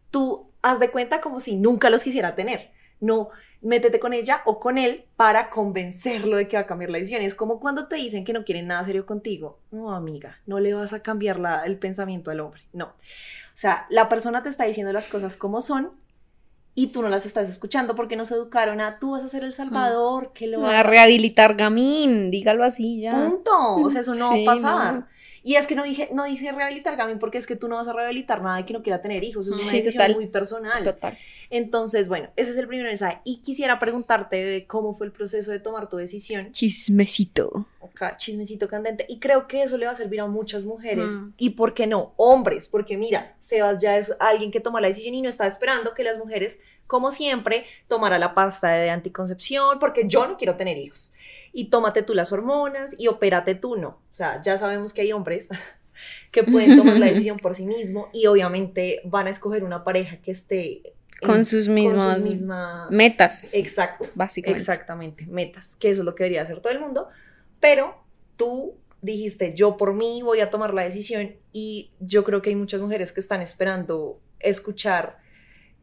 tú 0.09 0.49
haz 0.61 0.79
de 0.79 0.89
cuenta 0.89 1.21
como 1.21 1.39
si 1.39 1.57
nunca 1.57 1.89
los 1.89 2.03
quisiera 2.03 2.33
tener. 2.33 2.71
No, 2.99 3.29
métete 3.61 3.99
con 3.99 4.13
ella 4.13 4.41
o 4.45 4.59
con 4.59 4.77
él 4.77 5.05
para 5.15 5.49
convencerlo 5.49 6.37
de 6.37 6.47
que 6.47 6.57
va 6.57 6.63
a 6.63 6.67
cambiar 6.67 6.89
la 6.91 6.97
decisión. 6.97 7.21
Es 7.21 7.35
como 7.35 7.59
cuando 7.59 7.87
te 7.87 7.95
dicen 7.97 8.23
que 8.25 8.33
no 8.33 8.43
quieren 8.43 8.67
nada 8.67 8.83
serio 8.85 9.05
contigo. 9.05 9.59
No, 9.71 9.93
amiga, 9.93 10.39
no 10.45 10.59
le 10.59 10.73
vas 10.73 10.93
a 10.93 11.01
cambiar 11.01 11.39
la- 11.39 11.63
el 11.65 11.77
pensamiento 11.77 12.31
al 12.31 12.39
hombre. 12.39 12.61
No. 12.73 12.85
O 12.87 13.59
sea, 13.59 13.85
la 13.89 14.09
persona 14.09 14.43
te 14.43 14.49
está 14.49 14.65
diciendo 14.65 14.93
las 14.93 15.07
cosas 15.09 15.37
como 15.37 15.61
son 15.61 15.91
y 16.75 16.87
tú 16.87 17.01
no 17.01 17.09
las 17.09 17.25
estás 17.25 17.49
escuchando 17.49 17.95
porque 17.95 18.15
nos 18.15 18.29
educaron 18.31 18.81
a 18.81 18.99
tú 18.99 19.11
vas 19.11 19.23
a 19.23 19.27
ser 19.27 19.43
el 19.43 19.51
salvador, 19.53 20.31
que 20.33 20.45
lo 20.47 20.61
vas 20.61 20.73
A 20.73 20.79
a 20.79 20.83
rehabilitar 20.83 21.55
Gamín, 21.55 22.29
dígalo 22.29 22.63
así 22.63 22.99
ya. 23.01 23.29
Punto. 23.29 23.75
O 23.77 23.89
sea, 23.89 24.01
eso 24.01 24.13
no 24.13 24.31
Sí, 24.33 24.45
va 24.45 24.51
a 24.51 24.55
pasar. 24.55 24.93
no. 24.93 25.07
Y 25.47 25.55
es 25.55 25.65
que 25.65 25.75
no 25.75 25.83
dije, 25.83 26.09
no 26.11 26.25
dije 26.25 26.51
rehabilitar, 26.51 26.97
Gamin, 26.97 27.19
porque 27.19 27.37
es 27.37 27.47
que 27.47 27.55
tú 27.55 27.69
no 27.69 27.77
vas 27.77 27.87
a 27.87 27.93
rehabilitar 27.93 28.41
nada 28.41 28.57
de 28.57 28.65
que 28.65 28.73
no 28.73 28.83
quiera 28.83 29.01
tener 29.01 29.23
hijos. 29.23 29.47
Es 29.47 29.53
una 29.53 29.63
Sí, 29.63 29.77
decisión 29.77 29.93
total. 30.03 30.15
muy 30.15 30.27
personal. 30.27 30.83
Total. 30.83 31.17
Entonces, 31.49 32.09
bueno, 32.09 32.27
ese 32.35 32.51
es 32.51 32.57
el 32.57 32.67
primer 32.67 32.85
mensaje. 32.85 33.19
Y 33.23 33.37
quisiera 33.37 33.79
preguntarte 33.79 34.43
bebé, 34.43 34.67
cómo 34.67 34.93
fue 34.93 35.05
el 35.07 35.13
proceso 35.13 35.51
de 35.51 35.61
tomar 35.61 35.87
tu 35.87 35.95
decisión. 35.95 36.51
Chismecito. 36.51 37.65
Acá, 37.81 38.17
chismecito 38.17 38.67
candente. 38.67 39.05
Y 39.07 39.19
creo 39.19 39.47
que 39.47 39.63
eso 39.63 39.77
le 39.77 39.85
va 39.85 39.93
a 39.93 39.95
servir 39.95 40.19
a 40.19 40.25
muchas 40.27 40.65
mujeres. 40.65 41.13
Mm. 41.13 41.31
Y 41.37 41.51
por 41.51 41.73
qué 41.73 41.87
no, 41.87 42.11
hombres. 42.17 42.67
Porque 42.67 42.97
mira, 42.97 43.33
Sebas 43.39 43.79
ya 43.79 43.95
es 43.95 44.13
alguien 44.19 44.51
que 44.51 44.59
toma 44.59 44.81
la 44.81 44.89
decisión 44.89 45.15
y 45.15 45.21
no 45.21 45.29
está 45.29 45.47
esperando 45.47 45.93
que 45.93 46.03
las 46.03 46.17
mujeres, 46.17 46.59
como 46.87 47.09
siempre, 47.09 47.63
tomara 47.87 48.19
la 48.19 48.33
pasta 48.33 48.67
de 48.71 48.89
anticoncepción, 48.89 49.79
porque 49.79 50.09
yo 50.09 50.27
no 50.27 50.35
quiero 50.35 50.57
tener 50.57 50.77
hijos. 50.77 51.13
Y 51.59 51.71
tómate 51.71 52.03
tú 52.03 52.13
las 52.13 52.31
hormonas 52.31 52.93
y 52.99 53.07
opérate 53.07 53.55
tú 53.55 53.77
no. 53.77 53.87
O 53.89 54.13
sea, 54.15 54.39
ya 54.43 54.57
sabemos 54.59 54.93
que 54.93 55.01
hay 55.01 55.11
hombres 55.11 55.49
que 56.31 56.43
pueden 56.43 56.77
tomar 56.77 56.97
la 56.99 57.05
decisión 57.11 57.37
por 57.39 57.55
sí 57.55 57.65
mismo 57.65 58.09
y 58.13 58.27
obviamente 58.27 59.01
van 59.05 59.25
a 59.25 59.31
escoger 59.31 59.63
una 59.63 59.83
pareja 59.83 60.17
que 60.17 60.29
esté 60.29 60.77
en- 61.21 61.27
Con 61.27 61.45
sus 61.45 61.67
mismas 61.67 62.21
misma- 62.21 62.87
metas, 62.91 63.47
Exacto. 63.51 64.07
básicamente. 64.13 64.59
Exactamente, 64.61 65.25
metas, 65.25 65.75
que 65.75 65.89
eso 65.89 66.01
es 66.01 66.05
lo 66.05 66.13
que 66.13 66.25
debería 66.25 66.43
hacer 66.43 66.59
todo 66.61 66.71
el 66.73 66.79
mundo, 66.79 67.07
pero 67.59 68.03
tú 68.35 68.75
dijiste, 69.01 69.55
yo 69.55 69.77
por 69.77 69.95
mí 69.95 70.21
voy 70.21 70.41
a 70.41 70.51
tomar 70.51 70.75
la 70.75 70.83
decisión 70.83 71.37
y 71.53 71.89
yo 71.99 72.23
creo 72.23 72.43
que 72.43 72.49
hay 72.51 72.55
muchas 72.55 72.81
mujeres 72.81 73.11
que 73.13 73.19
están 73.19 73.41
esperando 73.41 74.19
escuchar 74.39 75.17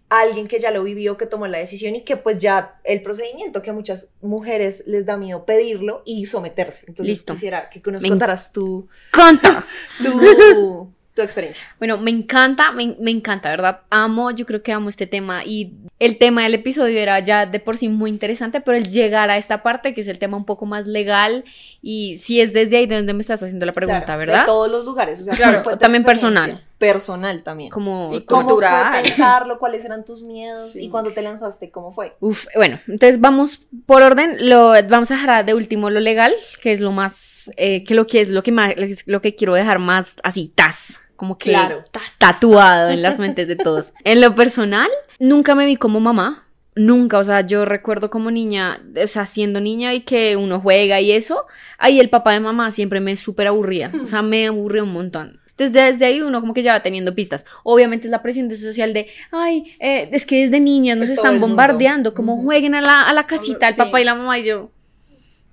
alguien 0.09 0.47
que 0.49 0.61
ya 0.61 0.71
lo 0.71 0.83
vivió, 0.83 1.17
que 1.17 1.27
tomó 1.27 1.47
la 1.47 1.59
decisión 1.59 1.97
y 1.97 2.03
que 2.03 2.17
pues 2.17 2.39
ya 2.39 2.81
el 2.85 3.03
procedimiento 3.03 3.63
que 3.63 3.71
a 3.71 3.73
muchas 3.73 4.13
mujeres 4.21 4.85
les 4.87 5.07
da 5.07 5.17
miedo 5.17 5.45
pedirlo 5.45 6.03
y 6.05 6.27
someterse. 6.27 6.85
Entonces 6.89 7.19
Listo. 7.19 7.33
quisiera 7.35 7.71
que 7.71 7.81
nos 7.91 8.03
Me 8.03 8.09
contaras 8.09 8.53
tu, 8.53 8.89
¡Conta! 9.13 9.65
tu, 10.03 10.93
tu 11.15 11.23
experiencia. 11.23 11.65
Bueno, 11.79 11.97
me 11.97 12.11
encanta, 12.11 12.73
me, 12.73 12.97
me 12.99 13.13
encanta, 13.13 13.49
¿verdad? 13.49 13.83
Amo, 13.89 14.33
yo 14.33 14.47
creo 14.47 14.65
que 14.65 14.73
amo 14.73 14.89
este 14.89 15.07
tema 15.07 15.45
y 15.45 15.73
el 16.01 16.19
tema 16.19 16.43
del 16.43 16.55
episodio 16.55 16.99
era 16.99 17.21
ya 17.21 17.47
de 17.47 17.61
por 17.61 17.77
sí 17.77 17.89
muy 17.89 18.11
interesante, 18.11 18.61
pero 18.61 18.77
el 18.77 18.91
llegar 18.91 19.31
a 19.31 19.37
esta 19.37 19.63
parte, 19.63 19.95
que 19.95 20.01
es 20.01 20.09
el 20.09 20.19
tema 20.19 20.37
un 20.37 20.45
poco 20.45 20.67
más 20.67 20.89
legal 20.89 21.45
y 21.81 22.19
si 22.19 22.41
es 22.41 22.53
desde 22.53 22.79
ahí 22.79 22.87
de 22.87 22.97
donde 22.97 23.15
me 23.15 23.21
estás 23.21 23.41
haciendo 23.45 23.65
la 23.65 23.73
pregunta, 23.73 24.05
Claro, 24.05 24.19
¿verdad? 24.19 24.41
De 24.41 24.47
todos 24.47 24.69
los 24.69 24.85
lugares, 24.85 25.21
o 25.21 25.25
sea, 25.25 25.35
Claro, 25.35 25.63
¿cuál 25.63 25.65
fue 25.65 25.77
también 25.77 26.03
personal. 26.03 26.65
Personal 26.79 27.45
también. 27.45 27.71
Como... 27.71 28.13
Y 28.13 28.23
¿Cómo 28.25 28.49
cultural. 28.49 28.95
fue 28.95 29.03
pensarlo? 29.05 29.61
¿Cuáles 29.61 29.85
eran 29.85 30.05
tus 30.05 30.25
miedos? 30.25 30.73
Sí. 30.73 30.87
¿Y 30.87 30.89
cuando 30.91 31.13
te 31.13 31.23
lanzaste, 31.23 31.71
cómo 31.71 31.93
fue? 31.93 32.17
Uf, 32.19 32.47
bueno, 32.57 32.81
entonces 32.89 33.21
vamos 33.21 33.61
por 33.87 34.03
orden, 34.03 34.49
lo, 34.49 34.73
vamos 34.89 35.13
a 35.13 35.15
dejar 35.15 35.45
de 35.45 35.55
último 35.55 35.91
lo 35.91 36.01
legal, 36.01 36.35
que 36.61 36.73
es 36.73 36.81
lo 36.81 36.91
más, 36.91 37.53
eh, 37.57 37.85
que 37.85 37.95
lo 37.95 38.09
que 38.09 38.21
es 38.21 38.31
lo 38.31 38.43
que 38.43 38.51
más, 38.51 38.75
lo 39.07 39.21
que 39.21 39.37
quiero 39.37 39.55
dejar 39.55 39.79
más 39.79 40.17
así, 40.25 40.53
tas, 40.53 40.99
como 41.17 41.39
que 41.39 41.51
Claro. 41.51 41.85
tatuado 42.19 42.91
en 42.91 43.03
las 43.03 43.19
mentes 43.19 43.49
de 43.49 43.57
todos. 43.57 43.93
En 44.05 44.21
lo 44.21 44.35
personal, 44.35 44.89
nunca 45.19 45.55
me 45.55 45.67
vi 45.67 45.77
como 45.77 46.01
mamá, 46.01 46.47
nunca, 46.75 47.19
o 47.19 47.25
sea, 47.25 47.41
yo 47.43 47.65
recuerdo 47.65 48.11
como 48.11 48.31
niña, 48.31 48.81
o 49.03 49.07
sea, 49.07 49.27
siendo 49.27 49.61
niña 49.61 49.95
y 49.95 50.01
que 50.01 50.37
uno 50.37 50.61
juega 50.61 51.01
y 51.01 51.13
eso, 51.13 51.45
ahí 51.79 52.01
el 52.01 52.11
papá 52.11 52.33
de 52.33 52.41
mamá 52.41 52.71
siempre 52.71 53.01
me 53.01 53.17
súper 53.17 53.47
aburría, 53.47 53.93
o 54.03 54.07
sea, 54.07 54.23
me 54.23 54.47
aburrió 54.49 54.85
un 54.85 54.93
montón. 54.93 55.41
Entonces, 55.57 55.73
desde 55.73 56.07
ahí 56.07 56.21
uno 56.21 56.41
como 56.41 56.53
que 56.53 56.63
ya 56.65 56.73
va 56.73 56.81
teniendo 56.83 57.15
pistas. 57.15 57.45
Obviamente 57.63 58.09
es 58.09 58.11
la 58.11 58.23
presión 58.23 58.49
de 58.49 58.57
social 58.57 58.93
de, 58.93 59.07
ay, 59.31 59.77
eh, 59.79 60.09
es 60.11 60.27
que 60.27 60.41
desde 60.41 60.59
niñas 60.59 60.99
nos 60.99 61.11
están 61.11 61.39
bombardeando, 61.41 62.13
como 62.13 62.43
jueguen 62.43 62.75
a 62.75 62.81
la, 62.81 63.03
a 63.09 63.13
la 63.13 63.29
casita, 63.29 63.69
el 63.69 63.75
Sí. 63.75 63.79
papá 63.81 64.01
y 64.01 64.05
la 64.05 64.17
mamá 64.17 64.37
y 64.41 64.43
yo. 64.47 64.73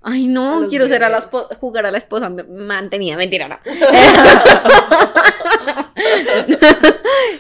Ay, 0.04 0.26
no, 0.26 0.66
quiero 0.68 0.88
ser 0.88 1.04
a 1.04 1.10
la 1.10 1.22
jugar 1.60 1.86
a 1.86 1.92
la 1.92 1.98
esposa 1.98 2.30
mantenida, 2.30 3.18
mentira, 3.18 3.48
no. 3.48 3.60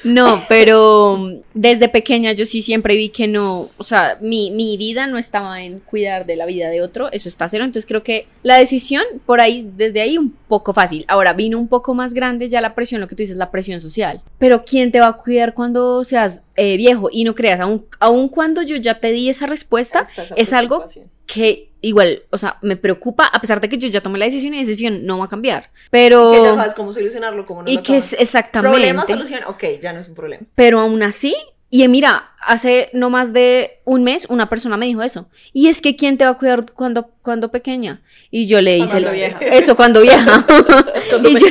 No, 0.03 0.43
pero 0.49 1.41
desde 1.53 1.87
pequeña 1.89 2.31
yo 2.33 2.45
sí 2.45 2.61
siempre 2.61 2.95
vi 2.95 3.09
que 3.09 3.27
no, 3.27 3.69
o 3.77 3.83
sea, 3.83 4.17
mi, 4.21 4.51
mi 4.51 4.77
vida 4.77 5.07
no 5.07 5.17
estaba 5.17 5.61
en 5.61 5.79
cuidar 5.79 6.25
de 6.25 6.35
la 6.35 6.45
vida 6.45 6.69
de 6.69 6.81
otro, 6.81 7.11
eso 7.11 7.29
está 7.29 7.47
cero, 7.49 7.63
entonces 7.63 7.87
creo 7.87 8.03
que 8.03 8.27
la 8.43 8.57
decisión 8.57 9.03
por 9.25 9.41
ahí, 9.41 9.69
desde 9.75 10.01
ahí 10.01 10.17
un 10.17 10.31
poco 10.31 10.73
fácil. 10.73 11.05
Ahora 11.07 11.33
vino 11.33 11.57
un 11.57 11.67
poco 11.67 11.93
más 11.93 12.13
grande 12.13 12.49
ya 12.49 12.61
la 12.61 12.75
presión, 12.75 13.01
lo 13.01 13.07
que 13.07 13.15
tú 13.15 13.23
dices, 13.23 13.37
la 13.37 13.51
presión 13.51 13.81
social. 13.81 14.21
Pero 14.39 14.63
¿quién 14.65 14.91
te 14.91 14.99
va 14.99 15.07
a 15.07 15.17
cuidar 15.17 15.53
cuando 15.53 16.03
seas 16.03 16.41
eh, 16.55 16.77
viejo? 16.77 17.09
Y 17.11 17.23
no 17.23 17.35
creas, 17.35 17.59
aun, 17.59 17.85
aun 17.99 18.27
cuando 18.27 18.61
yo 18.63 18.75
ya 18.77 18.99
te 18.99 19.11
di 19.11 19.29
esa 19.29 19.45
respuesta, 19.45 20.07
es 20.35 20.53
algo 20.53 20.85
que 21.25 21.70
igual, 21.81 22.23
o 22.29 22.37
sea, 22.37 22.57
me 22.61 22.75
preocupa, 22.77 23.25
a 23.25 23.41
pesar 23.41 23.59
de 23.59 23.67
que 23.69 23.77
yo 23.77 23.87
ya 23.87 24.01
tomé 24.01 24.19
la 24.19 24.25
decisión 24.25 24.53
y 24.53 24.57
la 24.57 24.65
decisión 24.67 25.05
no 25.05 25.17
va 25.17 25.25
a 25.25 25.29
cambiar. 25.29 25.71
Pero... 25.89 26.31
Que 26.31 26.41
ya 26.41 26.53
sabes 26.53 26.73
cómo 26.73 26.93
solucionarlo, 26.93 27.45
cómo 27.45 27.63
no 27.63 27.71
y 27.71 27.77
lo 27.77 27.83
que 27.83 27.97
es 27.97 28.13
exactamente... 28.13 28.71
Problema, 28.77 29.05
solución, 29.05 29.41
ok, 29.47 29.63
ya 29.81 29.93
no 29.93 29.99
es 29.99 30.07
un 30.07 30.15
problema. 30.15 30.43
Pero 30.55 30.79
aún 30.79 31.01
así, 31.03 31.35
y 31.73 31.87
mira, 31.87 32.31
hace 32.41 32.89
no 32.91 33.09
más 33.09 33.31
de 33.31 33.79
un 33.85 34.03
mes 34.03 34.25
una 34.29 34.49
persona 34.49 34.75
me 34.75 34.85
dijo 34.85 35.01
eso. 35.03 35.29
Y 35.53 35.69
es 35.69 35.81
que 35.81 35.95
¿quién 35.95 36.17
te 36.17 36.25
va 36.25 36.31
a 36.31 36.37
cuidar 36.37 36.65
cuando, 36.73 37.11
cuando 37.21 37.49
pequeña? 37.49 38.01
Y 38.29 38.45
yo 38.45 38.59
le 38.59 38.77
hice 38.77 38.89
Cuando 38.89 39.09
el- 39.09 39.15
vieja. 39.15 39.39
eso 39.41 39.75
cuando 39.77 40.01
vieja. 40.01 40.45
Cuando 41.09 41.29
y, 41.29 41.39
yo, 41.39 41.47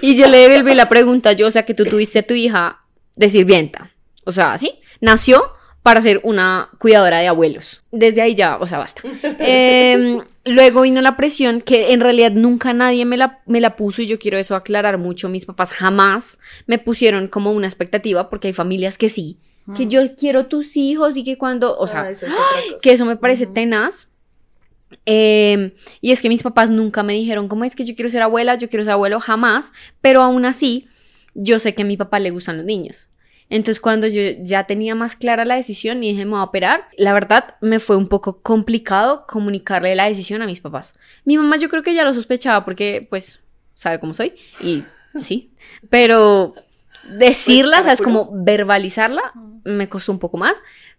y 0.00 0.16
yo 0.16 0.28
le 0.28 0.48
devolví 0.48 0.74
la 0.74 0.88
pregunta, 0.88 1.32
yo, 1.32 1.46
o 1.46 1.50
sea, 1.50 1.64
que 1.64 1.74
tú 1.74 1.84
tuviste 1.84 2.20
a 2.20 2.26
tu 2.26 2.34
hija 2.34 2.80
de 3.16 3.28
sirvienta. 3.28 3.92
O 4.24 4.32
sea, 4.32 4.56
¿sí? 4.58 4.80
Nació 5.00 5.52
para 5.84 6.00
ser 6.00 6.20
una 6.22 6.70
cuidadora 6.78 7.18
de 7.18 7.26
abuelos. 7.28 7.82
Desde 7.92 8.22
ahí 8.22 8.34
ya, 8.34 8.56
o 8.56 8.66
sea, 8.66 8.78
basta. 8.78 9.02
Em, 9.38 10.22
luego 10.46 10.80
vino 10.80 11.02
la 11.02 11.14
presión 11.14 11.60
que 11.60 11.92
en 11.92 12.00
realidad 12.00 12.32
nunca 12.32 12.72
nadie 12.72 13.04
me 13.04 13.18
la, 13.18 13.42
me 13.44 13.60
la 13.60 13.76
puso 13.76 14.00
y 14.00 14.06
yo 14.06 14.18
quiero 14.18 14.38
eso 14.38 14.56
aclarar 14.56 14.96
mucho. 14.96 15.28
Mis 15.28 15.44
papás 15.44 15.72
jamás 15.72 16.38
me 16.66 16.78
pusieron 16.78 17.28
como 17.28 17.52
una 17.52 17.66
expectativa 17.66 18.30
porque 18.30 18.48
hay 18.48 18.54
familias 18.54 18.96
que 18.96 19.10
sí. 19.10 19.36
Que 19.76 19.86
yo 19.86 20.00
quiero 20.16 20.46
tus 20.46 20.74
hijos 20.78 21.18
y 21.18 21.24
que 21.24 21.36
cuando, 21.36 21.78
o 21.78 21.86
sea, 21.86 22.04
Ah, 22.04 22.10
eso 22.10 22.26
es 22.26 22.32
otra 22.32 22.44
cosa. 22.44 22.76
que 22.82 22.92
eso 22.92 23.04
me 23.04 23.16
parece 23.16 23.46
tenaz. 23.46 24.08
Eh, 25.04 25.74
y 26.00 26.12
es 26.12 26.22
que 26.22 26.30
mis 26.30 26.42
papás 26.42 26.70
nunca 26.70 27.02
me 27.02 27.12
dijeron, 27.12 27.46
¿cómo 27.48 27.64
es 27.64 27.76
que 27.76 27.84
yo 27.84 27.94
quiero 27.94 28.10
ser 28.10 28.22
abuela? 28.22 28.54
Yo 28.56 28.70
quiero 28.70 28.84
ser 28.84 28.92
abuelo, 28.94 29.20
jamás. 29.20 29.72
Pero 30.00 30.22
aún 30.22 30.46
así, 30.46 30.88
yo 31.34 31.58
sé 31.58 31.74
que 31.74 31.82
a 31.82 31.86
mi 31.86 31.96
papá 31.98 32.20
le 32.20 32.30
gustan 32.30 32.56
los 32.56 32.64
niños. 32.66 33.08
Entonces, 33.54 33.80
cuando 33.80 34.08
yo 34.08 34.20
ya 34.40 34.66
tenía 34.66 34.96
más 34.96 35.14
clara 35.14 35.44
la 35.44 35.54
decisión 35.54 36.02
y 36.02 36.10
dije, 36.10 36.24
me 36.24 36.32
voy 36.32 36.40
a 36.40 36.42
operar, 36.42 36.88
la 36.96 37.12
verdad 37.12 37.54
me 37.60 37.78
fue 37.78 37.94
un 37.94 38.08
poco 38.08 38.42
complicado 38.42 39.26
comunicarle 39.28 39.94
la 39.94 40.08
decisión 40.08 40.42
a 40.42 40.46
mis 40.46 40.58
papás. 40.58 40.94
Mi 41.24 41.36
mamá 41.36 41.56
yo 41.56 41.68
creo 41.68 41.84
que 41.84 41.94
ya 41.94 42.02
lo 42.02 42.12
sospechaba 42.12 42.64
porque, 42.64 43.06
pues, 43.08 43.42
sabe 43.76 44.00
cómo 44.00 44.12
soy 44.12 44.34
y 44.60 44.82
sí. 45.20 45.52
Pero 45.88 46.56
decirla, 47.08 47.76
Pues, 47.76 47.84
¿sabes? 47.84 48.00
Como 48.00 48.28
verbalizarla, 48.32 49.22
me 49.62 49.88
costó 49.88 50.10
un 50.10 50.18
poco 50.18 50.36
más. 50.36 50.56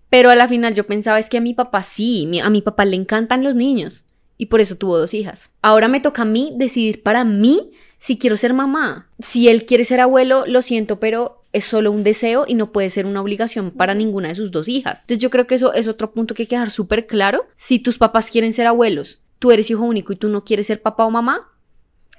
Pero 0.09 0.29
a 0.29 0.35
la 0.35 0.47
final 0.47 0.73
yo 0.75 0.85
pensaba, 0.85 1.19
es 1.19 1.27
que 1.27 1.39
a 1.39 1.41
mi 1.41 1.53
papá 1.53 1.83
sí, 1.83 2.39
a 2.41 2.49
mi 2.49 2.61
papá 2.61 2.85
le 2.85 2.95
encantan 2.95 3.43
los 3.43 3.55
niños. 3.55 4.05
Y 4.37 4.45
por 4.45 4.61
eso 4.61 4.77
tuvo 4.77 4.97
dos 4.97 5.13
hijas. 5.13 5.51
Ahora 5.61 5.89
me 5.89 5.99
toca 5.99 6.21
a 6.21 6.25
mí 6.25 6.53
decidir 6.55 7.03
para 7.03 7.25
mí 7.25 7.71
si 7.97 8.17
quiero 8.17 8.37
ser 8.37 8.53
mamá. 8.53 9.09
Si 9.19 9.49
él 9.49 9.65
quiere 9.65 9.83
ser 9.83 9.99
abuelo, 9.99 10.45
lo 10.47 10.61
siento, 10.61 11.01
pero 11.01 11.41
es 11.55 11.63
solo 11.63 11.89
un 11.91 12.03
deseo 12.03 12.43
y 12.45 12.53
no 12.53 12.73
puede 12.73 12.89
ser 12.89 13.05
una 13.05 13.21
obligación 13.21 13.71
para 13.71 13.95
ninguna 13.95 14.27
de 14.27 14.35
sus 14.35 14.51
dos 14.51 14.67
hijas. 14.67 14.99
Entonces 15.01 15.19
yo 15.19 15.29
creo 15.29 15.47
que 15.47 15.55
eso 15.55 15.73
es 15.73 15.87
otro 15.87 16.11
punto 16.11 16.35
que 16.35 16.43
hay 16.43 16.47
que 16.47 16.55
dejar 16.55 16.69
súper 16.69 17.07
claro. 17.07 17.45
Si 17.55 17.79
tus 17.79 17.97
papás 17.97 18.29
quieren 18.29 18.51
ser 18.51 18.67
abuelos, 18.67 19.21
tú 19.39 19.51
eres 19.51 19.69
hijo 19.69 19.83
único 19.83 20.11
y 20.11 20.17
tú 20.17 20.27
no 20.27 20.43
quieres 20.43 20.67
ser 20.67 20.81
papá 20.81 21.05
o 21.05 21.11
mamá, 21.11 21.49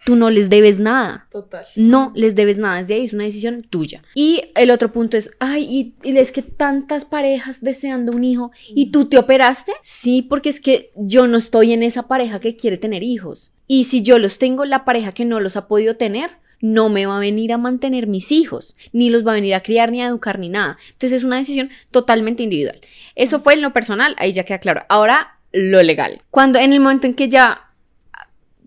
tú 0.07 0.17
no 0.17 0.31
les 0.31 0.49
debes 0.49 0.81
nada. 0.81 1.27
Total. 1.31 1.67
No 1.77 2.13
les 2.15 2.35
debes 2.35 2.57
nada, 2.57 2.79
desde 2.79 2.95
ahí 2.95 3.05
es 3.05 3.13
una 3.13 3.25
decisión 3.25 3.63
tuya. 3.69 4.03
Y 4.15 4.41
el 4.55 4.71
otro 4.71 4.91
punto 4.91 5.19
es, 5.19 5.31
ay, 5.39 5.67
y, 6.03 6.09
y 6.09 6.17
es 6.17 6.33
que 6.33 6.41
tantas 6.41 7.05
parejas 7.05 7.61
deseando 7.61 8.13
un 8.13 8.25
hijo 8.25 8.53
y 8.69 8.91
tú 8.91 9.05
te 9.05 9.19
operaste. 9.19 9.73
Sí, 9.83 10.23
porque 10.23 10.49
es 10.49 10.61
que 10.61 10.93
yo 10.97 11.27
no 11.27 11.37
estoy 11.37 11.75
en 11.75 11.83
esa 11.83 12.09
pareja 12.09 12.41
que 12.41 12.57
quiere 12.57 12.79
tener 12.79 13.03
hijos. 13.03 13.53
Y 13.67 13.85
si 13.85 14.01
yo 14.01 14.19
los 14.19 14.39
tengo, 14.39 14.65
la 14.65 14.87
pareja 14.87 15.13
que 15.13 15.27
no 15.27 15.41
los 15.41 15.57
ha 15.57 15.69
podido 15.69 15.97
tener, 15.97 16.31
no 16.61 16.89
me 16.89 17.07
va 17.07 17.17
a 17.17 17.21
venir 17.21 17.53
a 17.53 17.59
mantener 17.59 18.07
mis 18.07 18.33
hijos, 18.33 18.75
ni 18.93 19.11
los 19.11 19.27
va 19.27 19.33
a 19.33 19.35
venir 19.35 19.55
a 19.55 19.61
criar, 19.61 19.91
ni 19.91 20.03
a 20.03 20.07
educar, 20.07 20.39
ni 20.39 20.49
nada. 20.49 20.79
Entonces 20.93 21.13
es 21.21 21.25
una 21.25 21.37
decisión 21.37 21.71
totalmente 21.91 22.43
individual. 22.43 22.81
Eso 23.15 23.41
fue 23.41 23.55
en 23.55 23.63
lo 23.63 23.73
personal, 23.73 24.15
ahí 24.19 24.33
ya 24.33 24.45
queda 24.45 24.59
claro. 24.59 24.85
Ahora, 24.89 25.39
lo 25.53 25.83
legal. 25.83 26.23
Cuando 26.31 26.59
en 26.59 26.73
el 26.73 26.81
momento 26.81 27.07
en 27.07 27.15
que 27.15 27.29
ya 27.29 27.71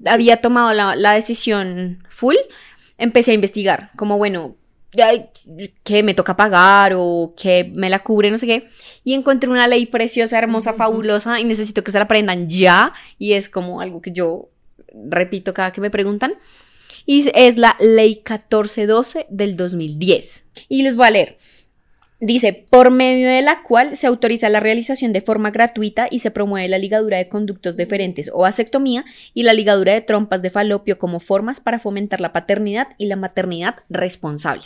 había 0.05 0.37
tomado 0.37 0.73
la, 0.73 0.95
la 0.95 1.13
decisión 1.13 2.03
full, 2.09 2.35
empecé 2.97 3.31
a 3.31 3.35
investigar, 3.35 3.91
como 3.95 4.17
bueno, 4.17 4.55
que 5.83 6.03
me 6.03 6.13
toca 6.13 6.35
pagar 6.35 6.93
o 6.95 7.33
que 7.37 7.71
me 7.75 7.89
la 7.89 7.99
cubre, 7.99 8.31
no 8.31 8.37
sé 8.37 8.47
qué, 8.47 8.67
y 9.03 9.13
encontré 9.13 9.49
una 9.49 9.67
ley 9.67 9.85
preciosa, 9.85 10.37
hermosa, 10.37 10.73
fabulosa 10.73 11.39
y 11.39 11.43
necesito 11.43 11.83
que 11.83 11.91
se 11.91 11.99
la 11.99 12.05
aprendan 12.05 12.49
ya 12.49 12.93
y 13.19 13.33
es 13.33 13.49
como 13.49 13.81
algo 13.81 14.01
que 14.01 14.11
yo 14.11 14.49
repito 15.09 15.53
cada 15.53 15.71
que 15.71 15.81
me 15.81 15.91
preguntan 15.91 16.33
y 17.11 17.27
es 17.33 17.57
la 17.57 17.75
ley 17.79 18.21
1412 18.23 19.25
del 19.31 19.57
2010 19.57 20.43
y 20.67 20.83
les 20.83 20.95
voy 20.95 21.07
a 21.07 21.11
leer. 21.11 21.37
Dice, 22.21 22.65
por 22.69 22.91
medio 22.91 23.29
de 23.29 23.41
la 23.41 23.63
cual 23.63 23.95
se 23.95 24.05
autoriza 24.05 24.47
la 24.49 24.59
realización 24.59 25.11
de 25.11 25.21
forma 25.21 25.49
gratuita 25.49 26.07
y 26.11 26.19
se 26.19 26.29
promueve 26.29 26.67
la 26.67 26.77
ligadura 26.77 27.17
de 27.17 27.27
conductos 27.29 27.75
deferentes 27.77 28.29
o 28.31 28.41
vasectomía 28.41 29.05
y 29.33 29.41
la 29.43 29.53
ligadura 29.53 29.93
de 29.93 30.01
trompas 30.01 30.41
de 30.43 30.51
falopio 30.51 30.99
como 30.99 31.19
formas 31.19 31.59
para 31.61 31.79
fomentar 31.79 32.21
la 32.21 32.31
paternidad 32.31 32.89
y 32.99 33.07
la 33.07 33.15
maternidad 33.15 33.77
responsable. 33.89 34.65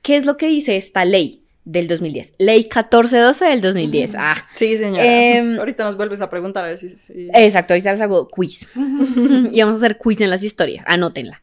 ¿Qué 0.00 0.16
es 0.16 0.24
lo 0.24 0.38
que 0.38 0.46
dice 0.46 0.76
esta 0.76 1.04
ley 1.04 1.42
del 1.66 1.88
2010? 1.88 2.34
Ley 2.38 2.60
1412 2.60 3.44
del 3.44 3.60
2010. 3.60 4.12
Ah, 4.16 4.36
Sí, 4.54 4.78
señora. 4.78 5.04
Em, 5.04 5.58
Ahorita 5.58 5.84
nos 5.84 5.96
vuelves 5.96 6.20
a 6.22 6.30
preguntar 6.30 6.64
a 6.64 6.68
ver 6.68 6.78
si... 6.78 6.90
si- 6.96 7.28
Exacto, 7.34 7.74
ahorita 7.74 7.90
les 7.92 8.00
hago 8.00 8.28
quiz. 8.28 8.66
y 8.76 9.60
vamos 9.60 9.74
a 9.74 9.84
hacer 9.84 9.98
quiz 9.98 10.20
en 10.22 10.30
las 10.30 10.42
historias, 10.44 10.84
anótenla. 10.86 11.42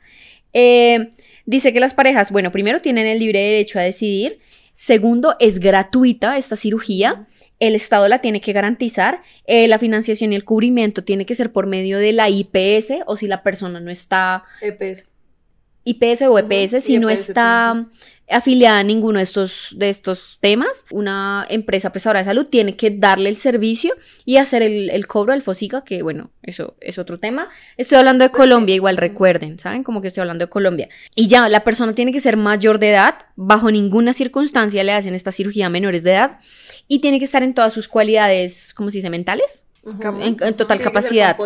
Eh, 0.59 1.11
dice 1.45 1.71
que 1.71 1.79
las 1.79 1.93
parejas, 1.93 2.31
bueno, 2.31 2.51
primero 2.51 2.81
tienen 2.81 3.05
el 3.05 3.19
libre 3.19 3.39
derecho 3.39 3.77
a 3.77 3.83
decidir. 3.83 4.39
Segundo, 4.73 5.35
es 5.39 5.59
gratuita 5.59 6.35
esta 6.35 6.55
cirugía. 6.55 7.27
El 7.59 7.75
Estado 7.75 8.07
la 8.07 8.21
tiene 8.21 8.41
que 8.41 8.53
garantizar. 8.53 9.21
Eh, 9.45 9.67
la 9.67 9.77
financiación 9.77 10.33
y 10.33 10.35
el 10.35 10.45
cubrimiento 10.45 11.03
tiene 11.03 11.27
que 11.27 11.35
ser 11.35 11.51
por 11.51 11.67
medio 11.67 11.99
de 11.99 12.11
la 12.11 12.29
IPS 12.29 13.03
o 13.05 13.17
si 13.17 13.27
la 13.27 13.43
persona 13.43 13.79
no 13.79 13.91
está 13.91 14.45
EPS. 14.61 15.05
IPS 15.87 16.23
o 16.23 16.37
EPS 16.37 16.83
si 16.83 16.97
no 16.97 17.09
EPS 17.09 17.29
está 17.29 17.87
afiliada 18.29 18.79
a 18.79 18.83
ninguno 18.83 19.19
de 19.19 19.23
estos, 19.23 19.73
de 19.77 19.89
estos 19.89 20.37
temas, 20.41 20.85
una 20.91 21.45
empresa 21.49 21.91
prestadora 21.91 22.19
de 22.19 22.25
salud 22.25 22.47
tiene 22.47 22.75
que 22.75 22.91
darle 22.91 23.29
el 23.29 23.37
servicio 23.37 23.95
y 24.25 24.37
hacer 24.37 24.61
el, 24.61 24.89
el 24.89 25.07
cobro 25.07 25.31
al 25.33 25.41
FOSICA, 25.41 25.83
que 25.83 26.01
bueno, 26.01 26.31
eso 26.43 26.75
es 26.81 26.97
otro 26.97 27.19
tema. 27.19 27.49
Estoy 27.77 27.97
hablando 27.97 28.25
de 28.25 28.31
Colombia, 28.31 28.75
igual 28.75 28.97
recuerden, 28.97 29.59
¿saben? 29.59 29.83
Como 29.83 30.01
que 30.01 30.09
estoy 30.09 30.21
hablando 30.21 30.45
de 30.45 30.49
Colombia. 30.49 30.89
Y 31.15 31.27
ya, 31.27 31.47
la 31.47 31.63
persona 31.63 31.93
tiene 31.93 32.11
que 32.11 32.19
ser 32.19 32.35
mayor 32.35 32.79
de 32.79 32.89
edad, 32.89 33.15
bajo 33.35 33.71
ninguna 33.71 34.13
circunstancia 34.13 34.83
le 34.83 34.91
hacen 34.91 35.15
esta 35.15 35.31
cirugía 35.31 35.67
a 35.67 35.69
menores 35.69 36.03
de 36.03 36.11
edad 36.11 36.39
y 36.87 36.99
tiene 36.99 37.19
que 37.19 37.25
estar 37.25 37.43
en 37.43 37.53
todas 37.53 37.71
sus 37.71 37.87
cualidades, 37.87 38.73
¿cómo 38.73 38.89
se 38.89 38.97
dice? 38.97 39.09
Mentales. 39.09 39.66
En- 40.27 40.37
en 40.41 40.53
total 40.55 40.77
Tiene 40.77 40.83
capacidad. 40.83 41.37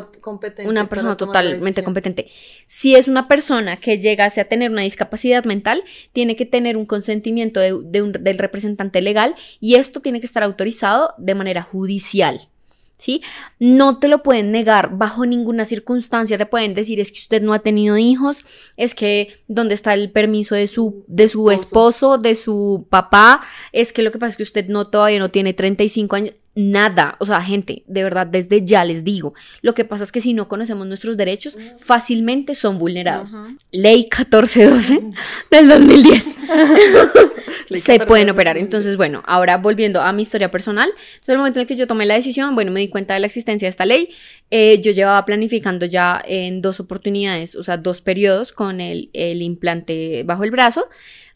Una 0.70 0.82
persona 0.90 1.10
totalmente 1.18 1.82
competente. 1.86 2.28
Si 2.68 2.96
es 2.96 3.08
una 3.08 3.28
persona 3.28 3.78
que 3.78 4.00
llegase 4.00 4.42
a 4.42 4.46
tener 4.46 4.72
una 4.72 4.82
discapacidad 4.82 5.44
mental, 5.46 5.84
tiene 6.14 6.36
que 6.36 6.46
tener 6.46 6.78
un 6.78 6.86
consentimiento 6.86 7.60
de- 7.60 7.78
de 7.84 8.02
un- 8.02 8.12
del 8.14 8.38
representante 8.38 9.02
legal 9.02 9.36
y 9.60 9.76
esto 9.76 10.00
tiene 10.02 10.20
que 10.20 10.26
estar 10.26 10.44
autorizado 10.44 11.14
de 11.18 11.36
manera 11.36 11.62
judicial. 11.62 12.40
¿Sí? 13.02 13.24
No 13.58 13.98
te 13.98 14.08
lo 14.08 14.22
pueden 14.22 14.52
negar 14.52 14.96
bajo 14.96 15.26
ninguna 15.26 15.66
circunstancia. 15.66 16.38
Te 16.38 16.46
pueden 16.46 16.76
decir 16.76 17.00
es 17.00 17.12
que 17.12 17.18
usted 17.18 17.42
no 17.42 17.52
ha 17.54 17.58
tenido 17.58 17.98
hijos, 17.98 18.46
es 18.78 18.94
que 18.94 19.34
dónde 19.48 19.74
está 19.74 19.96
el 19.96 20.12
permiso 20.12 20.54
de 20.54 20.68
su, 20.68 21.04
de 21.08 21.28
su 21.28 21.50
esposo, 21.50 22.20
de 22.20 22.36
su 22.36 22.86
papá, 22.92 23.42
es 23.72 23.92
que 23.92 24.04
lo 24.04 24.12
que 24.12 24.20
pasa 24.20 24.30
es 24.30 24.38
que 24.38 24.44
usted 24.44 24.68
no 24.68 24.88
todavía 24.90 25.18
no 25.18 25.32
tiene 25.32 25.56
35 25.56 26.16
años. 26.16 26.36
Nada, 26.54 27.16
o 27.20 27.26
sea, 27.26 27.42
gente, 27.42 27.84
de 27.88 28.04
verdad, 28.04 28.28
desde 28.28 28.64
ya 28.64 28.86
les 28.86 29.04
digo, 29.04 29.34
lo 29.62 29.74
que 29.74 29.86
pasa 29.86 30.04
es 30.04 30.12
que 30.12 30.20
si 30.20 30.34
no 30.36 30.48
conocemos 30.48 30.86
nuestros 30.86 31.18
derechos, 31.18 31.58
fácilmente 31.80 32.54
son 32.54 32.78
vulnerados. 32.78 33.32
Ujú. 33.32 33.58
Ley 33.72 34.02
1412 34.02 35.02
del 35.50 35.70
2010 35.70 36.26
Se 37.80 37.98
14 37.98 38.06
pueden 38.06 38.30
operar. 38.30 38.56
2010. 38.56 38.64
Entonces, 38.66 38.98
bueno, 38.98 39.24
ahora 39.26 39.58
volviendo 39.58 40.02
a 40.02 40.12
mi 40.12 40.24
historia 40.24 40.52
personal, 40.52 40.90
entonces 40.90 41.30
el 41.30 41.38
momento 41.38 41.60
en 41.60 41.62
el 41.62 41.68
que 41.68 41.76
yo 41.76 41.88
tomé 41.88 42.06
la 42.06 42.16
decisión, 42.16 42.56
bueno, 42.56 42.72
me 42.72 42.80
di 42.80 42.90
cuenta 42.90 43.14
de 43.14 43.20
la 43.20 43.28
existencia 43.28 43.66
de 43.66 43.70
esta 43.70 43.86
ley. 43.86 44.10
Eh, 44.50 44.80
yo 44.82 44.92
llevaba 44.92 45.24
planificando 45.26 45.86
ya 45.86 46.22
en 46.26 46.62
dos 46.62 46.80
oportunidades, 46.80 47.56
o 47.56 47.64
sea, 47.64 47.78
dos 47.78 48.02
periodos 48.02 48.52
con 48.52 48.82
el, 48.82 49.10
el 49.14 49.42
implante 49.42 50.24
bajo 50.24 50.44
el 50.44 50.52
brazo, 50.52 50.88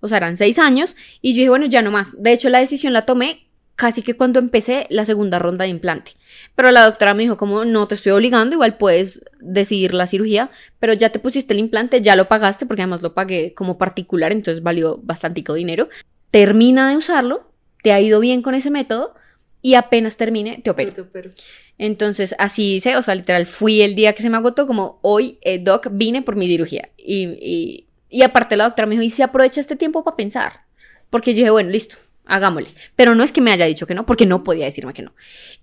o 0.02 0.08
sea, 0.08 0.18
eran 0.18 0.38
seis 0.38 0.60
años, 0.60 0.96
y 1.22 1.34
yo 1.34 1.38
dije, 1.38 1.50
bueno, 1.50 1.66
ya 1.66 1.82
no 1.82 1.92
más. 1.92 2.22
De 2.22 2.34
hecho, 2.34 2.50
la 2.50 2.60
decisión 2.60 2.94
la 2.94 3.04
tomé 3.04 3.46
casi 3.76 4.02
que 4.02 4.16
cuando 4.16 4.40
empecé 4.40 4.88
la 4.90 5.06
segunda 5.06 5.40
ronda 5.40 5.64
de 5.64 5.70
implante. 5.70 6.14
Pero 6.56 6.72
la 6.72 6.84
doctora 6.86 7.14
me 7.14 7.24
dijo, 7.24 7.38
como 7.38 7.66
no 7.66 7.88
te 7.88 7.96
estoy 7.96 8.14
obligando, 8.14 8.56
igual 8.56 8.78
puedes 8.78 9.24
decidir 9.40 9.94
la 9.94 10.08
cirugía, 10.08 10.50
pero 10.80 10.94
ya 10.94 11.10
te 11.10 11.20
pusiste 11.20 11.54
el 11.54 11.60
implante, 11.60 12.02
ya 12.02 12.16
lo 12.16 12.28
pagaste, 12.28 12.66
porque 12.66 12.84
además 12.84 13.02
lo 13.02 13.14
pagué 13.14 13.54
como 13.54 13.78
particular, 13.78 14.32
entonces 14.32 14.64
valió 14.64 15.00
bastante 15.04 15.44
dinero. 15.54 15.90
Termina 16.36 16.90
de 16.90 16.98
usarlo, 16.98 17.50
te 17.82 17.94
ha 17.94 18.02
ido 18.02 18.20
bien 18.20 18.42
con 18.42 18.56
ese 18.56 18.70
método 18.70 19.16
y 19.62 19.76
apenas 19.76 20.18
termine, 20.18 20.60
te 20.62 20.70
opero. 20.70 20.92
Te. 20.92 21.32
Entonces, 21.78 22.36
así 22.38 22.76
hice, 22.76 22.98
o 22.98 23.02
sea, 23.02 23.16
literal, 23.16 23.46
fui 23.46 23.82
el 23.82 23.96
día 23.96 24.12
que 24.12 24.22
se 24.22 24.30
me 24.30 24.36
agotó, 24.36 24.68
como 24.68 25.00
hoy, 25.02 25.40
eh, 25.44 25.60
Doc, 25.60 25.88
vine 25.92 26.24
por 26.24 26.36
mi 26.36 26.50
cirugía. 26.50 26.90
Y, 26.98 27.24
y, 27.42 27.88
y 28.10 28.22
aparte 28.24 28.58
la 28.58 28.66
doctora 28.66 28.86
me 28.86 28.96
dijo, 28.96 29.04
¿y 29.04 29.12
si 29.12 29.22
aprovecha 29.22 29.62
este 29.62 29.78
tiempo 29.78 30.04
para 30.04 30.18
pensar? 30.18 30.66
Porque 31.10 31.32
yo 31.32 31.38
dije, 31.38 31.52
bueno, 31.52 31.70
listo, 31.70 31.96
hagámosle. 32.26 32.68
Pero 32.98 33.16
no 33.16 33.24
es 33.24 33.32
que 33.32 33.40
me 33.40 33.54
haya 33.54 33.66
dicho 33.66 33.88
que 33.88 33.96
no, 33.96 34.06
porque 34.06 34.26
no 34.26 34.44
podía 34.44 34.66
decirme 34.66 34.92
que 34.92 35.04
no. 35.04 35.14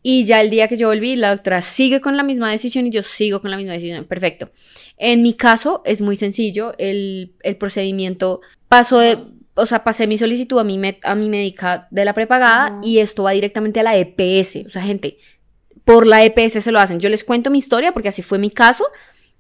Y 0.03 0.25
ya 0.25 0.41
el 0.41 0.49
día 0.49 0.68
que 0.68 0.79
yo 0.79 0.89
volví, 0.89 1.16
la 1.16 1.33
doctora 1.33 1.61
sigue 1.61 2.01
con 2.01 2.16
la 2.16 2.23
misma 2.23 2.51
decisión 2.51 2.87
y 2.87 2.91
yo 2.91 3.03
sigo 3.03 3.43
con 3.43 3.51
la 3.51 3.59
misma 3.59 3.75
decisión. 3.75 4.07
Perfecto. 4.07 4.51
En 4.97 5.20
mi 5.20 5.35
caso 5.35 5.83
es 5.85 6.01
muy 6.01 6.16
sencillo, 6.16 6.75
el, 6.79 7.35
el 7.43 7.57
procedimiento 7.57 8.41
pasó 8.68 9.01
de... 9.01 9.18
O 9.55 9.66
sea, 9.66 9.84
pasé 9.84 10.07
mi 10.07 10.16
solicitud 10.16 10.59
a 10.59 10.64
mi, 10.64 10.78
met- 10.78 11.00
a 11.03 11.14
mi 11.14 11.28
médica 11.28 11.88
de 11.90 12.05
la 12.05 12.14
prepagada 12.14 12.72
Ujú. 12.78 12.88
y 12.88 12.98
esto 13.00 13.22
va 13.24 13.32
directamente 13.32 13.80
a 13.80 13.82
la 13.82 13.96
EPS. 13.96 14.66
O 14.66 14.70
sea, 14.70 14.82
gente, 14.82 15.18
por 15.84 16.07
la 16.07 16.24
EPS 16.24 16.62
se 16.62 16.72
lo 16.72 16.78
hacen. 16.80 17.00
Yo 17.00 17.09
les 17.09 17.24
cuento 17.24 17.50
mi 17.50 17.59
historia 17.59 17.92
porque 17.92 18.09
así 18.09 18.22
fue 18.22 18.38
mi 18.38 18.50
caso, 18.50 18.84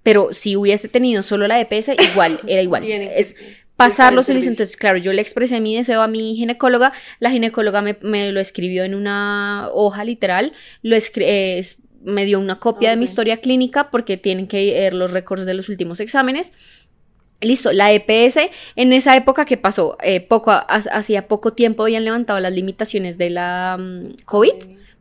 pero 0.02 0.30
si 0.32 0.56
hubiese 0.56 0.88
tenido 0.88 1.22
solo 1.22 1.46
la 1.48 1.60
EPS, 1.60 1.90
igual, 2.12 2.40
era 2.46 2.60
igual. 2.62 2.84
Es 2.84 3.36
pasar 3.76 4.12
los 4.12 4.26
servicios. 4.26 4.52
Entonces, 4.52 4.76
claro, 4.76 4.98
yo 4.98 5.12
le 5.12 5.22
expresé 5.22 5.60
mi 5.60 5.76
deseo 5.76 6.02
a 6.02 6.08
mi 6.08 6.36
ginecóloga, 6.36 6.92
la 7.18 7.30
ginecóloga 7.30 7.80
me, 7.80 7.96
me 8.02 8.30
lo 8.32 8.40
escribió 8.40 8.84
en 8.84 8.94
una 8.94 9.68
hoja 9.72 10.04
literal, 10.04 10.52
lo 10.82 10.96
eh, 11.16 11.64
me 12.04 12.24
dio 12.24 12.38
una 12.40 12.58
copia 12.58 12.90
de 12.90 12.96
mi 12.96 13.04
historia 13.04 13.36
clínica 13.38 13.90
porque 13.90 14.16
tienen 14.16 14.46
que 14.48 14.72
ver 14.72 14.92
los 14.94 15.12
récords 15.12 15.46
de 15.46 15.54
los 15.54 15.68
últimos 15.68 16.00
exámenes. 16.00 16.52
Listo, 17.42 17.72
la 17.72 17.92
EPS, 17.92 18.38
en 18.76 18.92
esa 18.92 19.16
época 19.16 19.44
que 19.44 19.56
pasó, 19.56 19.98
eh, 20.02 20.20
poco, 20.20 20.52
ha- 20.52 20.62
hacía 20.66 21.26
poco 21.28 21.52
tiempo 21.52 21.82
habían 21.82 22.04
levantado 22.04 22.38
las 22.40 22.52
limitaciones 22.52 23.18
de 23.18 23.30
la 23.30 23.76
mm, 23.78 24.22
COVID, 24.24 24.52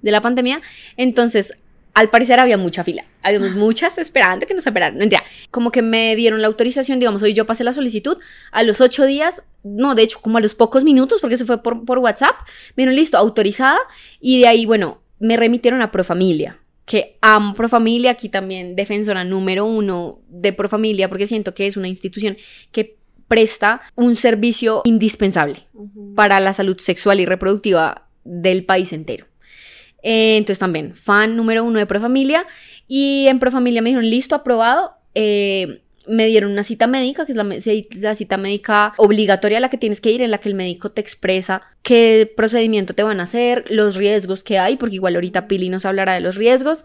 de 0.01 0.11
la 0.11 0.21
pandemia, 0.21 0.59
entonces 0.97 1.53
al 1.93 2.09
parecer 2.09 2.39
había 2.39 2.57
mucha 2.57 2.83
fila, 2.83 3.03
habíamos 3.21 3.53
muchas 3.53 3.97
esperando 3.97 4.47
que 4.47 4.53
nos 4.55 4.65
operaran, 4.65 4.95
no, 4.95 5.01
mentira, 5.01 5.23
como 5.51 5.71
que 5.71 5.81
me 5.81 6.15
dieron 6.15 6.41
la 6.41 6.47
autorización, 6.47 6.99
digamos, 6.99 7.21
hoy 7.21 7.33
yo 7.33 7.45
pasé 7.45 7.63
la 7.63 7.73
solicitud, 7.73 8.17
a 8.51 8.63
los 8.63 8.81
ocho 8.81 9.05
días, 9.05 9.43
no, 9.63 9.93
de 9.93 10.03
hecho, 10.03 10.19
como 10.21 10.37
a 10.37 10.41
los 10.41 10.55
pocos 10.55 10.83
minutos, 10.83 11.19
porque 11.21 11.37
se 11.37 11.45
fue 11.45 11.61
por, 11.61 11.85
por 11.85 11.99
WhatsApp, 11.99 12.35
me 12.75 12.83
dieron 12.83 12.95
listo, 12.95 13.17
autorizada, 13.17 13.77
y 14.19 14.39
de 14.39 14.47
ahí, 14.47 14.65
bueno, 14.65 14.99
me 15.19 15.37
remitieron 15.37 15.81
a 15.81 15.91
Profamilia, 15.91 16.57
que 16.85 17.17
amo 17.21 17.53
Profamilia, 17.53 18.11
aquí 18.11 18.29
también 18.29 18.75
defensora 18.75 19.23
número 19.23 19.65
uno 19.65 20.19
de 20.27 20.53
Profamilia, 20.53 21.09
porque 21.09 21.27
siento 21.27 21.53
que 21.53 21.67
es 21.67 21.77
una 21.77 21.87
institución 21.87 22.37
que 22.71 22.97
presta 23.27 23.81
un 23.95 24.15
servicio 24.15 24.81
indispensable 24.83 25.67
para 26.15 26.39
la 26.39 26.53
salud 26.53 26.77
sexual 26.79 27.19
y 27.21 27.25
reproductiva 27.25 28.07
del 28.23 28.65
país 28.65 28.91
entero. 28.91 29.25
Eh, 30.03 30.37
entonces 30.37 30.59
también, 30.59 30.93
fan 30.95 31.37
número 31.37 31.63
uno 31.63 31.79
de 31.79 31.85
Profamilia. 31.85 32.45
Y 32.87 33.27
en 33.27 33.39
Profamilia 33.39 33.81
me 33.81 33.89
dijeron, 33.89 34.09
listo, 34.09 34.35
aprobado. 34.35 34.93
Eh, 35.15 35.81
me 36.11 36.27
dieron 36.27 36.51
una 36.51 36.63
cita 36.63 36.87
médica, 36.87 37.25
que 37.25 37.31
es 37.31 37.95
la, 38.01 38.15
cita 38.15 38.37
médica 38.37 38.93
obligatoria 38.97 39.59
a 39.59 39.61
la 39.61 39.69
que 39.69 39.77
tienes 39.77 40.01
que 40.01 40.11
ir, 40.11 40.21
en 40.21 40.29
la 40.29 40.39
que 40.39 40.49
el 40.49 40.55
médico 40.55 40.91
te 40.91 40.99
expresa 40.99 41.61
qué 41.83 42.31
procedimiento 42.35 42.93
te 42.93 43.03
van 43.03 43.21
a 43.21 43.23
hacer, 43.23 43.63
los 43.69 43.95
riesgos 43.95 44.43
que 44.43 44.59
hay, 44.59 44.75
porque 44.75 44.95
igual 44.95 45.15
ahorita 45.15 45.47
Pili 45.47 45.69
nos 45.69 45.85
hablará 45.85 46.13
de 46.13 46.19
los 46.19 46.35
riesgos. 46.35 46.83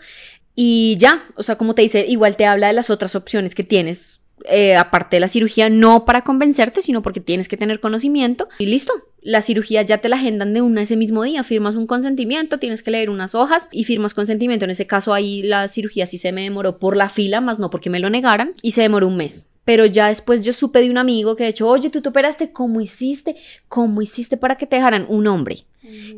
Y 0.54 0.96
ya, 0.98 1.24
o 1.34 1.42
sea, 1.42 1.56
como 1.56 1.74
te 1.74 1.82
dice, 1.82 2.06
igual 2.06 2.36
te 2.36 2.46
habla 2.46 2.68
de 2.68 2.72
las 2.72 2.88
otras 2.88 3.16
opciones 3.16 3.54
que 3.54 3.64
tienes, 3.64 4.20
eh, 4.44 4.76
aparte 4.76 5.16
de 5.16 5.20
la 5.20 5.28
cirugía, 5.28 5.68
no 5.68 6.04
para 6.04 6.22
convencerte, 6.22 6.82
sino 6.82 7.02
porque 7.02 7.20
tienes 7.20 7.48
que 7.48 7.56
tener 7.56 7.80
conocimiento. 7.80 8.48
Y 8.58 8.66
listo, 8.66 8.92
la 9.22 9.42
cirugía 9.42 9.82
ya 9.82 9.98
te 9.98 10.08
la 10.08 10.16
agendan 10.16 10.54
de 10.54 10.60
una 10.60 10.82
ese 10.82 10.96
mismo 10.96 11.24
día, 11.24 11.42
firmas 11.42 11.74
un 11.74 11.86
consentimiento, 11.86 12.58
tienes 12.58 12.82
que 12.82 12.90
leer 12.90 13.10
unas 13.10 13.34
hojas 13.34 13.68
y 13.72 13.84
firmas 13.84 14.14
consentimiento. 14.14 14.64
En 14.64 14.70
ese 14.70 14.86
caso 14.86 15.12
ahí 15.14 15.42
la 15.42 15.68
cirugía 15.68 16.06
sí 16.06 16.18
se 16.18 16.32
me 16.32 16.42
demoró 16.42 16.78
por 16.78 16.96
la 16.96 17.08
fila, 17.08 17.40
más 17.40 17.58
no 17.58 17.70
porque 17.70 17.90
me 17.90 17.98
lo 17.98 18.10
negaran, 18.10 18.52
y 18.62 18.72
se 18.72 18.82
demoró 18.82 19.08
un 19.08 19.16
mes. 19.16 19.46
Pero 19.64 19.84
ya 19.84 20.08
después 20.08 20.44
yo 20.44 20.52
supe 20.52 20.80
de 20.80 20.90
un 20.90 20.98
amigo 20.98 21.34
que 21.34 21.42
de 21.42 21.50
hecho, 21.50 21.68
oye, 21.68 21.90
tú 21.90 22.00
te 22.00 22.08
operaste, 22.08 22.52
¿cómo 22.52 22.80
hiciste? 22.80 23.34
¿Cómo 23.68 24.00
hiciste 24.00 24.36
para 24.36 24.56
que 24.56 24.66
te 24.66 24.76
dejaran 24.76 25.06
un 25.08 25.26
hombre? 25.26 25.56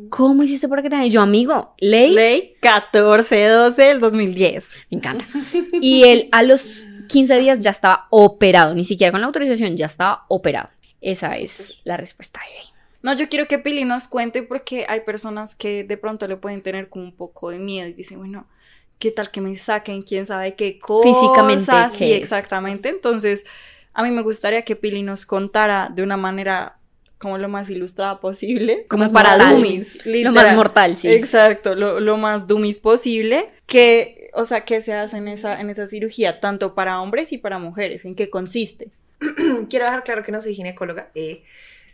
¿Cómo 0.09 0.43
hiciste 0.43 0.67
para 0.67 0.83
que 0.83 0.89
te 0.89 0.95
dejaran? 0.95 1.11
Yo, 1.11 1.21
amigo, 1.21 1.73
ley, 1.79 2.13
Ley 2.13 2.53
1412 2.61 3.81
del 3.81 3.99
2010. 3.99 4.69
me 4.91 4.97
encanta. 4.97 5.25
Y 5.81 6.03
él 6.03 6.29
a 6.31 6.43
los 6.43 6.83
15 7.09 7.37
días 7.39 7.59
ya 7.59 7.71
estaba 7.71 8.07
operado, 8.09 8.73
ni 8.73 8.85
siquiera 8.85 9.11
con 9.11 9.19
la 9.19 9.27
autorización, 9.27 9.75
ya 9.75 9.87
estaba 9.87 10.25
operado. 10.29 10.69
Esa 11.01 11.35
es 11.35 11.73
la 11.83 11.97
respuesta 11.97 12.39
de. 12.39 12.69
No, 13.01 13.13
yo 13.13 13.29
quiero 13.29 13.47
que 13.47 13.59
Pili 13.59 13.85
nos 13.85 14.07
cuente 14.07 14.43
porque 14.43 14.85
hay 14.87 15.01
personas 15.01 15.55
que 15.55 15.83
de 15.83 15.97
pronto 15.97 16.27
le 16.27 16.37
pueden 16.37 16.61
tener 16.61 16.89
como 16.89 17.05
un 17.05 17.13
poco 17.13 17.49
de 17.49 17.59
miedo 17.59 17.87
y 17.87 17.93
dicen, 17.93 18.19
bueno, 18.19 18.47
¿qué 18.99 19.11
tal 19.11 19.31
que 19.31 19.41
me 19.41 19.55
saquen? 19.57 20.01
¿Quién 20.01 20.25
sabe 20.25 20.55
qué 20.55 20.77
cosa? 20.79 21.07
Físicamente, 21.07 21.71
¿qué 21.91 21.97
Sí, 21.97 22.13
exactamente. 22.13 22.89
Entonces, 22.89 23.45
a 23.93 24.03
mí 24.03 24.11
me 24.11 24.21
gustaría 24.21 24.63
que 24.63 24.75
Pili 24.75 25.01
nos 25.01 25.25
contara 25.25 25.89
de 25.93 26.03
una 26.03 26.17
manera 26.17 26.75
como 27.19 27.37
lo 27.37 27.49
más 27.49 27.69
ilustrada 27.69 28.19
posible. 28.19 28.85
Como 28.89 29.03
Más 29.03 29.11
para 29.11 29.31
mortal. 29.31 29.55
dummies. 29.55 30.05
Lo 30.05 30.11
literal. 30.11 30.33
más 30.33 30.55
mortal, 30.55 30.97
sí. 30.97 31.09
Exacto, 31.09 31.75
lo, 31.75 31.99
lo 31.99 32.17
más 32.17 32.47
dummies 32.47 32.79
posible. 32.79 33.49
Que, 33.65 34.18
o 34.33 34.45
sea, 34.45 34.65
que 34.65 34.81
se 34.81 34.93
hace 34.93 35.17
en 35.17 35.27
esa, 35.27 35.59
en 35.59 35.69
esa 35.69 35.87
cirugía, 35.87 36.39
tanto 36.39 36.75
para 36.75 37.01
hombres 37.01 37.31
y 37.31 37.37
para 37.37 37.59
mujeres. 37.59 38.05
¿En 38.05 38.15
qué 38.15 38.29
consiste? 38.29 38.89
Quiero 39.69 39.85
dejar 39.85 40.03
claro 40.03 40.23
que 40.23 40.31
no 40.31 40.41
soy 40.41 40.55
ginecóloga, 40.55 41.11
eh, 41.15 41.43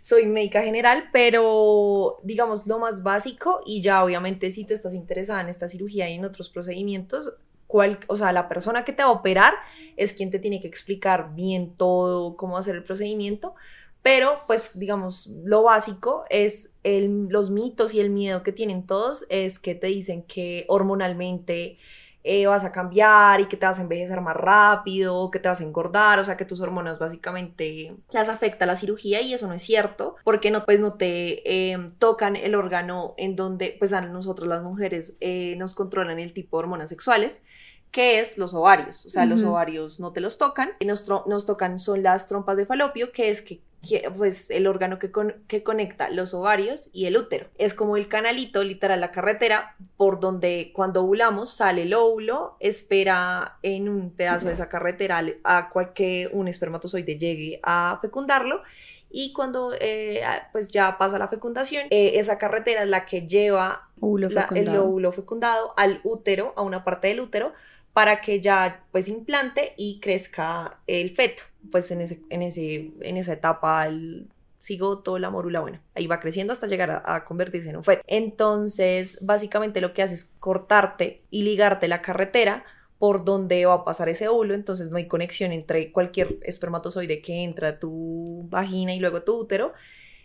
soy 0.02 0.28
médica 0.28 0.62
general, 0.62 1.06
pero 1.12 2.20
digamos 2.24 2.68
lo 2.68 2.78
más 2.80 3.02
básico 3.04 3.62
y 3.66 3.82
ya 3.82 4.04
obviamente 4.04 4.52
si 4.52 4.66
tú 4.66 4.74
estás 4.74 4.94
interesada 4.94 5.42
en 5.42 5.50
esta 5.50 5.68
cirugía 5.68 6.10
y 6.10 6.14
en 6.14 6.26
otros 6.26 6.50
procedimientos, 6.50 7.34
cual, 7.68 8.00
o 8.08 8.16
sea, 8.16 8.32
la 8.32 8.48
persona 8.48 8.86
que 8.86 8.94
te 8.94 9.02
va 9.02 9.10
a 9.10 9.14
operar 9.14 9.56
es 9.98 10.14
quien 10.14 10.30
te 10.30 10.38
tiene 10.38 10.62
que 10.62 10.68
explicar 10.68 11.34
bien 11.34 11.76
todo, 11.76 12.36
cómo 12.38 12.58
hacer 12.58 12.76
el 12.76 12.84
procedimiento, 12.84 13.56
pero 14.04 14.42
pues 14.46 14.78
digamos 14.78 15.26
lo 15.44 15.64
básico 15.64 16.26
es 16.30 16.76
el- 16.84 17.28
los 17.30 17.50
mitos 17.50 17.96
y 17.96 18.00
el 18.00 18.12
miedo 18.12 18.44
que 18.44 18.52
tienen 18.52 18.86
todos 18.86 19.26
es 19.30 19.58
que 19.58 19.74
te 19.74 19.88
dicen 19.88 20.22
que 20.22 20.66
hormonalmente 20.68 21.80
eh, 22.28 22.47
vas 22.47 22.65
a 22.65 22.71
cambiar 22.71 23.39
y 23.39 23.45
que 23.45 23.55
te 23.55 23.67
vas 23.67 23.78
a 23.78 23.84
envejecer 23.84 24.19
más 24.19 24.36
rápido, 24.36 25.30
que 25.30 25.39
te 25.39 25.47
vas 25.47 25.61
a 25.61 25.63
engordar, 25.63 26.17
o 26.17 26.23
sea 26.23 26.36
que 26.36 26.43
tus 26.43 26.59
hormonas 26.59 26.97
básicamente 26.97 27.95
las 28.11 28.30
afecta 28.30 28.65
la 28.65 28.76
cirugía 28.76 29.21
y 29.21 29.34
eso 29.34 29.47
no 29.47 29.53
es 29.53 29.61
cierto, 29.61 30.15
porque 30.23 30.49
no, 30.49 30.65
pues 30.65 30.80
no 30.80 30.93
te 30.93 31.71
eh, 31.71 31.78
tocan 31.99 32.36
el 32.36 32.55
órgano 32.55 33.13
en 33.17 33.36
donde 33.36 33.76
pues 33.78 33.93
a 33.93 34.01
nosotros 34.01 34.47
las 34.47 34.63
mujeres 34.63 35.17
eh, 35.19 35.55
nos 35.57 35.76
controlan 35.76 36.17
el 36.17 36.34
tipo 36.34 36.57
de 36.57 36.63
hormonas 36.63 36.89
sexuales 36.89 37.43
que 37.91 38.19
es 38.19 38.38
los 38.38 38.53
ovarios, 38.53 39.05
o 39.05 39.09
sea, 39.09 39.26
los 39.26 39.41
ovarios 39.43 40.01
no 40.01 40.11
te 40.11 40.19
los 40.19 40.38
tocan, 40.38 40.71
y 40.80 40.86
nos, 40.86 41.07
nos 41.28 41.45
tocan 41.45 41.80
son 41.80 42.03
las 42.03 42.28
trompas 42.28 42.57
de 42.57 42.65
falopio, 42.65 43.13
que 43.13 43.30
es 43.30 43.41
que, 43.41 43.61
que, 43.88 44.10
pues 44.16 44.50
el 44.52 44.68
órgano 44.68 45.00
que, 45.00 45.12
con- 45.12 45.36
que 45.48 45.64
conecta 45.64 46.10
los 46.10 46.34
ovarios 46.34 46.90
y 46.94 47.06
el 47.06 47.18
útero. 47.18 47.48
Es 47.58 47.74
como 47.74 47.98
el 47.98 48.08
canalito, 48.08 48.64
literal, 48.64 49.00
la 49.02 49.12
carretera, 49.12 49.76
por 49.98 50.20
donde 50.20 50.72
cuando 50.74 51.02
ovulamos 51.04 51.54
sale 51.54 51.84
el 51.84 51.94
óvulo, 51.94 52.58
espera 52.60 53.58
en 53.64 53.88
un 53.90 54.12
pedazo 54.12 54.48
de 54.48 54.54
esa 54.54 54.70
carretera 54.70 55.24
a 55.44 55.70
cual 55.70 55.94
que 55.94 56.30
un 56.32 56.48
espermatozoide 56.48 57.18
llegue 57.18 57.60
a 57.64 58.00
fecundarlo. 58.02 58.62
Y 59.10 59.32
cuando 59.34 59.72
eh, 59.80 60.22
pues 60.52 60.72
ya 60.72 60.98
pasa 60.98 61.18
la 61.18 61.28
fecundación, 61.30 61.88
eh, 61.90 62.14
esa 62.16 62.38
carretera 62.38 62.84
es 62.84 62.90
la 62.90 63.06
que 63.06 63.28
lleva 63.28 63.90
la- 64.36 64.42
el 64.60 64.66
óvulo 64.84 65.12
fecundado 65.14 65.74
al 65.78 66.02
útero, 66.04 66.54
a 66.58 66.64
una 66.64 66.84
parte 66.84 67.08
del 67.08 67.22
útero, 67.22 67.54
para 67.94 68.20
que 68.20 68.42
ya 68.42 68.84
pues 68.92 69.08
implante 69.08 69.74
y 69.78 70.02
crezca 70.02 70.80
el 70.88 71.12
feto. 71.16 71.44
Pues 71.72 71.91
en, 71.91 72.01
ese, 72.01 72.22
en, 72.30 72.41
ese, 72.41 72.91
en 73.01 73.18
esa 73.18 73.34
etapa 73.34 73.88
el 73.88 74.28
cigoto, 74.59 75.20
la 75.20 75.30
mórula, 75.30 75.59
bueno, 75.59 75.80
ahí 75.93 76.07
va 76.07 76.20
creciendo 76.20 76.53
hasta 76.53 76.68
llegar 76.68 77.03
a, 77.05 77.24
convertirse 77.26 77.70
en 77.70 77.78
un 77.78 77.84
feto. 77.84 78.01
Entonces, 78.07 79.20
básicamente 79.22 79.82
lo 79.82 79.93
que 79.93 80.01
hace 80.01 80.16
es 80.16 80.34
cortarte 80.39 81.22
y 81.30 81.43
ligarte 81.43 81.88
la 81.88 82.01
carretera 82.01 82.66
por 82.97 83.26
donde 83.26 83.66
va 83.66 83.74
a 83.76 83.86
pasar 83.86 84.09
ese 84.09 84.28
óvulo, 84.28 84.53
entonces 84.53 84.89
no 84.89 84.97
hay 84.97 85.07
conexión 85.07 85.51
entre 85.51 85.91
cualquier 85.91 86.38
espermatozoide 86.41 87.22
que 87.22 87.43
entra 87.43 87.80
tu 87.80 88.47
vagina 88.49 88.95
y 88.95 88.99
luego 88.99 89.22
tu 89.24 89.36
útero 89.36 89.74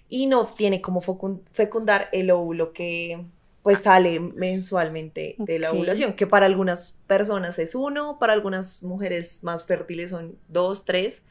y 0.09 0.27
no 0.27 0.47
tiene 0.55 0.81
como 0.81 1.03
fecun- 1.03 1.43
fecundar 1.53 2.09
el 2.13 2.31
óvulo 2.31 2.73
que 2.73 3.25
pues 3.63 3.81
sale 3.81 4.21
mensualmente 4.21 5.35
de 5.39 5.59
la 5.59 5.73
ovulación, 5.73 6.15
que 6.15 6.27
para 6.27 6.47
algunas 6.47 6.99
personas 7.07 7.59
es 7.59 7.75
uno, 7.75 8.19
para 8.19 8.33
algunas 8.33 8.83
mujeres 8.83 9.45
más 9.45 9.67
fértiles 9.67 10.11
son 10.11 10.37
dos, 10.49 10.85
tres, 10.85 11.23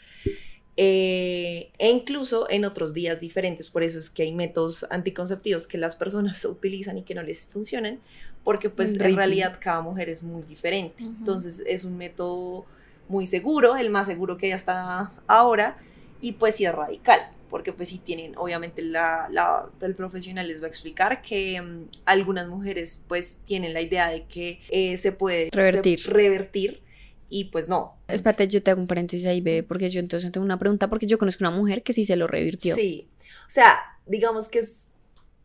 eh, 0.77 1.71
e 1.77 1.89
incluso 1.89 2.49
en 2.49 2.65
otros 2.65 2.93
días 2.93 3.19
diferentes, 3.19 3.69
por 3.69 3.83
eso 3.83 3.97
es 3.97 4.09
que 4.09 4.23
hay 4.23 4.31
métodos 4.31 4.85
anticonceptivos 4.91 5.65
que 5.65 5.77
las 5.77 5.95
personas 5.95 6.45
utilizan 6.45 6.99
y 6.99 7.03
que 7.03 7.15
no 7.15 7.23
les 7.23 7.47
funcionan, 7.47 7.99
porque 8.43 8.69
pues 8.69 8.93
Un 8.93 9.01
en 9.01 9.15
realidad 9.15 9.57
cada 9.59 9.81
mujer 9.81 10.07
es 10.07 10.21
muy 10.21 10.43
diferente, 10.43 11.03
entonces 11.03 11.63
es 11.65 11.83
un 11.83 11.97
método 11.97 12.65
muy 13.07 13.25
seguro, 13.25 13.75
el 13.75 13.89
más 13.89 14.05
seguro 14.05 14.37
que 14.37 14.49
ya 14.49 14.55
está 14.55 15.11
ahora, 15.25 15.77
y 16.21 16.33
pues 16.33 16.57
sí 16.57 16.65
es 16.65 16.75
radical, 16.75 17.21
porque 17.49 17.73
pues 17.73 17.89
sí 17.89 17.97
tienen, 17.97 18.37
obviamente 18.37 18.81
la, 18.81 19.27
la- 19.31 19.65
el 19.81 19.95
profesional 19.95 20.47
les 20.47 20.61
va 20.61 20.65
a 20.67 20.69
explicar 20.69 21.21
que 21.21 21.61
mm, 21.61 21.85
algunas 22.05 22.47
mujeres 22.47 23.03
pues 23.07 23.41
tienen 23.45 23.73
la 23.73 23.81
idea 23.81 24.09
de 24.09 24.25
que 24.25 24.61
eh, 24.69 24.97
se 24.97 25.11
puede 25.11 25.49
Revertir. 25.51 25.99
se- 25.99 26.09
revertir 26.09 26.81
y 27.29 27.45
pues 27.45 27.67
no. 27.67 27.95
Espérate, 28.07 28.47
yo 28.47 28.63
te 28.63 28.71
hago 28.71 28.81
un 28.81 28.87
paréntesis 28.87 29.25
ahí, 29.27 29.41
bebé, 29.41 29.63
porque 29.63 29.89
yo 29.89 29.99
entonces 29.99 30.31
tengo 30.31 30.45
una 30.45 30.57
pregunta, 30.57 30.87
porque 30.89 31.05
yo 31.07 31.17
conozco 31.17 31.43
una 31.43 31.51
mujer 31.51 31.83
que 31.83 31.93
sí 31.93 32.05
se 32.05 32.15
lo 32.15 32.25
revirtió. 32.27 32.73
Sí, 32.75 33.07
o 33.47 33.49
sea, 33.51 33.79
digamos 34.07 34.49
que 34.49 34.59
es 34.59 34.87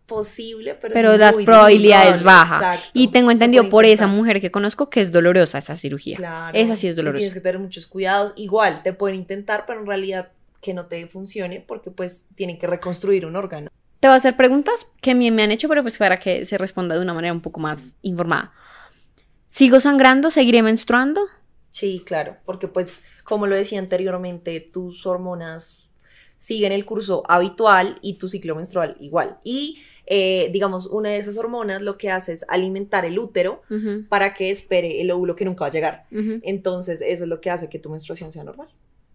posible, 0.07 0.74
pero, 0.74 0.94
es 0.94 0.98
Pero 1.00 1.16
las 1.16 1.34
probabilidades 1.36 2.22
bajas. 2.22 2.61
exacto. 2.62 2.90
Y 2.92 3.09
tengo 3.09 3.30
entendido 3.30 3.68
por 3.70 3.84
esa 3.86 4.07
mujer 4.07 4.40
que 4.40 4.50
conozco 4.50 4.90
que 4.90 5.00
es 5.00 5.11
dolorosa 5.11 5.59
esa 5.59 5.76
cirugía. 5.76 6.16
Claro. 6.16 6.57
Esa 6.57 6.76
sí 6.76 6.88
es 6.88 6.96
dolorosa. 6.96 7.20
Tienes 7.20 7.34
que 7.34 7.40
tener 7.40 7.59
muchos 7.59 7.86
cuidados. 7.86 8.32
Igual, 8.36 8.82
te 8.82 8.92
pueden 8.92 9.16
intentar, 9.16 9.64
pero 9.66 9.80
en 9.80 9.86
realidad 9.86 10.30
que 10.64 10.72
no 10.72 10.86
te 10.86 11.06
funcione 11.06 11.60
porque 11.60 11.90
pues 11.90 12.28
tienen 12.34 12.58
que 12.58 12.66
reconstruir 12.66 13.26
un 13.26 13.36
órgano. 13.36 13.70
Te 14.00 14.08
voy 14.08 14.14
a 14.14 14.16
hacer 14.16 14.34
preguntas 14.34 14.88
que 15.02 15.14
mí 15.14 15.30
me 15.30 15.42
han 15.42 15.50
hecho, 15.50 15.68
pero 15.68 15.82
pues 15.82 15.98
para 15.98 16.18
que 16.18 16.46
se 16.46 16.56
responda 16.56 16.94
de 16.94 17.02
una 17.02 17.12
manera 17.12 17.34
un 17.34 17.42
poco 17.42 17.60
más 17.60 17.96
informada. 18.00 18.52
¿Sigo 19.46 19.78
sangrando? 19.78 20.30
¿Seguiré 20.30 20.62
menstruando? 20.62 21.26
Sí, 21.68 22.02
claro, 22.06 22.38
porque 22.46 22.66
pues 22.66 23.02
como 23.24 23.46
lo 23.46 23.54
decía 23.54 23.78
anteriormente, 23.78 24.58
tus 24.60 25.04
hormonas 25.04 25.90
siguen 26.38 26.72
el 26.72 26.86
curso 26.86 27.24
habitual 27.28 27.98
y 28.00 28.14
tu 28.14 28.28
ciclo 28.28 28.56
menstrual 28.56 28.96
igual. 29.00 29.38
Y 29.44 29.82
eh, 30.06 30.48
digamos, 30.50 30.86
una 30.86 31.10
de 31.10 31.18
esas 31.18 31.36
hormonas 31.36 31.82
lo 31.82 31.98
que 31.98 32.10
hace 32.10 32.32
es 32.32 32.46
alimentar 32.48 33.04
el 33.04 33.18
útero 33.18 33.62
para 34.08 34.32
que 34.32 34.50
espere 34.50 35.02
el 35.02 35.10
óvulo 35.10 35.36
que 35.36 35.44
nunca 35.44 35.64
va 35.64 35.68
a 35.68 35.72
llegar. 35.72 36.06
Entonces, 36.10 37.02
eso 37.02 37.24
es 37.24 37.28
lo 37.28 37.40
que 37.40 37.50
hace 37.50 37.68
que 37.68 37.78
tu 37.78 37.90
menstruación 37.90 38.32
sea 38.32 38.44
normal. 38.44 38.68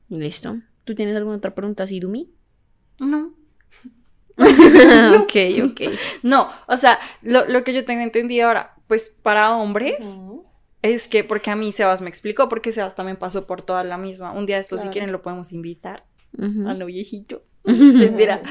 Listo. 0.10 0.58
¿Tú 0.90 0.96
tienes 0.96 1.16
alguna 1.16 1.38
otra 1.38 1.54
pregunta, 1.54 1.86
Sidumi? 1.86 2.32
No. 2.98 3.36
ok, 4.40 5.36
ok. 5.66 5.82
No, 6.24 6.50
o 6.68 6.78
sea, 6.78 6.98
lo, 7.22 7.46
lo 7.48 7.64
que 7.64 7.74
yo 7.74 7.86
tengo 7.86 8.02
entendido 8.02 8.48
ahora, 8.48 8.74
pues 8.88 9.14
para 9.22 9.56
hombres, 9.56 10.18
es 10.82 11.08
que, 11.08 11.24
porque 11.24 11.52
a 11.52 11.56
mí 11.56 11.72
Sebas 11.74 12.02
me 12.02 12.10
explicó, 12.10 12.50
porque 12.50 12.72
Sebas 12.72 12.96
también 12.96 13.18
pasó 13.18 13.46
por 13.46 13.62
toda 13.62 13.84
la 13.84 14.00
misma. 14.00 14.32
Un 14.32 14.48
día 14.48 14.64
Claro. 14.64 14.82
si 14.84 14.90
quieren, 14.90 15.12
lo 15.12 15.22
podemos 15.22 15.52
invitar 15.52 16.06
Ujú. 16.36 16.68
al 16.68 16.80
noviecito. 16.80 17.44
Mentira. 17.66 18.42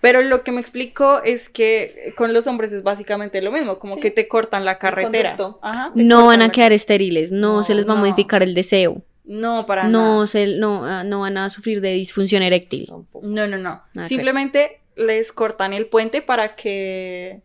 Pero 0.00 0.22
lo 0.22 0.42
que 0.42 0.52
me 0.52 0.62
explicó 0.62 1.22
es 1.22 1.50
que 1.50 2.14
con 2.16 2.32
los 2.32 2.46
hombres 2.46 2.72
es 2.72 2.82
básicamente 2.82 3.42
lo 3.42 3.52
mismo, 3.52 3.78
como 3.78 3.96
Sí. 3.96 4.00
que 4.00 4.10
te 4.10 4.26
cortan 4.26 4.64
la 4.64 4.78
carretera. 4.78 5.36
conducto. 5.36 5.58
Ajá, 5.62 5.92
te 5.94 6.02
No 6.02 6.20
cortan 6.22 6.28
van 6.40 6.48
a 6.48 6.50
quedar 6.50 6.72
estériles, 6.72 7.30
no, 7.30 7.56
No, 7.58 7.62
se 7.64 7.74
les 7.74 7.86
va 7.86 7.92
a 7.92 7.96
modificar 7.96 8.42
el 8.42 8.54
deseo, 8.54 9.02
No, 9.24 9.64
para 9.66 9.88
no, 9.88 10.14
nada. 10.16 10.26
se, 10.26 10.56
no, 10.58 10.84
ah, 10.84 11.02
no 11.02 11.20
van 11.20 11.38
a 11.38 11.48
sufrir 11.50 11.80
de 11.80 11.92
disfunción 11.94 12.42
eréctil. 12.42 12.86
Tampoco. 12.86 13.26
No, 13.26 13.46
no, 13.46 13.56
no. 13.58 13.82
ok. 13.96 14.04
Simplemente 14.04 14.80
les 14.96 15.32
cortan 15.32 15.72
el 15.72 15.86
puente 15.86 16.20
para 16.22 16.54
que 16.56 17.42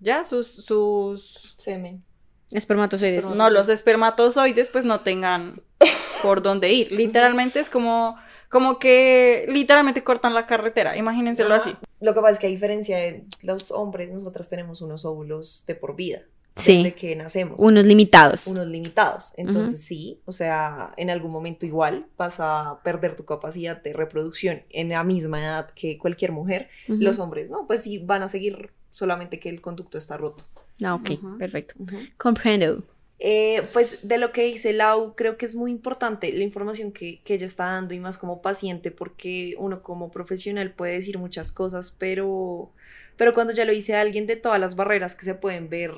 ya 0.00 0.24
sus, 0.24 0.46
sus 0.46 1.54
Semen. 1.56 2.04
Espermatozoides. 2.50 3.24
Esperma- 3.24 3.34
no, 3.36 3.50
los 3.50 3.68
espermatozoides 3.70 4.68
pues 4.68 4.84
no 4.84 5.00
tengan 5.00 5.62
por 6.22 6.42
dónde 6.42 6.70
ir. 6.72 6.92
Literalmente 6.92 7.60
es 7.60 7.70
como, 7.70 8.16
como 8.50 8.78
que 8.78 9.46
literalmente 9.48 10.04
cortan 10.04 10.34
la 10.34 10.46
carretera, 10.46 10.96
imagínenselo 10.98 11.54
Ajá. 11.54 11.62
así. 11.70 11.76
Lo 12.00 12.12
que 12.12 12.20
pasa 12.20 12.32
es 12.32 12.38
que 12.40 12.46
a 12.48 12.50
diferencia 12.50 12.98
de 12.98 13.24
los 13.42 13.70
hombres, 13.70 14.10
nosotras 14.12 14.50
tenemos 14.50 14.82
unos 14.82 15.04
óvulos 15.06 15.64
de 15.66 15.74
por 15.76 15.96
vida. 15.96 16.22
Sí. 16.56 16.78
Desde 16.78 16.94
que 16.94 17.16
nacemos. 17.16 17.58
Unos 17.58 17.84
limitados. 17.86 18.46
unos 18.46 18.66
limitados. 18.66 19.32
Entonces 19.38 19.82
sí, 19.82 20.20
o 20.26 20.32
sea, 20.32 20.92
en 20.96 21.10
algún 21.10 21.32
momento 21.32 21.64
igual 21.64 22.06
vas 22.16 22.36
a 22.40 22.80
perder 22.84 23.16
tu 23.16 23.24
capacidad 23.24 23.82
de 23.82 23.92
reproducción 23.92 24.62
en 24.70 24.90
la 24.90 25.02
misma 25.02 25.40
edad 25.40 25.70
que 25.74 25.98
cualquier 25.98 26.32
mujer. 26.32 26.68
Los 26.86 27.18
hombres, 27.18 27.50
¿no? 27.50 27.66
Pues 27.66 27.82
sí 27.82 27.98
van 27.98 28.22
a 28.22 28.28
seguir 28.28 28.70
solamente 28.92 29.40
que 29.40 29.48
el 29.48 29.60
conducto 29.60 29.98
está 29.98 30.16
roto. 30.16 30.44
Ah, 30.82 30.94
ok, 30.94 31.38
perfecto. 31.38 31.74
Comprendo. 32.18 32.82
Eh, 33.24 33.68
pues 33.72 34.08
de 34.08 34.18
lo 34.18 34.32
que 34.32 34.42
dice 34.42 34.72
Lau, 34.72 35.14
creo 35.14 35.36
que 35.36 35.46
es 35.46 35.54
muy 35.54 35.70
importante 35.70 36.32
la 36.32 36.42
información 36.42 36.90
que, 36.90 37.20
que 37.22 37.34
ella 37.34 37.46
está 37.46 37.66
dando 37.66 37.94
y 37.94 38.00
más 38.00 38.18
como 38.18 38.42
paciente, 38.42 38.90
porque 38.90 39.54
uno 39.58 39.82
como 39.82 40.10
profesional 40.10 40.72
puede 40.72 40.94
decir 40.94 41.18
muchas 41.18 41.52
cosas, 41.52 41.94
pero, 41.96 42.72
pero 43.16 43.32
cuando 43.32 43.52
ya 43.52 43.64
lo 43.64 43.72
dice 43.72 43.94
alguien 43.94 44.26
de 44.26 44.34
todas 44.34 44.58
las 44.58 44.74
barreras 44.74 45.14
que 45.14 45.24
se 45.24 45.36
pueden 45.36 45.68
ver 45.68 45.92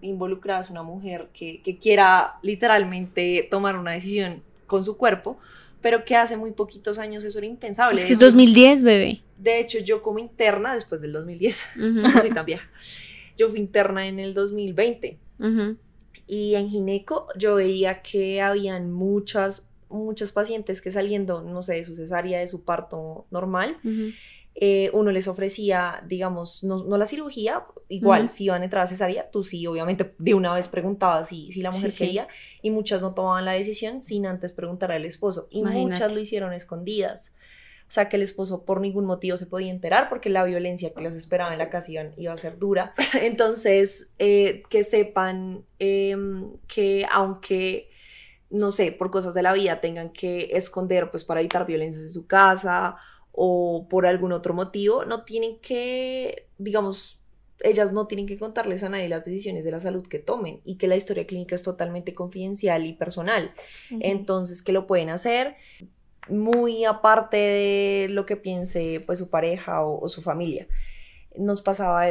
involucradas, 0.00 0.70
una 0.70 0.82
mujer 0.82 1.28
que, 1.34 1.60
que 1.62 1.76
quiera 1.78 2.34
literalmente 2.42 3.46
tomar 3.50 3.76
una 3.76 3.92
decisión 3.92 4.42
con 4.66 4.82
su 4.84 4.96
cuerpo, 4.96 5.38
pero 5.80 6.04
que 6.04 6.16
hace 6.16 6.36
muy 6.36 6.52
poquitos 6.52 6.98
años 6.98 7.24
eso 7.24 7.38
era 7.38 7.46
impensable. 7.46 7.98
Es 8.00 8.04
que 8.06 8.12
es 8.12 8.18
De 8.18 8.26
hecho- 8.26 8.32
2010, 8.36 8.82
bebé. 8.82 9.20
De 9.36 9.58
hecho, 9.58 9.78
yo 9.80 10.02
como 10.02 10.18
interna, 10.20 10.74
después 10.74 11.00
del 11.00 11.12
2010, 11.12 11.70
Ujú, 11.76 11.84
no 12.00 12.10
soy 12.20 12.30
tan 12.30 12.46
vieja, 12.46 12.68
yo 13.36 13.48
fui 13.50 13.58
interna 13.58 14.06
en 14.06 14.18
el 14.20 14.34
2020. 14.34 15.18
ujú. 15.38 15.76
Y 16.28 16.54
en 16.54 16.70
gineco 16.70 17.26
yo 17.36 17.56
veía 17.56 18.00
que 18.00 18.40
habían 18.40 18.90
muchas, 18.92 19.70
muchas 19.90 20.32
pacientes 20.32 20.80
que 20.80 20.90
saliendo, 20.90 21.42
no 21.42 21.62
sé, 21.62 21.74
de 21.74 21.84
su 21.84 21.94
cesárea, 21.96 22.38
de 22.38 22.48
su 22.48 22.64
parto 22.64 23.26
normal. 23.30 23.76
Eh, 24.54 24.90
uno 24.92 25.10
les 25.12 25.28
ofrecía, 25.28 26.02
digamos, 26.06 26.62
no, 26.62 26.84
no 26.84 26.98
la 26.98 27.06
cirugía, 27.06 27.64
igual, 27.88 28.28
si 28.28 28.44
iban 28.44 28.60
a 28.62 28.64
entrar 28.64 28.84
a 28.84 28.86
cesárea, 28.86 29.30
tú 29.30 29.44
sí, 29.44 29.66
obviamente, 29.66 30.14
de 30.18 30.34
una 30.34 30.54
vez 30.54 30.68
preguntabas 30.68 31.28
si, 31.28 31.50
si 31.52 31.62
la 31.62 31.70
mujer 31.70 31.90
Sí, 31.90 31.96
sí. 31.98 32.04
quería, 32.04 32.28
y 32.60 32.70
muchas 32.70 33.00
no 33.00 33.14
tomaban 33.14 33.44
la 33.44 33.52
decisión 33.52 34.00
sin 34.00 34.26
antes 34.26 34.52
preguntar 34.52 34.92
al 34.92 35.04
esposo, 35.04 35.48
y 35.50 35.60
Imagínate. 35.60 35.90
muchas 35.90 36.12
lo 36.14 36.20
hicieron 36.20 36.52
escondidas. 36.52 37.34
O 37.88 37.94
sea, 37.94 38.08
que 38.08 38.16
el 38.16 38.22
esposo 38.22 38.64
por 38.64 38.80
ningún 38.80 39.04
motivo 39.04 39.36
se 39.36 39.44
podía 39.44 39.70
enterar 39.70 40.08
porque 40.08 40.30
la 40.30 40.44
violencia 40.44 40.94
que 40.94 41.02
los 41.02 41.14
esperaba 41.14 41.52
en 41.52 41.58
la 41.58 41.68
casa 41.68 41.92
iba, 41.92 42.04
iba 42.16 42.32
a 42.32 42.36
ser 42.38 42.58
dura. 42.58 42.94
Entonces, 43.20 44.14
eh, 44.18 44.62
que 44.70 44.82
sepan 44.82 45.66
em, 45.78 46.52
que 46.68 47.06
aunque, 47.12 47.90
no 48.48 48.70
sé, 48.70 48.92
por 48.92 49.10
cosas 49.10 49.34
de 49.34 49.42
la 49.42 49.52
vida 49.52 49.82
tengan 49.82 50.10
que 50.10 50.50
esconder 50.52 51.10
pues 51.10 51.24
para 51.24 51.40
evitar 51.40 51.66
violencias 51.66 52.04
en 52.04 52.10
su 52.12 52.26
casa 52.26 52.96
o 53.32 53.86
por 53.88 54.06
algún 54.06 54.32
otro 54.32 54.54
motivo, 54.54 55.04
no 55.04 55.24
tienen 55.24 55.58
que, 55.58 56.46
digamos, 56.58 57.18
ellas 57.60 57.92
no 57.92 58.06
tienen 58.06 58.26
que 58.26 58.38
contarles 58.38 58.82
a 58.82 58.88
nadie 58.88 59.08
las 59.08 59.24
decisiones 59.24 59.64
de 59.64 59.70
la 59.70 59.80
salud 59.80 60.06
que 60.06 60.18
tomen 60.18 60.60
y 60.64 60.76
que 60.76 60.88
la 60.88 60.96
historia 60.96 61.26
clínica 61.26 61.54
es 61.54 61.62
totalmente 61.62 62.14
confidencial 62.14 62.84
y 62.86 62.92
personal. 62.92 63.54
Entonces, 64.00 64.62
que 64.62 64.72
lo 64.72 64.86
pueden 64.86 65.10
hacer 65.10 65.56
muy 66.28 66.84
aparte 66.84 67.36
de 67.36 68.06
lo 68.10 68.26
que 68.26 68.36
piense 68.36 69.02
pues 69.06 69.18
su 69.18 69.28
pareja 69.28 69.84
o, 69.84 70.00
o 70.00 70.08
su 70.08 70.22
familia. 70.22 70.66
Nos 71.36 71.62
pasaba 71.62 72.06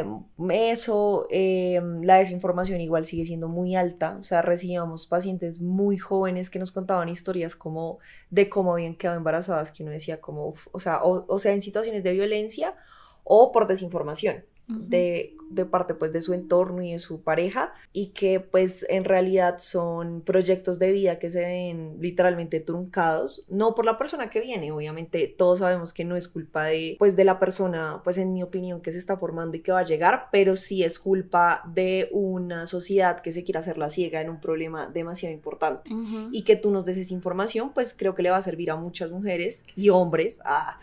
eso, 0.49 1.27
eh, 1.29 1.79
la 2.01 2.17
desinformación 2.17 2.81
igual 2.81 3.05
sigue 3.05 3.25
siendo 3.25 3.47
muy 3.47 3.75
alta, 3.75 4.17
o 4.19 4.23
sea, 4.23 4.41
recibíamos 4.41 5.05
pacientes 5.05 5.61
muy 5.61 5.97
jóvenes 5.97 6.49
que 6.49 6.59
nos 6.59 6.71
contaban 6.71 7.07
historias 7.09 7.55
como 7.55 7.99
de 8.29 8.49
cómo 8.49 8.73
habían 8.73 8.95
quedado 8.95 9.17
embarazadas, 9.17 9.71
que 9.71 9.83
uno 9.83 9.91
decía 9.91 10.19
como, 10.21 10.55
o 10.71 10.79
sea, 10.79 11.01
o 11.03 11.37
sea, 11.37 11.53
en 11.53 11.61
situaciones 11.61 12.03
de 12.03 12.11
violencia 12.13 12.75
o 13.23 13.51
por 13.51 13.67
desinformación 13.67 14.43
de, 14.79 15.35
de, 15.49 15.65
parte 15.65 15.93
pues 15.93 16.13
de 16.13 16.21
su 16.21 16.33
entorno 16.33 16.81
y 16.81 16.93
de 16.93 16.99
su 16.99 17.21
pareja 17.21 17.73
y 17.93 18.07
que 18.07 18.39
pues 18.39 18.85
en 18.89 19.03
realidad 19.03 19.59
son 19.59 20.21
proyectos 20.21 20.79
de 20.79 20.91
vida 20.91 21.19
que 21.19 21.29
se 21.29 21.41
ven 21.41 21.97
literalmente 21.99 22.59
truncados, 22.59 23.45
no 23.49 23.75
por 23.75 23.85
la 23.85 23.97
persona 23.97 24.29
que 24.29 24.41
viene, 24.41 24.71
obviamente 24.71 25.27
todos 25.27 25.59
sabemos 25.59 25.93
que 25.93 26.05
no 26.05 26.15
es 26.15 26.27
culpa 26.27 26.65
de 26.65 26.95
pues 26.99 27.15
de 27.15 27.25
la 27.25 27.39
persona 27.39 28.01
pues 28.03 28.17
en 28.17 28.33
mi 28.33 28.43
opinión 28.43 28.81
que 28.81 28.91
se 28.91 28.99
está 28.99 29.17
formando 29.17 29.57
y 29.57 29.61
que 29.61 29.71
va 29.71 29.79
a 29.79 29.85
llegar, 29.85 30.27
pero 30.31 30.55
sí 30.55 30.83
es 30.83 30.99
culpa 30.99 31.61
de 31.73 32.09
una 32.11 32.65
sociedad 32.65 33.21
que 33.21 33.31
se 33.31 33.43
quiere 33.43 33.59
hacer 33.59 33.77
la 33.77 33.89
ciega 33.89 34.21
en 34.21 34.29
un 34.29 34.39
problema 34.39 34.87
demasiado 34.87 35.33
importante. 35.33 35.91
Y 36.31 36.43
que 36.43 36.55
tú 36.55 36.71
nos 36.71 36.85
des 36.85 36.97
esa 36.97 37.13
información 37.13 37.71
pues 37.73 37.93
creo 37.97 38.15
que 38.15 38.23
le 38.23 38.29
va 38.29 38.37
a 38.37 38.41
servir 38.41 38.71
a 38.71 38.75
muchas 38.75 39.11
mujeres 39.11 39.63
y 39.75 39.89
hombres 39.89 40.41
a 40.45 40.79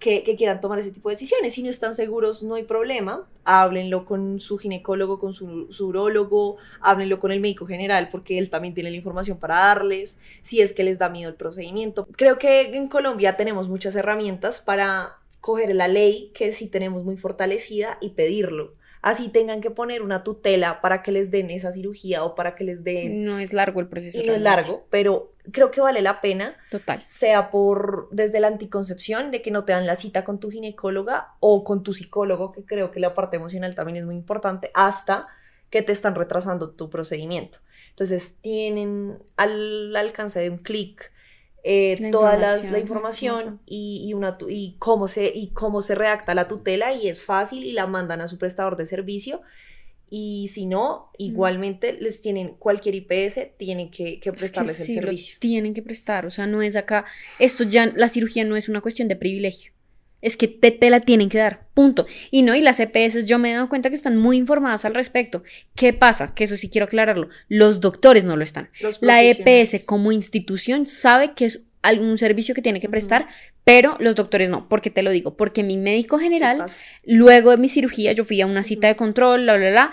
que, 0.00 0.34
quieran 0.36 0.60
tomar 0.60 0.78
ese 0.78 0.90
tipo 0.90 1.08
de 1.08 1.14
decisiones. 1.14 1.54
Si 1.54 1.62
no 1.62 1.70
están 1.70 1.94
seguros, 1.94 2.42
no 2.42 2.56
hay 2.56 2.64
problema. 2.64 3.28
Háblenlo 3.44 4.06
con 4.06 4.40
su 4.40 4.58
ginecólogo, 4.58 5.20
con 5.20 5.34
su, 5.34 5.72
su 5.72 5.88
urólogo, 5.88 6.56
háblenlo 6.80 7.20
con 7.20 7.30
el 7.30 7.40
médico 7.40 7.66
general, 7.66 8.08
porque 8.10 8.38
él 8.38 8.50
también 8.50 8.74
tiene 8.74 8.90
la 8.90 8.96
información 8.96 9.38
para 9.38 9.56
darles, 9.56 10.18
si 10.42 10.60
es 10.60 10.72
que 10.72 10.82
les 10.82 10.98
da 10.98 11.08
miedo 11.08 11.28
el 11.28 11.36
procedimiento. 11.36 12.08
Creo 12.16 12.38
que 12.38 12.74
en 12.74 12.88
Colombia 12.88 13.36
tenemos 13.36 13.68
muchas 13.68 13.94
herramientas 13.94 14.58
para 14.58 15.18
coger 15.40 15.74
la 15.74 15.88
ley 15.88 16.30
que 16.34 16.52
sí 16.52 16.66
tenemos 16.66 17.04
muy 17.04 17.16
fortalecida 17.16 17.98
y 18.00 18.10
pedirlo 18.10 18.79
así 19.02 19.28
tengan 19.28 19.60
que 19.60 19.70
poner 19.70 20.02
una 20.02 20.22
tutela 20.22 20.80
para 20.80 21.02
que 21.02 21.12
les 21.12 21.30
den 21.30 21.50
esa 21.50 21.72
cirugía 21.72 22.24
o 22.24 22.34
para 22.34 22.54
que 22.54 22.64
les 22.64 22.84
den... 22.84 23.24
No 23.24 23.38
es 23.38 23.52
largo 23.52 23.80
el 23.80 23.88
proceso. 23.88 24.20
Y 24.20 24.26
no 24.26 24.34
es 24.34 24.42
largo, 24.42 24.86
pero 24.90 25.32
creo 25.52 25.70
que 25.70 25.80
vale 25.80 26.02
la 26.02 26.20
pena. 26.20 26.56
Total. 26.70 27.02
Sea 27.06 27.50
por 27.50 28.08
desde 28.10 28.40
la 28.40 28.48
anticoncepción, 28.48 29.30
de 29.30 29.42
que 29.42 29.50
no 29.50 29.64
te 29.64 29.72
dan 29.72 29.86
la 29.86 29.96
cita 29.96 30.24
con 30.24 30.38
tu 30.38 30.50
ginecóloga 30.50 31.34
o 31.40 31.64
con 31.64 31.82
tu 31.82 31.94
psicólogo, 31.94 32.52
que 32.52 32.64
creo 32.64 32.90
que 32.90 33.00
la 33.00 33.14
parte 33.14 33.36
emocional 33.36 33.74
también 33.74 33.96
es 33.96 34.04
muy 34.04 34.16
importante, 34.16 34.70
hasta 34.74 35.28
que 35.70 35.82
te 35.82 35.92
están 35.92 36.14
retrasando 36.14 36.70
tu 36.70 36.90
procedimiento. 36.90 37.58
Entonces 37.90 38.38
tienen 38.40 39.18
al 39.36 39.94
alcance 39.96 40.40
de 40.40 40.50
un 40.50 40.58
clic 40.58 41.10
eh, 41.62 42.10
toda 42.10 42.36
la 42.36 42.78
información 42.78 43.60
y, 43.66 44.06
y, 44.06 44.14
una, 44.14 44.38
y, 44.48 44.76
cómo 44.78 45.08
se, 45.08 45.30
y 45.34 45.48
cómo 45.48 45.82
se 45.82 45.94
redacta 45.94 46.34
la 46.34 46.48
tutela 46.48 46.92
y 46.94 47.08
es 47.08 47.20
fácil 47.20 47.64
y 47.64 47.72
la 47.72 47.86
mandan 47.86 48.20
a 48.20 48.28
su 48.28 48.38
prestador 48.38 48.76
de 48.76 48.86
servicio. 48.86 49.42
Y 50.12 50.48
si 50.48 50.66
no, 50.66 51.10
igualmente 51.18 51.92
les 51.92 52.20
tienen 52.20 52.56
cualquier 52.58 52.96
IPS, 52.96 53.56
tienen 53.56 53.90
que, 53.90 54.18
que 54.18 54.32
prestarles 54.32 54.80
el 54.80 54.86
servicio. 54.86 55.36
tienen 55.38 55.72
que 55.72 55.82
prestar, 55.82 56.26
o 56.26 56.30
sea, 56.30 56.48
no 56.48 56.62
es 56.62 56.74
acá, 56.74 57.04
esto 57.38 57.62
ya, 57.62 57.86
la 57.94 58.08
cirugía 58.08 58.44
no 58.44 58.56
es 58.56 58.68
una 58.68 58.80
cuestión 58.80 59.06
de 59.06 59.14
privilegio. 59.14 59.72
Es 60.22 60.36
que 60.36 60.48
te, 60.48 60.90
la 60.90 61.00
tienen 61.00 61.28
que 61.28 61.38
dar, 61.38 61.66
punto. 61.74 62.06
Y 62.30 62.42
no, 62.42 62.54
y 62.54 62.60
las 62.60 62.78
EPS 62.80 63.24
yo 63.24 63.38
me 63.38 63.50
he 63.50 63.54
dado 63.54 63.68
cuenta 63.68 63.88
que 63.88 63.96
están 63.96 64.16
muy 64.16 64.36
informadas 64.36 64.84
al 64.84 64.94
respecto. 64.94 65.42
¿Qué 65.74 65.92
pasa? 65.92 66.34
Que 66.34 66.44
eso 66.44 66.56
sí 66.56 66.68
quiero 66.68 66.86
aclararlo. 66.86 67.28
Los 67.48 67.80
doctores 67.80 68.24
no 68.24 68.36
lo 68.36 68.44
están. 68.44 68.70
La 69.00 69.22
EPS 69.22 69.84
como 69.84 70.12
institución 70.12 70.86
sabe 70.86 71.32
que 71.34 71.46
es 71.46 71.60
algún 71.82 72.18
servicio 72.18 72.54
que 72.54 72.62
tiene 72.62 72.80
que 72.80 72.88
prestar, 72.88 73.28
pero 73.64 73.96
los 74.00 74.14
doctores 74.14 74.50
no. 74.50 74.68
¿Por 74.68 74.82
qué 74.82 74.90
te 74.90 75.02
lo 75.02 75.10
digo? 75.10 75.36
Porque 75.36 75.62
mi 75.62 75.76
médico 75.76 76.18
general, 76.18 76.66
luego 77.04 77.50
de 77.50 77.56
mi 77.56 77.68
cirugía, 77.68 78.12
yo 78.12 78.24
fui 78.24 78.40
a 78.40 78.46
una 78.46 78.62
cita 78.62 78.88
de 78.88 78.96
control, 78.96 79.46
la, 79.46 79.56
la, 79.56 79.70
la, 79.70 79.92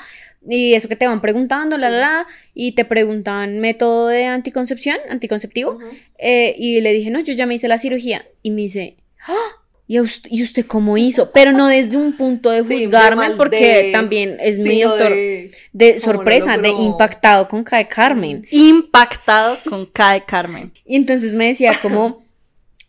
y 0.49 0.73
eso 0.73 0.88
que 0.88 0.95
te 0.95 1.07
van 1.07 1.21
preguntando, 1.21 1.78
la, 1.78 1.89
la, 1.89 1.99
la, 1.99 2.28
y 2.53 2.73
te 2.73 2.86
preguntan 2.86 3.59
método 3.59 4.07
de 4.07 4.25
anticoncepción, 4.25 4.97
anticonceptivo, 5.09 5.80
eh, 6.17 6.55
y 6.57 6.82
le 6.82 6.93
dije, 6.93 7.09
no, 7.09 7.19
yo 7.19 7.34
ya 7.34 7.45
me 7.45 7.55
hice 7.55 7.67
la 7.67 7.78
cirugía, 7.78 8.25
y 8.41 8.51
me 8.51 8.63
dice, 8.63 8.97
¡Ah! 9.28 9.63
¿Y 9.89 10.01
usted, 10.01 10.29
¿Y 10.29 10.43
usted 10.43 10.65
cómo 10.65 10.97
hizo? 10.97 11.31
Pero 11.31 11.53
no 11.53 11.67
desde 11.67 11.95
un 11.95 12.17
punto 12.17 12.49
de 12.49 12.61
juzgarme, 12.61 13.31
porque 13.38 13.91
también 13.93 14.38
es 14.41 14.59
mi 14.59 14.81
doctor 14.81 15.13
de, 15.71 15.99
sorpresa, 15.99 16.57
de 16.57 16.69
impactado 16.69 17.47
con 17.47 17.63
Cae 17.63 17.88
Carmen. 17.88 18.45
Impactado 18.51 19.57
con 19.69 19.85
Cae 19.85 20.25
Carmen. 20.25 20.73
Y 20.85 20.97
entonces 20.97 21.33
me 21.33 21.47
decía 21.47 21.71
como, 21.81 22.25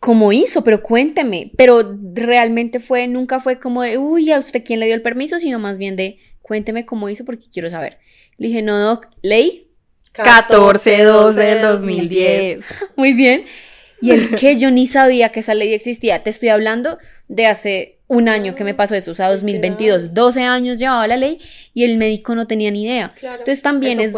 ¿cómo 0.01 0.33
hizo? 0.33 0.61
Pero 0.65 0.81
cuénteme. 0.83 1.51
Pero 1.55 1.97
realmente 2.13 2.81
fue, 2.81 3.07
nunca 3.07 3.39
fue 3.39 3.59
como 3.59 3.81
de, 3.81 3.97
uy, 3.97 4.31
¿a 4.33 4.39
usted 4.39 4.61
quién 4.65 4.81
le 4.81 4.87
dio 4.87 4.95
el 4.95 5.01
permiso? 5.01 5.39
Sino 5.39 5.57
más 5.57 5.77
bien 5.77 5.95
de, 5.95 6.19
cuénteme 6.41 6.85
cómo 6.85 7.07
hizo 7.07 7.23
porque 7.23 7.45
quiero 7.49 7.69
saber. 7.69 7.97
Le 8.37 8.47
dije, 8.47 8.61
no, 8.61 8.77
doc, 8.77 9.07
ley. 9.21 9.67
14-12 10.15 11.33
del 11.33 11.61
2010. 11.61 12.61
Muy 12.97 13.13
bien. 13.13 13.45
Y 14.01 14.11
el 14.11 14.35
que 14.35 14.57
yo 14.57 14.71
ni 14.71 14.87
sabía 14.87 15.29
que 15.29 15.41
esa 15.41 15.53
ley 15.53 15.73
existía. 15.73 16.23
Te 16.23 16.29
estoy 16.29 16.49
hablando 16.49 16.97
de 17.27 17.47
hace 17.47 17.99
un 18.09 18.27
año 18.27 18.55
que 18.55 18.63
me 18.63 18.73
pasó 18.73 18.95
eso, 18.95 19.11
o 19.11 19.13
sea, 19.13 19.29
2022, 19.29 20.15
12 20.15 20.41
años 20.41 20.79
llevaba 20.79 21.05
la 21.05 21.15
ley 21.15 21.39
y 21.75 21.83
el 21.83 21.99
médico 21.99 22.33
no 22.33 22.47
tenía 22.47 22.71
ni 22.71 22.83
idea. 22.83 23.13
Entonces 23.21 23.61
también 23.61 23.99
es, 23.99 24.13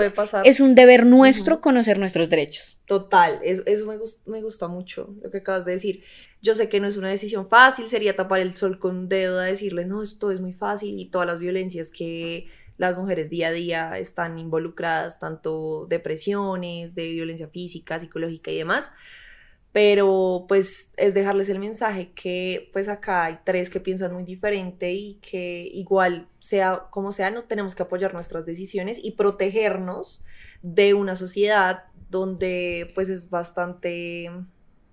es 0.45 0.61
un 0.61 0.75
deber 0.75 1.05
nuestro 1.05 1.59
conocer 1.59 1.99
nuestros 1.99 2.29
derechos. 2.29 2.77
Total, 2.85 3.39
eso, 3.43 3.63
eso 3.65 3.85
me, 3.85 3.97
me 4.27 4.41
gusta 4.41 4.69
mucho 4.69 5.13
lo 5.21 5.29
que 5.29 5.39
acabas 5.39 5.65
de 5.65 5.73
decir. 5.73 6.03
Yo 6.41 6.55
sé 6.55 6.69
que 6.69 6.79
no 6.79 6.87
es 6.87 6.95
una 6.95 7.09
decisión 7.09 7.49
fácil, 7.49 7.89
sería 7.89 8.15
tapar 8.15 8.39
el 8.39 8.53
sol 8.53 8.79
con 8.79 8.95
un 8.95 9.09
dedo 9.09 9.39
a 9.39 9.43
decirles, 9.43 9.87
no, 9.87 10.01
esto 10.01 10.31
es 10.31 10.39
muy 10.39 10.53
fácil 10.53 10.97
y 10.97 11.09
todas 11.09 11.27
las 11.27 11.39
violencias 11.39 11.91
que 11.91 12.47
las 12.77 12.97
mujeres 12.97 13.29
día 13.29 13.49
a 13.49 13.51
día 13.51 13.99
están 13.99 14.39
involucradas, 14.39 15.19
tanto 15.19 15.85
depresiones, 15.89 16.95
de 16.95 17.09
violencia 17.09 17.49
física, 17.49 17.99
psicológica 17.99 18.51
y 18.51 18.57
demás 18.57 18.91
pero 19.71 20.45
pues 20.47 20.91
es 20.97 21.13
dejarles 21.13 21.49
el 21.49 21.59
mensaje 21.59 22.11
que 22.13 22.69
pues 22.73 22.89
acá 22.89 23.25
hay 23.25 23.39
tres 23.45 23.69
que 23.69 23.79
piensan 23.79 24.13
muy 24.13 24.23
diferente 24.23 24.91
y 24.91 25.15
que 25.21 25.69
igual 25.73 26.27
sea 26.39 26.87
como 26.89 27.11
sea 27.11 27.31
no 27.31 27.43
tenemos 27.43 27.73
que 27.73 27.83
apoyar 27.83 28.13
nuestras 28.13 28.45
decisiones 28.45 28.99
y 29.01 29.11
protegernos 29.11 30.25
de 30.61 30.93
una 30.93 31.15
sociedad 31.15 31.83
donde 32.09 32.91
pues 32.93 33.09
es 33.09 33.29
bastante 33.29 34.29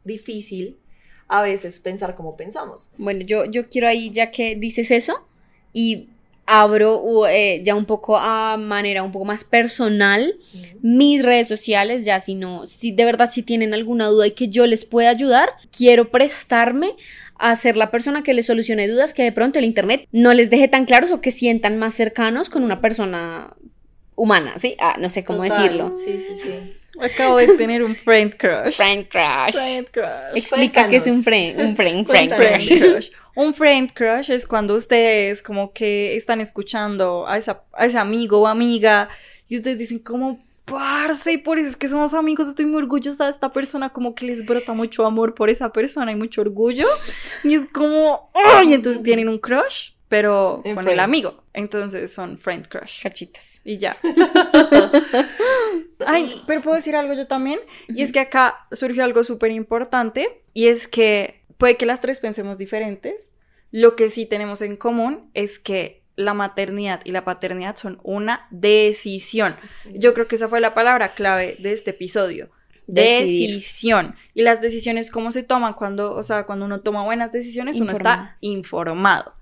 difícil 0.05 0.79
a 1.27 1.43
veces 1.43 1.79
pensar 1.81 2.15
como 2.17 2.37
pensamos. 2.37 2.91
Bueno, 2.97 3.21
yo, 3.21 3.45
yo 3.45 3.69
quiero 3.69 3.89
ahí 3.89 4.11
ya 4.11 4.31
que 4.31 4.57
dices 4.57 4.91
eso 4.91 5.27
y 5.73 6.09
abro 6.51 7.27
eh, 7.29 7.63
ya 7.63 7.75
un 7.75 7.85
poco 7.85 8.17
a 8.17 8.57
manera 8.57 9.03
un 9.03 9.13
poco 9.13 9.27
más 9.27 9.45
personal 9.45 10.35
mis 10.81 11.23
redes 11.23 11.47
sociales, 11.47 12.07
ya 12.07 12.21
si 12.21 12.35
no, 12.35 12.67
si 12.67 12.91
de 12.91 13.05
verdad 13.05 13.31
si 13.31 13.43
tienen 13.43 13.75
alguna 13.75 14.07
duda 14.07 14.27
y 14.27 14.31
que 14.31 14.49
yo 14.49 14.67
les 14.67 14.87
pueda 14.87 15.11
ayudar, 15.11 15.51
quiero 15.77 16.11
prestarme 16.11 16.97
a 17.35 17.55
ser 17.55 17.77
la 17.77 17.91
persona 17.91 18.23
que 18.23 18.33
les 18.33 18.47
solucione 18.47 18.89
dudas 18.89 19.13
que 19.13 19.23
de 19.23 19.33
pronto 19.33 19.59
el 19.59 19.67
internet 19.67 20.09
no 20.11 20.33
les 20.33 20.49
deje 20.49 20.69
tan 20.69 20.87
claros 20.87 21.13
o 21.13 21.21
que 21.21 21.33
sientan 21.33 21.77
más 21.77 21.95
cercanos 21.95 22.49
con 22.49 22.65
una 22.65 22.81
persona 22.81 23.55
humana, 24.17 24.55
¿sí? 24.59 24.75
Ah, 24.81 24.97
no 24.99 25.11
sé 25.11 25.25
cómo 25.25 25.43
decirlo. 25.43 25.93
Sí, 25.93 26.19
sí, 26.19 26.35
sí. 26.35 26.78
Acabo 27.01 27.37
de 27.37 27.57
tener 27.57 27.83
un 27.83 27.95
friend 27.97 28.37
crush. 28.37 28.75
Friend 28.75 29.09
crush. 29.09 29.53
Friend 29.53 29.89
crush. 29.91 30.37
Explica 30.37 30.89
qué 30.89 30.97
es 30.97 31.07
un 31.07 31.23
friend, 31.23 31.61
un 31.61 31.77
friend, 31.77 32.07
friend 32.07 32.35
crush. 32.35 33.11
Un 33.35 33.55
friend 33.55 33.93
crush 33.93 34.31
es 34.31 34.47
cuando 34.47 34.75
ustedes 34.75 35.43
como 35.43 35.73
que 35.73 36.17
están 36.17 36.41
escuchando 36.41 37.27
a, 37.29 37.39
esa, 37.39 37.63
a 37.73 37.87
ese 37.87 37.99
amigo 37.99 38.41
o 38.41 38.47
amiga 38.47 39.09
y 39.49 39.57
ustedes 39.57 39.79
dicen 39.79 40.01
como, 40.01 40.41
parce, 40.65 41.33
y 41.33 41.39
por 41.39 41.59
eso 41.59 41.71
es 41.71 41.77
que 41.77 41.89
somos 41.89 42.15
amigos, 42.15 42.49
estoy 42.49 42.67
muy 42.67 42.83
orgullosa 42.83 43.27
de 43.27 43.31
esta 43.31 43.53
persona, 43.53 43.91
como 43.91 44.15
que 44.15 44.27
les 44.27 44.45
brota 44.45 44.75
mucho 44.75 45.07
amor 45.07 45.35
por 45.35 45.51
esa 45.51 45.73
persona 45.73 46.13
y 46.13 46.17
mucho 46.17 46.41
orgullo. 46.41 46.87
Y 47.45 47.55
es 47.55 47.63
como, 47.73 48.31
¡ay! 48.35 48.71
Y 48.71 48.75
entonces 48.75 49.03
tienen 49.03 49.29
un 49.29 49.39
crush 49.39 49.91
pero 50.09 50.63
con 50.75 50.89
el 50.89 51.01
amigo. 51.01 51.43
Entonces 51.53 52.13
son 52.13 52.39
friend 52.39 52.69
crush. 52.69 53.03
Cachitos. 53.03 53.61
Y 53.65 53.79
ya. 53.79 53.97
Ay, 56.07 56.43
pero 56.47 56.63
puedo 56.63 56.77
decir 56.77 56.97
algo 56.97 57.15
yo 57.15 57.27
también. 57.27 57.61
Y 57.89 58.03
es 58.03 58.13
que 58.13 58.21
acá 58.21 58.67
surgió 58.73 59.05
algo 59.05 59.25
súper 59.25 59.51
importante. 59.51 60.43
Y 60.55 60.69
es 60.69 60.89
que 60.89 61.43
puede 61.59 61.77
que 61.77 61.87
las 61.87 62.01
tres 62.01 62.21
pensemos 62.21 62.57
diferentes. 62.57 63.33
Lo 63.71 63.97
que 63.97 64.09
sí 64.09 64.25
tenemos 64.25 64.63
en 64.63 64.77
común 64.77 65.31
es 65.35 65.59
que 65.59 66.03
la 66.17 66.35
maternidad 66.35 67.01
y 67.05 67.13
la 67.13 67.25
paternidad 67.25 67.77
son 67.77 68.01
una 68.03 68.47
decisión. 68.51 69.57
Yo 69.93 70.15
creo 70.15 70.27
que 70.27 70.37
esa 70.37 70.49
fue 70.49 70.61
la 70.61 70.75
palabra 70.75 71.11
clave 71.11 71.57
de 71.59 71.73
este 71.73 71.91
episodio. 71.91 72.51
Decisión. 72.89 74.17
Y 74.33 74.43
las 74.43 74.63
decisiones, 74.63 75.11
¿cómo 75.11 75.31
se 75.31 75.43
toman? 75.43 75.75
Cuando, 75.75 76.15
o 76.15 76.23
sea, 76.23 76.47
cuando 76.47 76.65
uno 76.65 76.81
toma 76.81 77.05
buenas 77.05 77.31
decisiones, 77.31 77.77
uno 77.77 77.93
está 77.93 78.37
informado. 78.41 79.35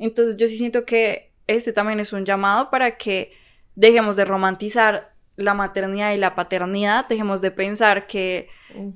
Entonces 0.00 0.36
yo 0.36 0.46
sí 0.48 0.58
siento 0.58 0.84
que 0.84 1.30
este 1.46 1.72
también 1.72 2.00
es 2.00 2.12
un 2.12 2.24
llamado 2.24 2.70
para 2.70 2.96
que 2.96 3.32
dejemos 3.76 4.16
de 4.16 4.24
romantizar 4.24 5.12
la 5.36 5.54
maternidad 5.54 6.12
y 6.12 6.16
la 6.18 6.34
paternidad, 6.34 7.06
dejemos 7.08 7.40
de 7.40 7.50
pensar 7.50 8.06
que 8.06 8.48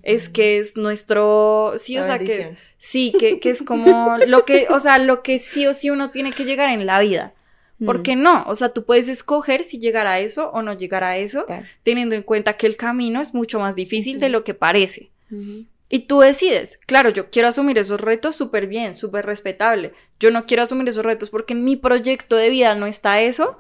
es 0.03 0.29
que 0.29 0.59
es 0.59 0.77
nuestro, 0.77 1.75
sí, 1.79 1.97
o 1.97 2.01
La 2.01 2.07
sea, 2.07 2.19
que 2.19 2.57
sí, 2.79 3.13
que, 3.19 3.41
que 3.41 3.51
es 3.51 3.63
como 3.63 4.19
lo 4.27 4.45
que, 4.45 4.67
o 4.71 4.79
sea, 4.79 4.99
lo 4.99 5.23
que 5.23 5.39
sí 5.39 5.67
o 5.67 5.75
sí 5.75 5.91
uno 5.91 6.11
tiene 6.11 6.33
que 6.33 6.45
llegar 6.45 6.69
en 6.69 6.87
la 6.87 7.01
vida. 7.01 7.33
¿Por 7.85 7.99
Mm, 7.99 8.03
qué 8.03 8.17
no? 8.17 8.45
O 8.47 8.55
sea, 8.55 8.69
tú 8.69 8.85
puedes 8.85 9.09
escoger 9.09 9.65
si 9.65 9.79
llegar 9.81 10.07
a 10.07 10.21
eso 10.21 10.51
o 10.51 10.63
no 10.63 10.75
llegar 10.75 11.03
a 11.03 11.17
eso, 11.17 11.45
claro. 11.47 11.67
teniendo 11.83 12.15
en 12.15 12.23
cuenta 12.23 12.57
que 12.57 12.67
el 12.67 12.77
camino 12.77 13.21
es 13.21 13.35
mucho 13.35 13.59
más 13.59 13.75
difícil 13.75 14.21
de 14.21 14.29
lo 14.29 14.45
que 14.45 14.55
parece. 14.55 15.11
Y 15.95 16.09
tú 16.09 16.19
decides, 16.19 16.81
claro, 16.87 17.11
yo 17.11 17.31
quiero 17.31 17.47
asumir 17.47 17.79
esos 17.79 18.01
retos 18.01 18.35
súper 18.35 18.67
bien, 18.67 18.97
súper 18.97 19.25
respetable. 19.25 19.93
Yo 20.19 20.33
no 20.33 20.45
quiero 20.45 20.65
asumir 20.65 20.89
esos 20.89 21.05
retos 21.05 21.31
porque 21.31 21.53
en 21.53 21.63
mi 21.63 21.77
proyecto 21.77 22.35
de 22.35 22.51
vida 22.51 22.75
no 22.75 22.89
está 22.89 23.21
eso. 23.21 23.59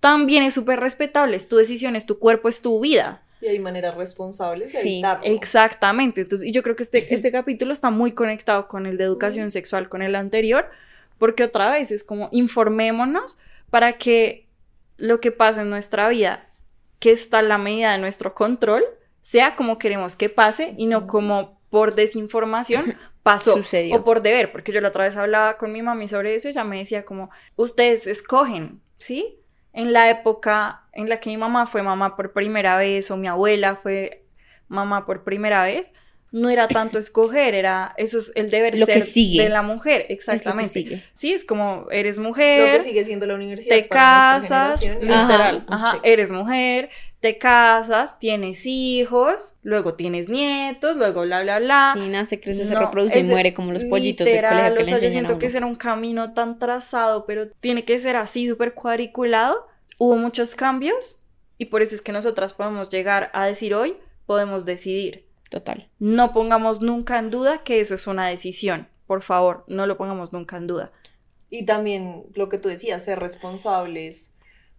También 0.00 0.42
es 0.42 0.52
súper 0.52 0.80
respetable, 0.80 1.36
es 1.36 1.46
tu 1.46 1.54
decisión, 1.54 1.94
es 1.94 2.04
tu 2.04 2.18
cuerpo, 2.18 2.48
es 2.48 2.60
tu 2.60 2.80
vida. 2.80 3.22
Y 3.40 3.46
hay 3.46 3.60
maneras 3.60 3.94
responsables 3.94 4.72
de 4.72 4.80
Sí, 4.80 4.94
evitarlo. 4.94 5.26
Exactamente. 5.26 6.22
Entonces, 6.22 6.48
y 6.48 6.50
yo 6.50 6.64
creo 6.64 6.74
que 6.74 6.82
este, 6.82 7.06
este 7.14 7.30
capítulo 7.30 7.72
está 7.72 7.90
muy 7.90 8.10
conectado 8.10 8.66
con 8.66 8.86
el 8.86 8.96
de 8.96 9.04
educación 9.04 9.52
sexual, 9.52 9.88
con 9.88 10.02
el 10.02 10.16
anterior, 10.16 10.68
porque 11.18 11.44
otra 11.44 11.70
vez 11.70 11.92
es 11.92 12.02
como 12.02 12.30
informémonos 12.32 13.38
para 13.70 13.92
que 13.92 14.48
lo 14.96 15.20
que 15.20 15.30
pasa 15.30 15.62
en 15.62 15.70
nuestra 15.70 16.08
vida, 16.08 16.48
que 16.98 17.12
está 17.12 17.38
en 17.38 17.48
la 17.48 17.58
medida 17.58 17.92
de 17.92 17.98
nuestro 17.98 18.34
control, 18.34 18.82
sea 19.22 19.54
como 19.54 19.78
queremos 19.78 20.16
que 20.16 20.28
pase 20.28 20.74
y 20.76 20.86
no 20.86 21.06
como 21.06 21.55
por 21.76 21.94
desinformación 21.94 22.96
pasó 23.22 23.54
Sucedió. 23.54 23.96
o 23.96 24.04
por 24.04 24.22
deber, 24.22 24.50
porque 24.50 24.72
yo 24.72 24.80
la 24.80 24.88
otra 24.88 25.04
vez 25.04 25.14
hablaba 25.16 25.58
con 25.58 25.72
mi 25.72 25.82
mami 25.82 26.08
sobre 26.08 26.34
eso 26.34 26.48
y 26.48 26.52
ella 26.52 26.64
me 26.64 26.78
decía 26.78 27.04
como, 27.04 27.28
ustedes 27.56 28.06
escogen, 28.06 28.80
¿sí? 28.96 29.36
En 29.74 29.92
la 29.92 30.08
época 30.08 30.84
en 30.94 31.10
la 31.10 31.20
que 31.20 31.28
mi 31.28 31.36
mamá 31.36 31.66
fue 31.66 31.82
mamá 31.82 32.16
por 32.16 32.32
primera 32.32 32.78
vez 32.78 33.10
o 33.10 33.18
mi 33.18 33.26
abuela 33.28 33.76
fue 33.76 34.24
mamá 34.68 35.04
por 35.04 35.22
primera 35.22 35.64
vez, 35.64 35.92
no 36.32 36.48
era 36.48 36.66
tanto 36.66 36.98
escoger, 37.04 37.54
era 37.54 37.92
eso 37.98 38.18
es 38.18 38.32
el 38.36 38.50
deber 38.50 38.78
Lo 38.78 38.86
que 38.86 38.94
ser 38.94 39.02
sigue. 39.02 39.42
de 39.42 39.48
la 39.50 39.60
mujer, 39.60 40.00
Es 40.00 40.04
lo 40.04 40.06
que 40.08 40.12
exactamente. 40.14 40.72
sigue. 40.72 41.04
Sí, 41.12 41.32
es 41.34 41.44
como 41.44 41.88
eres 41.90 42.16
Lo 42.16 42.22
que 42.22 42.28
mujer, 42.28 42.82
sigue 42.82 43.04
siendo 43.04 43.26
la 43.26 43.34
universidad. 43.34 43.76
te 43.76 43.82
para 43.84 44.38
casas. 44.40 44.82
Ajá. 44.86 44.94
literal, 45.00 45.66
ajá, 45.68 45.92
Sí. 45.92 45.98
eres 46.04 46.30
mujer, 46.30 46.88
te 47.26 47.38
casas, 47.38 48.20
tienes 48.20 48.64
hijos, 48.66 49.56
luego 49.64 49.94
tienes 49.94 50.28
nietos, 50.28 50.96
luego 50.96 51.22
bla, 51.22 51.42
bla, 51.42 51.58
bla. 51.58 51.90
Sí, 51.92 52.08
nace, 52.08 52.38
crece, 52.38 52.64
se 52.64 52.74
No, 52.74 52.82
reproduce 52.82 53.18
y 53.18 53.24
muere 53.24 53.52
como 53.52 53.72
los 53.72 53.82
pollitos 53.82 54.24
del 54.24 54.36
literal, 54.36 54.52
colegio 54.52 54.74
que 54.76 54.80
o 54.80 54.84
le 54.84 54.90
sea, 54.90 55.00
yo 55.00 55.10
siento 55.10 55.38
que 55.40 55.50
será 55.50 55.66
un 55.66 55.74
camino 55.74 56.34
tan 56.34 56.60
trazado, 56.60 57.26
pero 57.26 57.48
tiene 57.48 57.84
que 57.84 57.98
ser 57.98 58.14
así, 58.14 58.46
súper 58.46 58.74
cuadriculado. 58.74 59.66
Hubo 59.98 60.14
muchos 60.14 60.54
cambios 60.54 61.20
y 61.58 61.64
por 61.64 61.82
eso 61.82 61.96
es 61.96 62.00
que 62.00 62.12
nosotras 62.12 62.52
podemos 62.52 62.90
llegar 62.90 63.28
a 63.32 63.46
decir 63.46 63.74
hoy, 63.74 63.96
podemos 64.24 64.64
decidir. 64.64 65.26
Total. 65.50 65.88
No 65.98 66.32
pongamos 66.32 66.80
nunca 66.80 67.18
en 67.18 67.32
duda 67.32 67.64
que 67.64 67.80
eso 67.80 67.96
es 67.96 68.06
una 68.06 68.28
decisión. 68.28 68.86
Por 69.08 69.22
favor, 69.24 69.64
no 69.66 69.86
lo 69.86 69.96
pongamos 69.96 70.32
nunca 70.32 70.58
en 70.58 70.68
duda. 70.68 70.92
Y 71.50 71.66
también 71.66 72.22
lo 72.34 72.48
que 72.48 72.58
tú 72.58 72.68
decías, 72.68 73.02
ser 73.02 73.18
responsables 73.18 74.35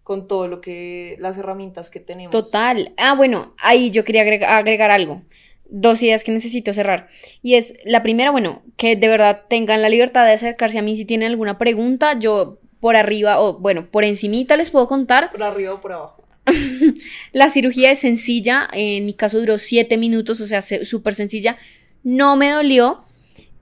con 0.08 0.26
todo 0.26 0.48
lo 0.48 0.62
que, 0.62 1.16
las 1.18 1.36
herramientas 1.36 1.90
que 1.90 2.00
tenemos. 2.00 2.32
Total. 2.32 2.94
Ah, 2.96 3.14
bueno, 3.14 3.54
ahí 3.58 3.90
yo 3.90 4.04
quería 4.04 4.22
agrega- 4.22 4.56
agregar 4.56 4.90
algo. 4.90 5.20
Dos 5.68 6.02
ideas 6.02 6.24
que 6.24 6.32
necesito 6.32 6.72
cerrar. 6.72 7.08
Y 7.42 7.56
es, 7.56 7.74
la 7.84 8.02
primera, 8.02 8.30
bueno, 8.30 8.62
que 8.78 8.96
de 8.96 9.06
verdad 9.06 9.44
tengan 9.50 9.82
la 9.82 9.90
libertad 9.90 10.24
de 10.24 10.32
acercarse 10.32 10.78
a 10.78 10.82
mí 10.82 10.96
si 10.96 11.04
tienen 11.04 11.28
alguna 11.30 11.58
pregunta. 11.58 12.18
Yo 12.18 12.58
por 12.80 12.96
arriba, 12.96 13.38
o 13.38 13.58
bueno, 13.58 13.86
por 13.90 14.02
encimita 14.04 14.56
les 14.56 14.70
puedo 14.70 14.88
contar. 14.88 15.30
Por 15.30 15.42
arriba 15.42 15.74
o 15.74 15.80
por 15.82 15.92
abajo. 15.92 16.24
La 17.32 17.50
cirugía 17.50 17.90
es 17.90 17.98
sencilla. 17.98 18.66
En 18.72 19.04
mi 19.04 19.12
caso 19.12 19.38
duró 19.38 19.58
siete 19.58 19.98
minutos, 19.98 20.40
o 20.40 20.46
sea, 20.46 20.62
se- 20.62 20.86
súper 20.86 21.14
sencilla. 21.14 21.58
No 22.02 22.34
me 22.36 22.48
dolió. 22.50 23.04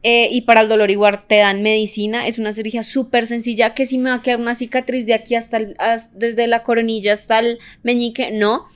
Eh, 0.08 0.28
y 0.30 0.42
para 0.42 0.60
el 0.60 0.68
dolor 0.68 0.92
igual 0.92 1.24
te 1.26 1.38
dan 1.38 1.62
medicina. 1.62 2.28
Es 2.28 2.38
una 2.38 2.52
cirugía 2.52 2.84
súper 2.84 3.26
sencilla. 3.26 3.74
Que 3.74 3.86
si 3.86 3.98
me 3.98 4.10
va 4.10 4.16
a 4.16 4.22
quedar 4.22 4.38
una 4.38 4.54
cicatriz 4.54 5.04
de 5.04 5.14
aquí 5.14 5.34
hasta, 5.34 5.56
el- 5.56 5.76
desde 6.14 6.46
la 6.46 6.62
coronilla 6.62 7.12
hasta 7.12 7.40
el 7.40 7.58
meñique, 7.82 8.30
no. 8.30 8.66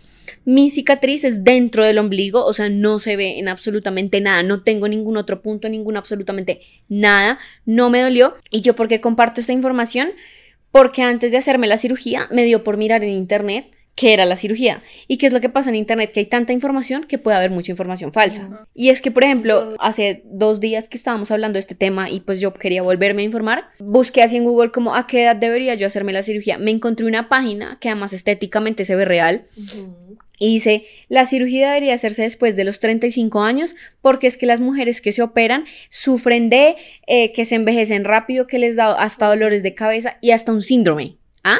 Mi 0.44 0.70
cicatriz 0.70 1.22
es 1.22 1.44
dentro 1.44 1.84
del 1.84 1.98
ombligo, 1.98 2.44
o 2.44 2.52
sea, 2.52 2.68
no 2.68 2.98
se 2.98 3.14
ve 3.14 3.38
en 3.38 3.46
absolutamente 3.48 4.20
nada, 4.20 4.42
no 4.42 4.62
tengo 4.64 4.88
ningún 4.88 5.16
otro 5.16 5.40
punto, 5.40 5.68
ningún 5.68 5.96
absolutamente 5.96 6.62
nada, 6.88 7.38
no 7.64 7.90
me 7.90 8.00
dolió. 8.00 8.34
¿Y 8.50 8.60
yo 8.62 8.74
por 8.74 8.88
qué 8.88 9.00
comparto 9.00 9.40
esta 9.40 9.52
información? 9.52 10.10
Porque 10.72 11.02
antes 11.02 11.30
de 11.30 11.36
hacerme 11.38 11.68
la 11.68 11.76
cirugía 11.76 12.26
me 12.32 12.44
dio 12.44 12.64
por 12.64 12.76
mirar 12.76 13.04
en 13.04 13.10
internet 13.10 13.66
qué 13.94 14.12
era 14.12 14.24
la 14.24 14.36
cirugía 14.36 14.82
y 15.08 15.18
qué 15.18 15.26
es 15.26 15.32
lo 15.32 15.40
que 15.40 15.48
pasa 15.48 15.68
en 15.68 15.76
internet, 15.76 16.12
que 16.12 16.20
hay 16.20 16.26
tanta 16.26 16.52
información 16.52 17.04
que 17.04 17.18
puede 17.18 17.36
haber 17.36 17.50
mucha 17.50 17.70
información 17.70 18.12
falsa. 18.12 18.66
Y 18.74 18.88
es 18.88 19.02
que, 19.02 19.10
por 19.10 19.24
ejemplo, 19.24 19.74
hace 19.78 20.22
dos 20.24 20.60
días 20.60 20.88
que 20.88 20.96
estábamos 20.96 21.30
hablando 21.30 21.56
de 21.56 21.60
este 21.60 21.74
tema 21.74 22.08
y 22.08 22.20
pues 22.20 22.40
yo 22.40 22.54
quería 22.54 22.82
volverme 22.82 23.22
a 23.22 23.24
informar, 23.26 23.64
busqué 23.78 24.22
así 24.22 24.36
en 24.36 24.44
Google 24.44 24.70
como 24.70 24.94
a 24.94 25.06
qué 25.06 25.24
edad 25.24 25.36
debería 25.36 25.74
yo 25.74 25.86
hacerme 25.86 26.12
la 26.12 26.22
cirugía. 26.22 26.58
Me 26.58 26.70
encontré 26.70 27.06
una 27.06 27.28
página 27.28 27.78
que 27.80 27.88
además 27.88 28.12
estéticamente 28.12 28.84
se 28.84 28.96
ve 28.96 29.04
real 29.04 29.46
y 30.42 30.54
dice, 30.54 30.86
la 31.08 31.26
cirugía 31.26 31.68
debería 31.68 31.92
hacerse 31.92 32.22
después 32.22 32.56
de 32.56 32.64
los 32.64 32.80
35 32.80 33.42
años 33.42 33.76
porque 34.00 34.26
es 34.26 34.38
que 34.38 34.46
las 34.46 34.58
mujeres 34.58 35.02
que 35.02 35.12
se 35.12 35.20
operan 35.20 35.66
sufren 35.90 36.48
de 36.48 36.76
eh, 37.06 37.32
que 37.32 37.44
se 37.44 37.56
envejecen 37.56 38.04
rápido, 38.04 38.46
que 38.46 38.58
les 38.58 38.74
da 38.74 38.92
hasta 38.94 39.28
dolores 39.28 39.62
de 39.62 39.74
cabeza 39.74 40.16
y 40.22 40.30
hasta 40.30 40.52
un 40.52 40.62
síndrome. 40.62 41.18
¿Ah? 41.44 41.58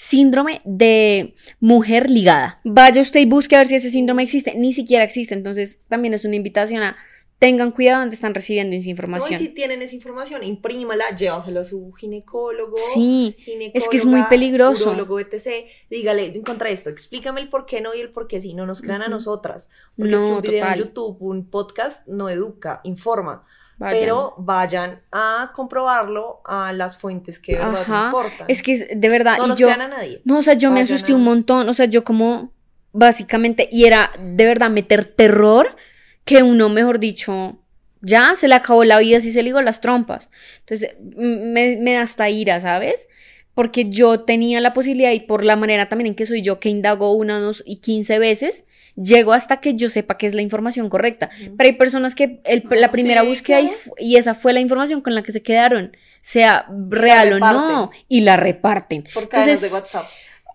Síndrome 0.00 0.62
de 0.64 1.34
mujer 1.58 2.08
ligada. 2.08 2.60
Vaya 2.62 3.00
usted 3.00 3.18
y 3.18 3.26
busque 3.26 3.56
a 3.56 3.58
ver 3.58 3.66
si 3.66 3.74
ese 3.74 3.90
síndrome 3.90 4.22
existe. 4.22 4.54
Ni 4.54 4.72
siquiera 4.72 5.02
existe. 5.02 5.34
Entonces 5.34 5.80
también 5.88 6.14
es 6.14 6.24
una 6.24 6.36
invitación 6.36 6.84
a 6.84 6.96
tengan 7.40 7.72
cuidado 7.72 8.00
donde 8.00 8.14
están 8.14 8.32
recibiendo 8.32 8.76
esa 8.76 8.84
No, 8.84 8.86
y 8.86 8.90
información. 8.90 9.38
si 9.40 9.48
tienen 9.48 9.82
esa 9.82 9.96
información, 9.96 10.44
imprímala, 10.44 11.16
llévaselo 11.16 11.60
a 11.60 11.64
su 11.64 11.92
ginecólogo. 11.94 12.76
Sí, 12.94 13.36
es 13.74 13.88
que 13.88 13.96
es 13.96 14.06
muy 14.06 14.22
peligroso. 14.24 14.84
urólogo, 14.90 15.18
etc. 15.18 15.66
Dígale, 15.90 16.26
encontré 16.26 16.70
esto, 16.72 16.90
explícame 16.90 17.40
el 17.40 17.48
por 17.48 17.66
qué 17.66 17.80
no 17.80 17.92
y 17.92 18.00
el 18.00 18.10
por 18.10 18.28
qué 18.28 18.40
sí, 18.40 18.54
no 18.54 18.66
nos 18.66 18.80
crean 18.82 19.02
a 19.02 19.06
Ujú. 19.06 19.14
nosotras. 19.14 19.68
Porque 19.96 20.12
es 20.14 20.16
que 20.20 20.22
No, 20.28 20.36
un 20.36 20.42
video 20.42 20.60
total. 20.60 20.78
en 20.80 20.84
YouTube, 20.86 21.16
un 21.22 21.50
podcast, 21.50 22.06
no 22.06 22.28
educa, 22.28 22.80
informa. 22.84 23.44
Vayan. 23.78 24.00
Pero 24.00 24.34
vayan 24.38 25.00
a 25.10 25.52
comprobarlo 25.54 26.40
a 26.44 26.72
las 26.72 26.98
fuentes 26.98 27.38
que 27.38 27.52
de 27.52 27.58
verdad 27.58 27.82
Ajá, 27.82 28.06
importan. 28.06 28.46
Es 28.48 28.62
que 28.62 28.76
de 28.94 29.08
verdad, 29.08 29.38
no 29.38 29.46
y 29.46 29.48
nos 29.48 29.58
yo, 29.58 29.70
a 29.70 29.76
nadie. 29.76 30.20
No, 30.24 30.38
o 30.38 30.42
sea, 30.42 30.54
yo 30.54 30.70
me 30.70 30.80
asusté 30.80 31.14
un 31.14 31.24
montón, 31.24 31.68
o 31.68 31.74
sea, 31.74 31.86
yo 31.86 32.04
como 32.04 32.52
básicamente, 32.92 33.68
y 33.70 33.84
era 33.84 34.10
de 34.18 34.44
verdad 34.44 34.70
meter 34.70 35.04
terror 35.04 35.76
que 36.24 36.42
uno, 36.42 36.68
mejor 36.68 36.98
dicho, 36.98 37.58
ya 38.00 38.34
se 38.34 38.48
le 38.48 38.54
acabó 38.54 38.84
la 38.84 38.98
vida 38.98 39.20
si 39.20 39.32
se 39.32 39.42
ligó 39.42 39.60
las 39.62 39.80
trompas. 39.80 40.28
Entonces, 40.60 40.96
me, 41.00 41.76
me 41.76 41.94
da 41.94 42.02
hasta 42.02 42.28
ira, 42.28 42.60
¿sabes? 42.60 43.08
Porque 43.54 43.88
yo 43.88 44.20
tenía 44.20 44.60
la 44.60 44.72
posibilidad 44.72 45.12
y 45.12 45.20
por 45.20 45.44
la 45.44 45.56
manera 45.56 45.88
también 45.88 46.08
en 46.08 46.14
que 46.14 46.26
soy 46.26 46.42
yo, 46.42 46.60
que 46.60 46.68
indago 46.68 47.12
una, 47.12 47.40
dos 47.40 47.62
y 47.66 47.76
quince 47.76 48.18
veces, 48.18 48.64
llego 49.02 49.32
hasta 49.32 49.58
que 49.60 49.74
yo 49.74 49.88
sepa 49.88 50.16
que 50.18 50.26
es 50.26 50.34
la 50.34 50.42
información 50.42 50.88
correcta. 50.88 51.30
Ujú. 51.42 51.56
Pero 51.56 51.68
hay 51.68 51.74
personas 51.76 52.14
que 52.14 52.40
el- 52.44 52.64
No, 52.64 52.76
la 52.76 52.90
primera 52.90 53.22
sí, 53.22 53.28
búsqueda 53.28 53.60
y, 53.60 53.66
claro. 53.66 53.78
fu- 53.78 53.94
y 53.98 54.16
esa 54.16 54.34
fue 54.34 54.52
la 54.52 54.60
información 54.60 55.00
con 55.00 55.14
la 55.14 55.22
que 55.22 55.32
se 55.32 55.42
quedaron, 55.42 55.96
sea 56.20 56.66
real 56.88 57.32
o 57.34 57.38
no, 57.38 57.90
y 58.08 58.20
la 58.22 58.36
reparten. 58.36 59.04
Por 59.14 59.24
Entonces, 59.24 59.60
de 59.60 59.68
WhatsApp. 59.68 60.04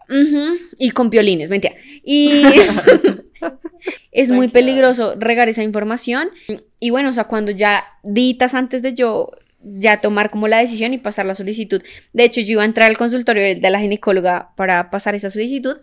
Ujú, 0.09 0.57
Y 0.77 0.91
con 0.91 1.09
piolines, 1.09 1.49
mentira. 1.49 1.75
Y 2.03 2.43
es 4.11 4.29
muy 4.29 4.47
peligroso 4.47 5.15
regar 5.17 5.49
esa 5.49 5.63
información. 5.63 6.29
Y 6.79 6.89
bueno, 6.89 7.09
o 7.09 7.13
sea, 7.13 7.25
cuando 7.25 7.51
ya 7.51 7.85
ditas 8.03 8.53
antes 8.53 8.81
de 8.81 8.93
yo 8.93 9.31
ya 9.65 10.01
tomar 10.01 10.29
como 10.29 10.49
la 10.49 10.57
decisión 10.57 10.93
y 10.93 10.97
pasar 10.97 11.25
la 11.25 11.35
solicitud. 11.35 11.81
De 12.11 12.25
hecho, 12.25 12.41
yo 12.41 12.51
iba 12.53 12.63
a 12.63 12.65
entrar 12.65 12.89
al 12.89 12.97
consultorio 12.97 13.43
de 13.43 13.69
la 13.69 13.79
ginecóloga 13.79 14.49
para 14.57 14.89
pasar 14.89 15.15
esa 15.15 15.29
solicitud. 15.29 15.77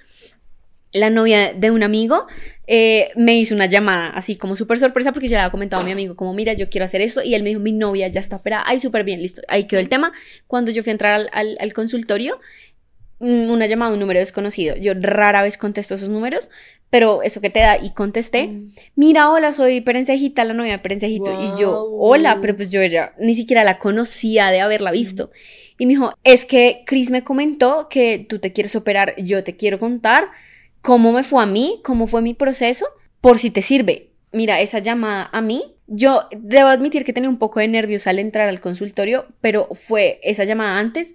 La 0.92 1.08
novia 1.10 1.52
de 1.54 1.70
un 1.70 1.82
amigo 1.82 2.26
eh, 2.66 3.10
me 3.16 3.36
hizo 3.38 3.54
una 3.54 3.66
llamada 3.66 4.08
así 4.10 4.36
como 4.36 4.56
súper 4.56 4.78
sorpresa 4.78 5.12
porque 5.12 5.28
yo 5.28 5.32
le 5.36 5.40
había 5.42 5.50
comentado 5.52 5.82
a 5.82 5.84
mi 5.84 5.92
amigo 5.92 6.16
como, 6.16 6.34
mira, 6.34 6.52
yo 6.54 6.68
quiero 6.68 6.84
hacer 6.84 7.00
esto 7.00 7.22
y 7.22 7.34
él 7.34 7.42
me 7.42 7.50
dijo, 7.50 7.60
mi 7.60 7.72
novia 7.72 8.08
ya 8.08 8.20
está 8.20 8.36
operada, 8.36 8.64
ay, 8.66 8.80
súper 8.80 9.04
bien, 9.04 9.20
listo, 9.22 9.40
ahí 9.48 9.64
quedó 9.64 9.80
el 9.80 9.88
tema. 9.88 10.12
Cuando 10.46 10.70
yo 10.72 10.82
fui 10.82 10.90
a 10.90 10.92
entrar 10.92 11.12
al, 11.14 11.30
al- 11.32 11.56
al 11.60 11.72
consultorio, 11.72 12.40
mm, 13.20 13.50
una 13.50 13.66
llamada, 13.66 13.92
un 13.92 14.00
número 14.00 14.18
desconocido. 14.20 14.76
Yo 14.76 14.92
rara 14.98 15.42
vez 15.42 15.58
contesto 15.58 15.94
esos 15.94 16.08
números, 16.08 16.48
pero 16.90 17.22
eso 17.22 17.40
que 17.40 17.50
te 17.50 17.60
da 17.60 17.78
y 17.80 17.92
contesté. 17.92 18.48
Mm. 18.48 18.72
Mira, 18.96 19.30
hola, 19.30 19.52
soy 19.52 19.80
Perencejita, 19.80 20.44
la 20.44 20.54
novia 20.54 20.72
de 20.72 20.78
Perencejito. 20.80 21.30
Y 21.32 21.60
yo, 21.60 21.84
hola, 22.00 22.38
pero 22.40 22.56
pues 22.56 22.70
yo 22.70 22.82
ya 22.84 23.14
ni 23.18 23.34
siquiera 23.34 23.62
la 23.62 23.78
conocía 23.78 24.50
de 24.50 24.60
haberla 24.60 24.90
visto. 24.90 25.30
Y 25.78 25.86
me 25.86 25.90
dijo, 25.92 26.12
es 26.24 26.46
que 26.46 26.82
Chris 26.86 27.10
me 27.10 27.22
comentó 27.22 27.86
que 27.88 28.26
tú 28.28 28.38
te 28.40 28.52
quieres 28.52 28.74
operar, 28.74 29.14
yo 29.18 29.44
te 29.44 29.54
quiero 29.56 29.78
contar 29.78 30.28
cómo 30.82 31.12
me 31.12 31.22
fue 31.22 31.42
a 31.42 31.46
mí, 31.46 31.80
cómo 31.84 32.06
fue 32.06 32.22
mi 32.22 32.34
proceso, 32.34 32.86
por 33.20 33.38
si 33.38 33.50
te 33.50 33.62
sirve. 33.62 34.10
Mira, 34.32 34.60
esa 34.60 34.78
llamada 34.78 35.28
a 35.32 35.40
mí, 35.40 35.74
yo 35.86 36.28
debo 36.36 36.68
admitir 36.68 37.04
que 37.04 37.12
tenía 37.12 37.28
un 37.28 37.38
poco 37.38 37.60
de 37.60 37.68
nervios 37.68 38.06
al 38.06 38.18
entrar 38.18 38.48
al 38.48 38.60
consultorio, 38.60 39.26
pero 39.40 39.68
fue 39.72 40.20
esa 40.22 40.44
llamada 40.44 40.78
antes 40.78 41.14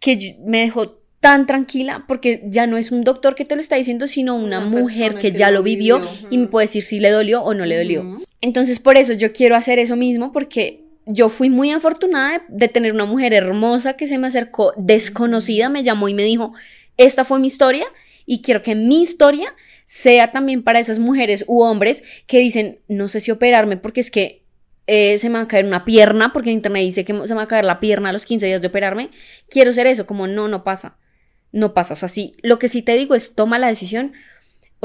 que 0.00 0.36
me 0.44 0.60
dejó 0.60 0.98
tan 1.20 1.46
tranquila 1.46 2.04
porque 2.08 2.42
ya 2.46 2.66
no 2.66 2.76
es 2.76 2.90
un 2.90 3.04
doctor 3.04 3.34
que 3.36 3.44
te 3.44 3.54
lo 3.54 3.60
está 3.60 3.76
diciendo, 3.76 4.08
sino 4.08 4.34
una, 4.34 4.58
Una 4.58 4.66
mujer 4.66 5.14
que, 5.14 5.30
que 5.30 5.32
ya 5.32 5.50
lo 5.50 5.62
vivió, 5.62 6.00
vivió. 6.00 6.28
y 6.30 6.38
me 6.38 6.46
puede 6.48 6.66
decir 6.66 6.82
si 6.82 6.98
le 6.98 7.10
dolió 7.10 7.42
o 7.42 7.54
no 7.54 7.64
le 7.64 7.78
dolió. 7.78 8.02
Ujú. 8.02 8.24
Entonces, 8.40 8.80
por 8.80 8.98
eso 8.98 9.12
yo 9.12 9.32
quiero 9.32 9.54
hacer 9.54 9.78
eso 9.78 9.94
mismo, 9.96 10.32
porque 10.32 10.84
yo 11.06 11.28
fui 11.28 11.48
muy 11.48 11.70
afortunada 11.70 12.38
de, 12.38 12.44
de 12.48 12.68
tener 12.68 12.92
una 12.92 13.04
mujer 13.04 13.32
hermosa 13.34 13.94
que 13.94 14.08
se 14.08 14.18
me 14.18 14.26
acercó 14.26 14.74
desconocida, 14.76 15.68
me 15.68 15.84
llamó 15.84 16.08
y 16.08 16.14
me 16.14 16.24
dijo, 16.24 16.52
esta 16.96 17.24
fue 17.24 17.38
mi 17.38 17.46
historia 17.46 17.86
y 18.32 18.40
quiero 18.40 18.62
que 18.62 18.74
mi 18.74 19.02
historia 19.02 19.54
sea 19.84 20.32
también 20.32 20.62
para 20.62 20.80
esas 20.80 20.98
mujeres 20.98 21.44
u 21.46 21.60
hombres 21.60 22.02
que 22.26 22.38
dicen, 22.38 22.80
no 22.88 23.08
sé 23.08 23.20
si 23.20 23.30
operarme 23.30 23.76
porque 23.76 24.00
es 24.00 24.10
que 24.10 24.42
eh, 24.86 25.18
se 25.18 25.28
me 25.28 25.34
va 25.34 25.42
a 25.42 25.48
caer 25.48 25.66
una 25.66 25.84
pierna, 25.84 26.32
porque 26.32 26.48
en 26.48 26.56
internet 26.56 26.82
dice 26.82 27.04
que 27.04 27.12
se 27.12 27.34
me 27.34 27.34
va 27.34 27.42
a 27.42 27.48
caer 27.48 27.66
la 27.66 27.78
pierna 27.78 28.08
a 28.08 28.12
los 28.14 28.24
15 28.24 28.46
días 28.46 28.62
de 28.62 28.68
operarme. 28.68 29.10
Quiero 29.50 29.70
ser 29.74 29.86
eso, 29.86 30.06
como 30.06 30.26
no, 30.26 30.48
no 30.48 30.64
pasa. 30.64 30.96
No 31.52 31.74
pasa. 31.74 31.92
O 31.92 31.96
sea, 31.98 32.08
sí, 32.08 32.34
lo 32.42 32.58
que 32.58 32.68
sí 32.68 32.80
te 32.80 32.96
digo 32.96 33.14
es 33.14 33.34
toma 33.34 33.58
la 33.58 33.68
decisión, 33.68 34.14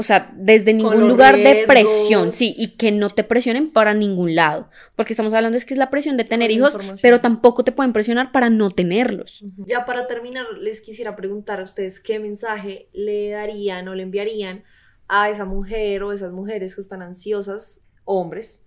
o 0.00 0.04
sea, 0.04 0.32
desde 0.36 0.74
ningún 0.74 1.08
lugar 1.08 1.36
de 1.36 1.64
presión, 1.66 2.30
sí, 2.30 2.54
y 2.56 2.76
que 2.76 2.92
no 2.92 3.10
te 3.10 3.24
presionen 3.24 3.72
para 3.72 3.94
ningún 3.94 4.36
lado. 4.36 4.70
Porque 4.94 5.12
estamos 5.12 5.34
hablando 5.34 5.58
es 5.58 5.64
que 5.64 5.74
es 5.74 5.78
la 5.78 5.90
presión 5.90 6.16
de 6.16 6.22
tener 6.22 6.52
hijos, 6.52 6.78
pero 7.02 7.20
tampoco 7.20 7.64
te 7.64 7.72
pueden 7.72 7.92
presionar 7.92 8.30
para 8.30 8.48
no 8.48 8.70
tenerlos. 8.70 9.42
Ya 9.56 9.84
para 9.84 10.06
terminar, 10.06 10.46
les 10.60 10.80
quisiera 10.80 11.16
preguntar 11.16 11.58
a 11.58 11.64
ustedes 11.64 11.98
qué 11.98 12.20
mensaje 12.20 12.88
le 12.92 13.30
darían 13.30 13.88
o 13.88 13.96
le 13.96 14.04
enviarían 14.04 14.62
a 15.08 15.30
esa 15.30 15.44
mujer 15.44 16.04
o 16.04 16.12
esas 16.12 16.30
mujeres 16.30 16.76
que 16.76 16.80
están 16.80 17.02
ansiosas, 17.02 17.80
hombres, 18.04 18.62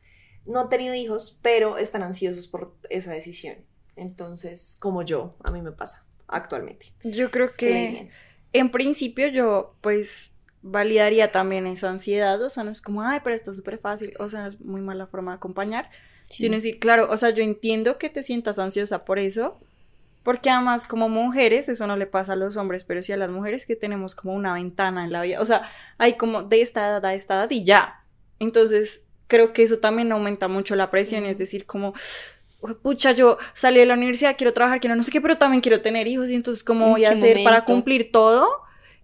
no 0.46 0.60
han 0.60 0.68
tenido 0.68 0.94
hijos, 0.96 1.40
pero 1.42 1.78
están 1.78 2.04
ansiosos 2.04 2.50
por 2.50 2.76
esa 2.90 3.14
decisión. 3.14 3.56
Entonces, 3.96 4.76
como 4.82 5.04
yo, 5.04 5.38
a 5.46 5.52
mí 5.52 5.62
me 5.62 5.72
pasa 5.72 6.06
actualmente. 6.28 6.88
Yo 7.06 7.32
creo 7.32 7.48
¿Qué 7.58 7.66
le 7.66 7.72
que 7.72 8.10
en 8.52 8.70
principio 8.70 9.28
yo 9.28 9.76
pues 9.80 10.31
validaría 10.62 11.32
también 11.32 11.68
esa 11.68 11.90
ansiedad, 11.90 12.42
o 12.42 12.50
sea, 12.50 12.64
no 12.64 12.72
es 12.72 12.82
como, 12.82 13.02
ay, 13.02 13.20
pero 13.24 13.36
esto 13.36 13.52
es 13.52 13.58
súper 13.58 13.80
fácil, 13.80 14.14
o 14.20 14.30
sea, 14.30 14.48
es 14.48 14.60
muy 14.62 14.82
mala 14.82 15.08
forma 15.08 15.32
de 15.32 15.38
acompañar, 15.38 15.90
sino 16.30 16.56
decir, 16.56 16.80
claro, 16.80 17.08
o 17.10 17.18
sea, 17.18 17.32
yo 17.32 17.44
entiendo 17.44 17.98
que 17.98 18.10
te 18.10 18.24
sientas 18.24 18.60
ansiosa 18.60 19.00
por 19.00 19.20
eso, 19.20 19.60
porque 20.24 20.50
además 20.50 20.86
como 20.86 21.10
mujeres, 21.10 21.68
eso 21.68 21.88
no 21.88 21.98
le 21.98 22.06
pasa 22.06 22.34
a 22.34 22.36
los 22.36 22.58
hombres, 22.58 22.84
pero 22.84 23.02
sí 23.02 23.12
a 23.12 23.18
las 23.18 23.30
mujeres 23.30 23.66
que 23.66 23.76
tenemos 23.76 24.14
como 24.14 24.34
una 24.34 24.54
ventana 24.54 25.04
en 25.04 25.12
la 25.12 25.22
vida, 25.24 25.42
o 25.42 25.46
sea, 25.46 25.70
hay 25.98 26.14
como 26.14 26.44
de 26.44 26.62
esta 26.62 26.88
edad 26.88 27.06
a 27.06 27.14
esta 27.16 27.36
edad 27.36 27.52
y 27.52 27.64
ya. 27.64 28.04
Entonces, 28.40 29.02
creo 29.28 29.54
que 29.54 29.64
eso 29.64 29.80
también 29.80 30.12
aumenta 30.12 30.48
mucho 30.48 30.76
la 30.76 30.92
presión, 30.92 31.26
es 31.26 31.38
decir, 31.38 31.66
como, 31.66 31.94
pucha, 32.84 33.12
yo 33.14 33.38
salí 33.54 33.80
de 33.80 33.86
la 33.88 33.96
universidad, 33.96 34.36
quiero 34.38 34.54
trabajar, 34.54 34.80
quiero 34.80 34.96
no 34.96 35.04
sé 35.04 35.12
qué, 35.12 35.22
pero 35.22 35.38
también 35.38 35.62
quiero 35.62 35.82
tener 35.82 36.08
hijos, 36.08 36.30
y 36.30 36.36
entonces, 36.36 36.64
¿cómo 36.64 36.86
¿En 36.86 36.92
voy 36.92 37.06
a 37.06 37.12
hacer 37.12 37.44
para 37.44 37.66
cumplir 37.66 38.12
todo? 38.12 38.48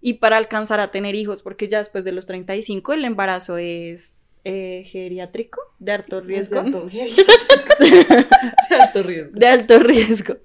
Y 0.00 0.14
para 0.14 0.36
alcanzar 0.36 0.80
a 0.80 0.90
tener 0.90 1.14
hijos, 1.14 1.42
porque 1.42 1.68
ya 1.68 1.78
después 1.78 2.04
de 2.04 2.12
los 2.12 2.26
35 2.26 2.92
el 2.92 3.04
embarazo 3.04 3.58
es 3.58 4.12
eh, 4.44 4.84
geriátrico, 4.86 5.60
de 5.78 5.92
alto 5.92 6.20
riesgo. 6.20 6.62
De 6.62 6.68
alto 6.68 6.88
De 8.70 8.76
alto 8.76 9.02
riesgo. 9.02 9.38
de 9.38 9.46
alto 9.46 9.78
riesgo. 9.80 10.36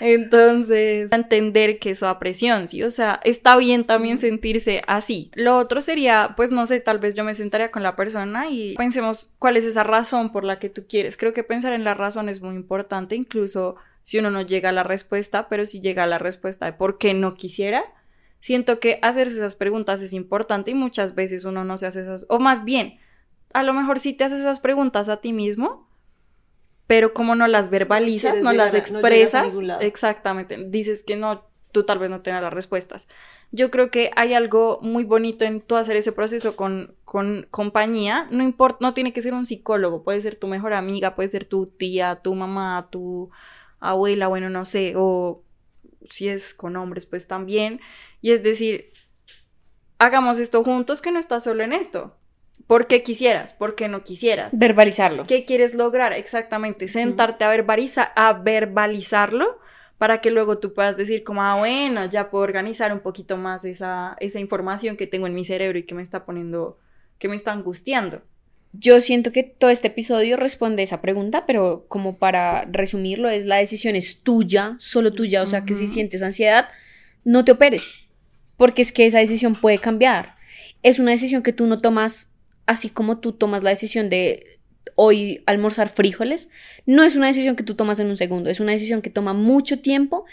Entonces, 0.00 1.10
entender 1.10 1.78
que 1.78 1.90
eso 1.90 2.06
da 2.06 2.18
presión, 2.18 2.68
¿sí? 2.68 2.82
O 2.82 2.90
sea, 2.90 3.20
está 3.24 3.56
bien 3.56 3.84
también 3.84 4.18
sentirse 4.18 4.82
así. 4.86 5.30
Lo 5.34 5.58
otro 5.58 5.80
sería, 5.80 6.34
pues 6.36 6.52
no 6.52 6.66
sé, 6.66 6.80
tal 6.80 6.98
vez 6.98 7.14
yo 7.14 7.24
me 7.24 7.34
sentaría 7.34 7.70
con 7.70 7.82
la 7.82 7.96
persona 7.96 8.48
y 8.48 8.76
pensemos 8.76 9.30
cuál 9.38 9.56
es 9.56 9.64
esa 9.64 9.82
razón 9.82 10.30
por 10.30 10.44
la 10.44 10.58
que 10.58 10.68
tú 10.68 10.84
quieres. 10.88 11.16
Creo 11.16 11.32
que 11.32 11.42
pensar 11.42 11.72
en 11.72 11.84
la 11.84 11.94
razón 11.94 12.28
es 12.28 12.40
muy 12.40 12.54
importante, 12.54 13.16
incluso 13.16 13.76
si 14.02 14.18
uno 14.18 14.30
no 14.30 14.42
llega 14.42 14.68
a 14.68 14.72
la 14.72 14.84
respuesta, 14.84 15.48
pero 15.48 15.66
si 15.66 15.80
llega 15.80 16.04
a 16.04 16.06
la 16.06 16.18
respuesta 16.18 16.66
de 16.66 16.74
por 16.74 16.96
qué 16.96 17.12
no 17.12 17.34
quisiera. 17.34 17.84
Siento 18.40 18.78
que 18.80 18.98
hacerse 19.02 19.36
esas 19.36 19.56
preguntas 19.56 20.00
es 20.00 20.12
importante 20.12 20.70
y 20.70 20.74
muchas 20.74 21.14
veces 21.14 21.44
uno 21.44 21.64
no 21.64 21.76
se 21.76 21.86
hace 21.86 22.02
esas, 22.02 22.26
o 22.28 22.38
más 22.38 22.64
bien, 22.64 22.98
a 23.52 23.62
lo 23.62 23.74
mejor 23.74 23.98
sí 23.98 24.12
te 24.12 24.24
haces 24.24 24.40
esas 24.40 24.60
preguntas 24.60 25.08
a 25.08 25.18
ti 25.18 25.32
mismo, 25.32 25.88
pero 26.86 27.12
como 27.12 27.34
no 27.34 27.48
las 27.48 27.68
verbalizas, 27.68 28.40
no 28.40 28.52
las 28.52 28.72
llegar 28.72 28.88
expresas, 28.88 29.54
exactamente, 29.80 30.56
dices 30.68 31.02
que 31.04 31.16
no, 31.16 31.46
tú 31.72 31.82
tal 31.82 31.98
vez 31.98 32.10
no 32.10 32.22
tengas 32.22 32.42
las 32.42 32.52
respuestas. 32.52 33.08
Yo 33.50 33.70
creo 33.70 33.90
que 33.90 34.10
hay 34.16 34.34
algo 34.34 34.78
muy 34.82 35.04
bonito 35.04 35.44
en 35.44 35.60
tú 35.60 35.76
hacer 35.76 35.96
ese 35.96 36.12
proceso 36.12 36.56
con, 36.56 36.94
con 37.04 37.46
compañía, 37.50 38.28
no 38.30 38.42
importa, 38.44 38.78
no 38.80 38.94
tiene 38.94 39.12
que 39.12 39.22
ser 39.22 39.34
un 39.34 39.46
psicólogo, 39.46 40.02
puede 40.02 40.22
ser 40.22 40.36
tu 40.36 40.46
mejor 40.46 40.74
amiga, 40.74 41.14
puede 41.14 41.28
ser 41.28 41.44
tu 41.44 41.66
tía, 41.66 42.20
tu 42.22 42.34
mamá, 42.34 42.88
tu 42.90 43.30
abuela, 43.80 44.28
bueno, 44.28 44.48
no 44.48 44.64
sé, 44.64 44.94
o 44.96 45.42
si 46.10 46.28
es 46.28 46.54
con 46.54 46.76
hombres, 46.76 47.06
pues 47.06 47.26
también, 47.26 47.80
y 48.20 48.32
es 48.32 48.42
decir, 48.42 48.92
hagamos 49.98 50.38
esto 50.38 50.62
juntos, 50.64 51.00
que 51.02 51.10
no 51.12 51.18
estás 51.18 51.44
solo 51.44 51.64
en 51.64 51.72
esto. 51.72 52.16
¿Por 52.66 52.86
qué 52.86 53.02
quisieras? 53.02 53.52
¿Por 53.54 53.74
qué 53.74 53.88
no 53.88 54.02
quisieras? 54.04 54.56
Verbalizarlo. 54.58 55.26
¿Qué 55.26 55.44
quieres 55.44 55.74
lograr? 55.74 56.12
Exactamente, 56.12 56.86
sentarte 56.88 57.44
a, 57.44 57.54
verbaliza- 57.54 58.12
a 58.14 58.32
verbalizarlo 58.34 59.58
para 59.96 60.20
que 60.20 60.30
luego 60.30 60.58
tú 60.58 60.74
puedas 60.74 60.96
decir 60.96 61.24
como, 61.24 61.42
ah, 61.42 61.56
bueno, 61.56 62.04
ya 62.06 62.30
puedo 62.30 62.44
organizar 62.44 62.92
un 62.92 63.00
poquito 63.00 63.36
más 63.36 63.64
esa, 63.64 64.16
esa 64.20 64.38
información 64.38 64.96
que 64.96 65.06
tengo 65.06 65.26
en 65.26 65.34
mi 65.34 65.44
cerebro 65.44 65.78
y 65.78 65.84
que 65.84 65.94
me 65.94 66.02
está 66.02 66.24
poniendo, 66.24 66.78
que 67.18 67.28
me 67.28 67.36
está 67.36 67.52
angustiando. 67.52 68.22
Yo 68.72 69.00
siento 69.00 69.32
que 69.32 69.42
todo 69.42 69.70
este 69.70 69.88
episodio 69.88 70.36
responde 70.36 70.82
esa 70.82 71.00
pregunta, 71.00 71.46
pero 71.46 71.86
como 71.88 72.18
para 72.18 72.66
resumirlo, 72.66 73.28
es 73.28 73.46
la 73.46 73.56
decisión 73.56 73.96
es 73.96 74.22
tuya, 74.22 74.76
solo 74.78 75.12
tuya, 75.12 75.42
o 75.42 75.46
sea 75.46 75.64
que 75.64 75.74
si 75.74 75.88
sientes 75.88 76.22
ansiedad, 76.22 76.68
no 77.24 77.44
te 77.44 77.52
operes, 77.52 77.94
porque 78.56 78.82
es 78.82 78.92
que 78.92 79.06
esa 79.06 79.18
decisión 79.18 79.54
puede 79.54 79.78
cambiar. 79.78 80.36
Es 80.82 80.98
una 80.98 81.12
decisión 81.12 81.42
que 81.42 81.52
tú 81.52 81.66
no 81.66 81.80
tomas 81.80 82.28
así 82.68 82.90
como 82.90 83.18
tú 83.18 83.32
tomas 83.32 83.62
la 83.62 83.70
decisión 83.70 84.10
de 84.10 84.60
hoy 84.94 85.42
almorzar 85.46 85.88
frijoles, 85.88 86.48
no 86.84 87.02
es 87.02 87.16
una 87.16 87.28
decisión 87.28 87.56
que 87.56 87.62
tú 87.62 87.74
tomas 87.74 87.98
en 87.98 88.08
un 88.08 88.16
segundo, 88.16 88.50
es 88.50 88.60
una 88.60 88.72
decisión 88.72 89.00
que 89.00 89.10
toma 89.10 89.32
mucho 89.32 89.80
tiempo 89.80 90.26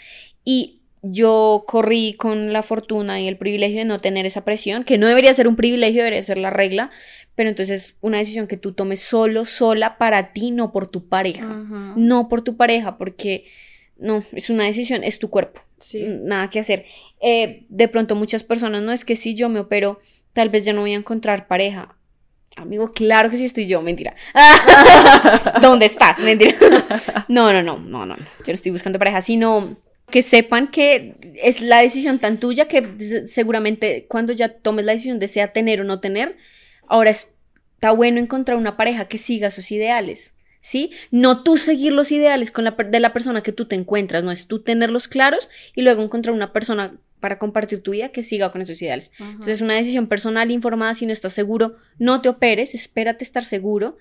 y 0.44 0.75
yo 1.12 1.64
corrí 1.66 2.14
con 2.14 2.52
la 2.52 2.62
fortuna 2.62 3.20
y 3.20 3.28
el 3.28 3.36
privilegio 3.36 3.78
de 3.78 3.84
no 3.84 4.00
tener 4.00 4.26
esa 4.26 4.44
presión, 4.44 4.84
que 4.84 4.98
no 4.98 5.06
debería 5.06 5.32
ser 5.32 5.48
un 5.48 5.56
privilegio, 5.56 6.02
debería 6.02 6.22
ser 6.22 6.38
la 6.38 6.50
regla, 6.50 6.90
pero 7.34 7.48
entonces 7.48 7.98
una 8.00 8.18
decisión 8.18 8.46
que 8.46 8.56
tú 8.56 8.72
tomes 8.72 9.00
solo, 9.00 9.44
sola, 9.44 9.98
para 9.98 10.32
ti, 10.32 10.50
no 10.50 10.72
por 10.72 10.88
tu 10.88 11.08
pareja. 11.08 11.46
No 11.96 12.28
por 12.28 12.42
tu 12.42 12.56
pareja, 12.56 12.98
porque 12.98 13.44
no, 13.98 14.22
es 14.32 14.50
una 14.50 14.64
decisión, 14.64 15.04
es 15.04 15.18
tu 15.18 15.30
cuerpo. 15.30 15.60
Sí. 15.78 16.04
Nada 16.06 16.48
que 16.48 16.60
hacer. 16.60 16.86
Eh, 17.20 17.66
de 17.68 17.88
pronto 17.88 18.14
muchas 18.14 18.42
personas, 18.42 18.82
no 18.82 18.92
es 18.92 19.04
que 19.04 19.16
si 19.16 19.34
yo 19.34 19.48
me 19.48 19.60
opero, 19.60 20.00
tal 20.32 20.48
vez 20.48 20.64
ya 20.64 20.72
no 20.72 20.80
voy 20.80 20.94
a 20.94 20.96
encontrar 20.96 21.46
pareja. 21.46 21.96
Amigo, 22.56 22.92
claro 22.92 23.28
que 23.28 23.36
sí 23.36 23.44
estoy 23.44 23.66
yo, 23.66 23.82
mentira. 23.82 24.14
¿Dónde 25.60 25.86
estás? 25.86 26.18
Mentira. 26.18 26.54
No, 27.28 27.52
no, 27.52 27.62
no, 27.62 27.78
no, 27.78 28.06
no. 28.06 28.16
no. 28.16 28.24
Yo 28.24 28.46
no 28.46 28.54
estoy 28.54 28.70
buscando 28.70 28.98
pareja, 28.98 29.20
sino 29.20 29.76
que 30.10 30.22
sepan 30.22 30.68
que 30.70 31.14
es 31.42 31.60
la 31.60 31.80
decisión 31.82 32.18
tan 32.18 32.38
tuya 32.38 32.68
que 32.68 32.86
se- 32.98 33.26
seguramente 33.28 34.06
cuando 34.08 34.32
ya 34.32 34.48
tomes 34.50 34.84
la 34.84 34.92
decisión 34.92 35.18
de 35.18 35.28
sea 35.28 35.52
tener 35.52 35.80
o 35.80 35.84
no 35.84 36.00
tener, 36.00 36.36
ahora 36.86 37.10
es- 37.10 37.32
está 37.74 37.90
bueno 37.92 38.18
encontrar 38.20 38.56
una 38.56 38.76
pareja 38.76 39.06
que 39.08 39.18
siga 39.18 39.50
sus 39.50 39.70
ideales. 39.72 40.32
¿Sí? 40.60 40.90
No 41.12 41.44
tú 41.44 41.58
seguir 41.58 41.92
los 41.92 42.10
ideales 42.10 42.50
con 42.50 42.64
la, 42.64 42.72
de 42.72 42.98
la 42.98 43.12
persona 43.12 43.40
que 43.40 43.52
tú 43.52 43.66
te 43.66 43.76
encuentras, 43.76 44.24
no 44.24 44.32
es 44.32 44.48
tú 44.48 44.62
tenerlos 44.62 45.06
claros 45.06 45.48
y 45.76 45.82
luego 45.82 46.02
encontrar 46.02 46.34
una 46.34 46.52
persona 46.52 46.96
para 47.20 47.38
compartir 47.38 47.82
tu 47.84 47.92
vida 47.92 48.08
que 48.08 48.24
siga 48.24 48.50
con 48.50 48.62
esos 48.62 48.82
ideales. 48.82 49.12
Entonces 49.20 49.54
es 49.58 49.60
una 49.60 49.74
decisión 49.74 50.08
personal 50.08 50.50
informada, 50.50 50.94
si 50.94 51.06
no 51.06 51.12
estás 51.12 51.34
seguro, 51.34 51.76
no 51.98 52.20
te 52.20 52.28
operes, 52.28 52.74
espérate 52.74 53.22
estar 53.22 53.44
seguro 53.44 53.96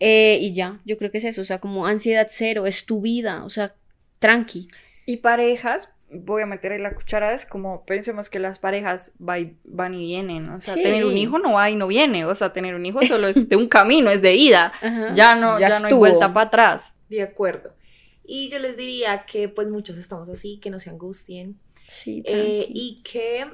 eh, 0.00 0.38
y 0.40 0.52
ya, 0.54 0.80
yo 0.84 0.98
creo 0.98 1.12
que 1.12 1.18
es 1.18 1.24
eso, 1.24 1.42
o 1.42 1.44
sea, 1.44 1.60
como 1.60 1.86
ansiedad 1.86 2.26
cero, 2.30 2.66
es 2.66 2.84
tu 2.84 3.00
vida, 3.00 3.44
o 3.44 3.50
sea, 3.50 3.74
tranqui. 4.18 4.66
Y 5.10 5.16
parejas, 5.18 5.90
voy 6.10 6.42
a 6.42 6.46
meter 6.46 6.72
ahí 6.72 6.78
la 6.80 6.94
cuchara, 6.94 7.32
es 7.34 7.46
como 7.46 7.84
pensemos 7.86 8.28
que 8.28 8.38
las 8.38 8.58
parejas 8.58 9.12
va 9.26 9.38
y- 9.38 9.56
van 9.64 9.94
y 9.94 10.04
vienen. 10.06 10.50
O 10.50 10.60
sea, 10.60 10.74
Sí. 10.74 10.82
tener 10.82 11.06
un 11.06 11.16
hijo 11.16 11.38
no 11.38 11.54
va 11.54 11.70
y 11.70 11.76
no 11.76 11.86
viene. 11.86 12.26
O 12.26 12.34
sea, 12.34 12.52
tener 12.52 12.74
un 12.74 12.84
hijo 12.84 13.02
solo 13.02 13.26
es 13.28 13.36
de 13.48 13.56
un 13.56 13.68
camino, 13.68 14.10
es 14.10 14.20
de 14.20 14.34
ida. 14.34 14.72
Ajá. 14.82 15.14
Ya 15.14 15.34
no, 15.34 15.58
Ya 15.58 15.70
ya, 15.70 15.80
no 15.80 15.86
hay 15.86 15.94
vuelta 15.94 16.34
para 16.34 16.48
atrás. 16.48 16.92
De 17.08 17.22
acuerdo. 17.22 17.74
Y 18.22 18.50
yo 18.50 18.58
les 18.58 18.76
diría 18.76 19.24
que 19.24 19.48
pues 19.48 19.68
muchos 19.68 19.96
estamos 19.96 20.28
así, 20.28 20.60
que 20.60 20.68
no 20.68 20.78
se 20.78 20.90
angustien, 20.90 21.58
Sí, 21.86 22.22
eh, 22.26 22.66
y 22.68 23.02
que 23.02 23.46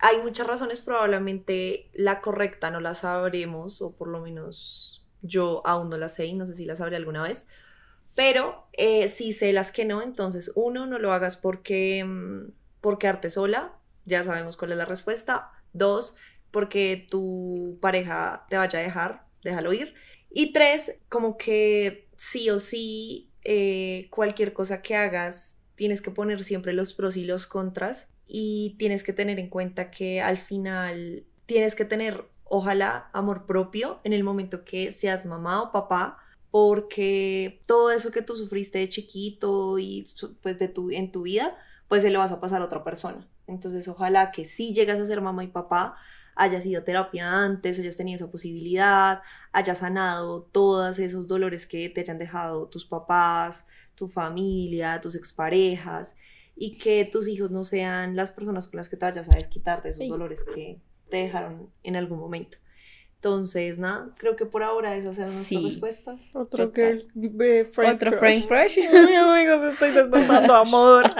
hay 0.00 0.18
muchas 0.24 0.48
razones, 0.48 0.80
probablemente 0.80 1.88
la 1.94 2.20
correcta 2.20 2.70
no 2.72 2.80
la 2.80 2.94
sabremos, 2.94 3.80
o 3.80 3.92
por 3.94 4.08
lo 4.08 4.20
menos 4.20 5.06
yo 5.22 5.62
aún 5.64 5.88
no 5.88 5.96
la 5.98 6.08
sé 6.08 6.26
y 6.26 6.34
no 6.34 6.46
sé 6.46 6.54
si 6.54 6.64
la 6.64 6.74
sabré 6.74 6.96
alguna 6.96 7.22
vez, 7.22 7.48
pero 8.16 8.66
eh, 8.72 9.06
si 9.06 9.32
sé 9.32 9.52
las 9.52 9.70
que 9.70 9.84
no, 9.84 10.02
entonces 10.02 10.50
uno, 10.56 10.86
no 10.86 10.98
lo 10.98 11.12
hagas 11.12 11.36
porque, 11.36 12.02
mm, 12.02 12.50
por 12.80 12.98
quedarte 12.98 13.30
sola, 13.30 13.74
ya 14.04 14.24
sabemos 14.24 14.56
cuál 14.56 14.72
es 14.72 14.78
la 14.78 14.86
respuesta, 14.86 15.52
dos, 15.74 16.16
porque 16.50 17.06
tu 17.08 17.78
pareja 17.80 18.46
te 18.48 18.56
vaya 18.56 18.78
a 18.78 18.82
dejar, 18.82 19.26
déjalo 19.44 19.72
ir, 19.74 19.94
y 20.30 20.52
tres, 20.52 20.98
como 21.08 21.36
que 21.36 22.08
sí 22.16 22.48
o 22.50 22.58
sí, 22.58 23.30
eh, 23.44 24.08
cualquier 24.10 24.54
cosa 24.54 24.82
que 24.82 24.96
hagas 24.96 25.60
tienes 25.76 26.00
que 26.00 26.10
poner 26.10 26.42
siempre 26.42 26.72
los 26.72 26.94
pros 26.94 27.16
y 27.16 27.24
los 27.24 27.46
contras 27.46 28.08
y 28.26 28.76
tienes 28.78 29.04
que 29.04 29.12
tener 29.12 29.38
en 29.38 29.50
cuenta 29.50 29.90
que 29.90 30.22
al 30.22 30.38
final 30.38 31.26
tienes 31.44 31.74
que 31.74 31.84
tener, 31.84 32.24
ojalá, 32.44 33.10
amor 33.12 33.44
propio 33.44 34.00
en 34.04 34.14
el 34.14 34.24
momento 34.24 34.64
que 34.64 34.90
seas 34.90 35.26
mamá 35.26 35.62
o 35.62 35.70
papá, 35.70 36.18
porque 36.50 37.62
todo 37.66 37.90
eso 37.90 38.10
que 38.10 38.22
tú 38.22 38.36
sufriste 38.36 38.78
de 38.78 38.88
chiquito 38.88 39.78
y 39.78 40.06
pues 40.42 40.58
de 40.58 40.68
tu, 40.68 40.90
en 40.90 41.12
tu 41.12 41.22
vida, 41.22 41.56
pues 41.88 42.02
se 42.02 42.10
lo 42.10 42.18
vas 42.18 42.32
a 42.32 42.40
pasar 42.40 42.62
a 42.62 42.64
otra 42.64 42.84
persona. 42.84 43.26
Entonces, 43.46 43.86
ojalá 43.88 44.32
que 44.32 44.44
si 44.46 44.74
llegas 44.74 45.00
a 45.00 45.06
ser 45.06 45.20
mamá 45.20 45.44
y 45.44 45.48
papá, 45.48 45.96
hayas 46.34 46.66
ido 46.66 46.80
a 46.80 46.84
terapia 46.84 47.32
antes, 47.32 47.78
hayas 47.78 47.96
tenido 47.96 48.16
esa 48.16 48.30
posibilidad, 48.30 49.22
hayas 49.52 49.78
sanado 49.78 50.42
todos 50.42 50.98
esos 50.98 51.28
dolores 51.28 51.66
que 51.66 51.88
te 51.88 52.00
hayan 52.00 52.18
dejado 52.18 52.68
tus 52.68 52.84
papás, 52.84 53.66
tu 53.94 54.08
familia, 54.08 55.00
tus 55.00 55.14
exparejas, 55.14 56.14
y 56.54 56.78
que 56.78 57.04
tus 57.04 57.28
hijos 57.28 57.50
no 57.50 57.64
sean 57.64 58.16
las 58.16 58.32
personas 58.32 58.68
con 58.68 58.78
las 58.78 58.88
que 58.88 58.96
te 58.96 59.06
vayas 59.06 59.28
a 59.28 59.36
desquitar 59.36 59.82
de 59.82 59.90
esos 59.90 60.08
dolores 60.08 60.44
que 60.44 60.80
te 61.10 61.18
dejaron 61.18 61.70
en 61.82 61.96
algún 61.96 62.18
momento. 62.18 62.58
Entonces, 63.16 63.78
nada, 63.80 64.10
creo 64.18 64.36
que 64.36 64.46
por 64.46 64.62
ahora 64.62 64.94
esas 64.94 65.16
eran 65.18 65.32
nuestras 65.34 65.60
Sí. 65.60 65.64
respuestas. 65.66 66.36
Otro 66.36 66.68
Total. 66.68 67.06
que 67.14 67.58
eh, 67.60 67.64
Frank 67.64 67.96
Otro 67.96 68.10
Crush. 68.10 68.20
Frank 68.20 68.46
Crush. 68.46 68.78
Ay, 68.78 69.14
amigos, 69.16 69.72
estoy 69.72 69.90
despertando 69.92 70.54
amor. 70.54 71.04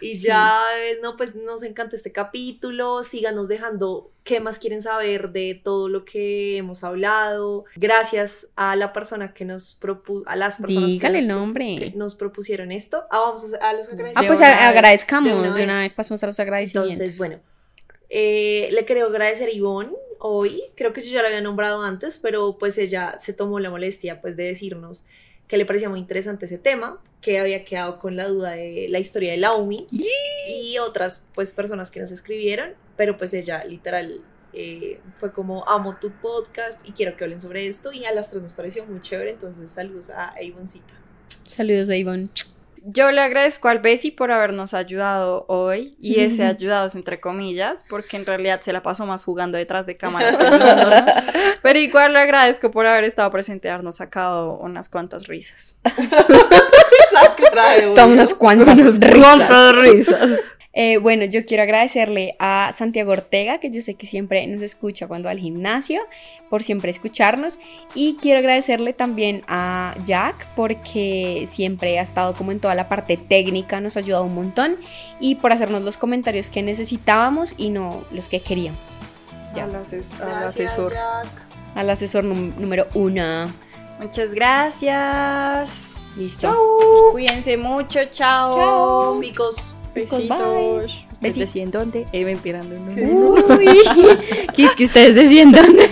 Y 0.00 0.18
ya, 0.18 0.62
eh, 0.80 0.98
no, 1.02 1.16
pues 1.16 1.36
nos 1.36 1.62
encanta 1.62 1.94
este 1.94 2.10
capítulo. 2.10 3.04
Síganos 3.04 3.48
dejando 3.48 4.10
qué 4.24 4.40
más 4.40 4.58
quieren 4.58 4.80
saber 4.82 5.30
de 5.30 5.60
todo 5.62 5.88
lo 5.88 6.04
que 6.06 6.56
hemos 6.56 6.82
hablado. 6.84 7.66
Gracias 7.76 8.48
a 8.56 8.74
la 8.76 8.92
persona 8.94 9.34
que 9.34 9.44
nos 9.44 9.74
propuso, 9.74 10.26
a 10.26 10.34
las 10.36 10.56
personas 10.56 10.88
Dígale 10.88 11.20
que 11.20 11.26
nos, 11.26 11.34
pro- 11.34 11.40
nombre. 11.40 11.76
que 11.78 11.92
nos 11.96 12.14
propusieron 12.14 12.72
esto. 12.72 13.04
Ah, 13.10 13.20
vamos 13.20 13.42
a, 13.44 13.46
hacer- 13.46 13.62
a 13.62 13.72
los 13.74 13.88
Ah, 13.88 13.92
agradecimientos. 13.92 14.26
pues 14.26 14.38
una 14.40 14.48
a- 14.48 14.68
vez, 14.70 14.76
agradezcamos. 14.76 15.28
de 15.30 15.34
De 15.42 15.64
una 15.64 15.74
vez. 15.74 15.82
vez 15.82 15.94
pasamos 15.94 16.22
a 16.22 16.26
los 16.26 16.40
agradecimientos. 16.40 16.92
Entonces, 16.94 17.18
bueno, 17.18 17.40
eh, 18.08 18.70
le 18.72 18.84
quiero 18.86 19.06
agradecer 19.06 19.48
a 19.48 19.52
Ivonne 19.52 19.92
hoy. 20.22 20.62
Creo 20.76 20.92
que 20.92 21.00
yo 21.00 21.10
ya 21.12 21.22
la 21.22 21.28
había 21.28 21.40
nombrado 21.40 21.82
antes, 21.82 22.16
pero 22.16 22.56
pues 22.58 22.78
ella 22.78 23.18
se 23.18 23.32
tomó 23.32 23.58
la 23.60 23.70
molestia 23.70 24.20
pues 24.20 24.36
de 24.36 24.44
decirnos 24.44 25.04
que 25.48 25.56
le 25.56 25.66
parecía 25.66 25.88
muy 25.90 25.98
interesante 25.98 26.46
ese 26.46 26.58
tema, 26.58 26.98
que 27.20 27.38
había 27.38 27.64
quedado 27.64 27.98
con 27.98 28.16
la 28.16 28.26
duda 28.26 28.52
de 28.52 28.86
la 28.88 29.00
historia 29.00 29.32
de 29.32 29.38
Laumi 29.38 29.86
y 29.90 30.78
otras 30.78 31.26
pues 31.34 31.52
personas 31.52 31.90
que 31.90 32.00
nos 32.00 32.10
escribieron, 32.10 32.72
pero 32.96 33.18
pues 33.18 33.34
ella 33.34 33.62
literal 33.64 34.24
eh, 34.54 35.00
fue 35.18 35.32
como 35.32 35.68
amo 35.68 35.96
tu 36.00 36.10
podcast 36.10 36.80
y 36.88 36.92
quiero 36.92 37.16
que 37.16 37.24
hablen 37.24 37.40
sobre 37.40 37.66
esto 37.66 37.92
y 37.92 38.04
a 38.04 38.12
las 38.12 38.30
tres 38.30 38.42
nos 38.42 38.54
pareció 38.54 38.86
muy 38.86 39.00
chévere, 39.00 39.32
entonces 39.32 39.70
saludos 39.70 40.08
a 40.10 40.40
Ivoncita. 40.40 40.94
Saludos 41.44 41.90
a 41.90 41.96
Ivonne. 41.96 42.28
Yo 42.84 43.12
le 43.12 43.20
agradezco 43.20 43.68
al 43.68 43.78
Bessie 43.78 44.10
por 44.10 44.32
habernos 44.32 44.74
ayudado 44.74 45.44
hoy, 45.48 45.96
y 46.00 46.20
ese 46.20 46.44
ayudado 46.44 46.86
es 46.86 46.94
entre 46.94 47.20
comillas, 47.20 47.84
porque 47.88 48.16
en 48.16 48.26
realidad 48.26 48.60
se 48.60 48.72
la 48.72 48.82
pasó 48.82 49.06
más 49.06 49.24
jugando 49.24 49.56
detrás 49.56 49.86
de 49.86 49.96
cámaras 49.96 50.36
que. 50.36 50.44
Pero 51.62 51.78
igual 51.78 52.12
le 52.12 52.20
agradezco 52.20 52.70
por 52.70 52.86
haber 52.86 53.04
estado 53.04 53.30
presente 53.30 53.68
y 53.68 53.70
habernos 53.70 53.96
sacado 53.96 54.58
unas 54.58 54.88
cuantas 54.88 55.28
risas. 55.28 55.76
Toma 57.94 58.12
unas 58.12 58.34
cuantas 58.34 58.76
risas. 58.76 58.98
cuantas 59.14 59.74
risas. 59.76 60.30
Eh, 60.74 60.96
bueno, 60.96 61.24
yo 61.26 61.44
quiero 61.44 61.64
agradecerle 61.64 62.34
a 62.38 62.72
Santiago 62.76 63.12
Ortega, 63.12 63.58
que 63.58 63.70
yo 63.70 63.82
sé 63.82 63.94
que 63.94 64.06
siempre 64.06 64.46
nos 64.46 64.62
escucha 64.62 65.06
cuando 65.06 65.26
va 65.26 65.32
al 65.32 65.38
gimnasio, 65.38 66.00
por 66.48 66.62
siempre 66.62 66.90
escucharnos. 66.90 67.58
Y 67.94 68.16
quiero 68.20 68.38
agradecerle 68.38 68.94
también 68.94 69.42
a 69.48 69.94
Jack, 70.04 70.46
porque 70.56 71.46
siempre 71.50 71.98
ha 71.98 72.02
estado 72.02 72.32
como 72.34 72.52
en 72.52 72.60
toda 72.60 72.74
la 72.74 72.88
parte 72.88 73.18
técnica, 73.18 73.80
nos 73.80 73.96
ha 73.96 74.00
ayudado 74.00 74.24
un 74.24 74.34
montón. 74.34 74.78
Y 75.20 75.34
por 75.34 75.52
hacernos 75.52 75.82
los 75.82 75.96
comentarios 75.98 76.48
que 76.48 76.62
necesitábamos 76.62 77.54
y 77.58 77.68
no 77.68 78.04
los 78.10 78.28
que 78.30 78.40
queríamos. 78.40 78.80
Ya. 79.54 79.64
Al, 79.64 79.74
ases- 79.76 80.18
al 80.22 80.44
asesor. 80.48 80.94
Al 81.74 81.90
asesor 81.90 82.24
número 82.24 82.86
uno. 82.94 83.52
Muchas 84.00 84.32
gracias. 84.34 85.92
Listo. 86.16 86.54
Cuídense 87.12 87.56
mucho. 87.58 88.04
Chao. 88.06 88.54
Chao. 88.54 89.20
Picos. 89.20 89.71
Besitos. 89.94 90.28
Bye. 90.28 91.06
¿Ustedes 91.12 91.36
decían 91.36 91.70
dónde? 91.70 92.06
Eh, 92.12 92.24
mentira, 92.24 92.60
no. 92.62 93.34
Uy, 93.34 93.78
¿qué 94.56 94.64
es 94.64 94.76
que 94.76 94.84
ustedes 94.84 95.14
decían 95.14 95.52
dónde? 95.52 95.90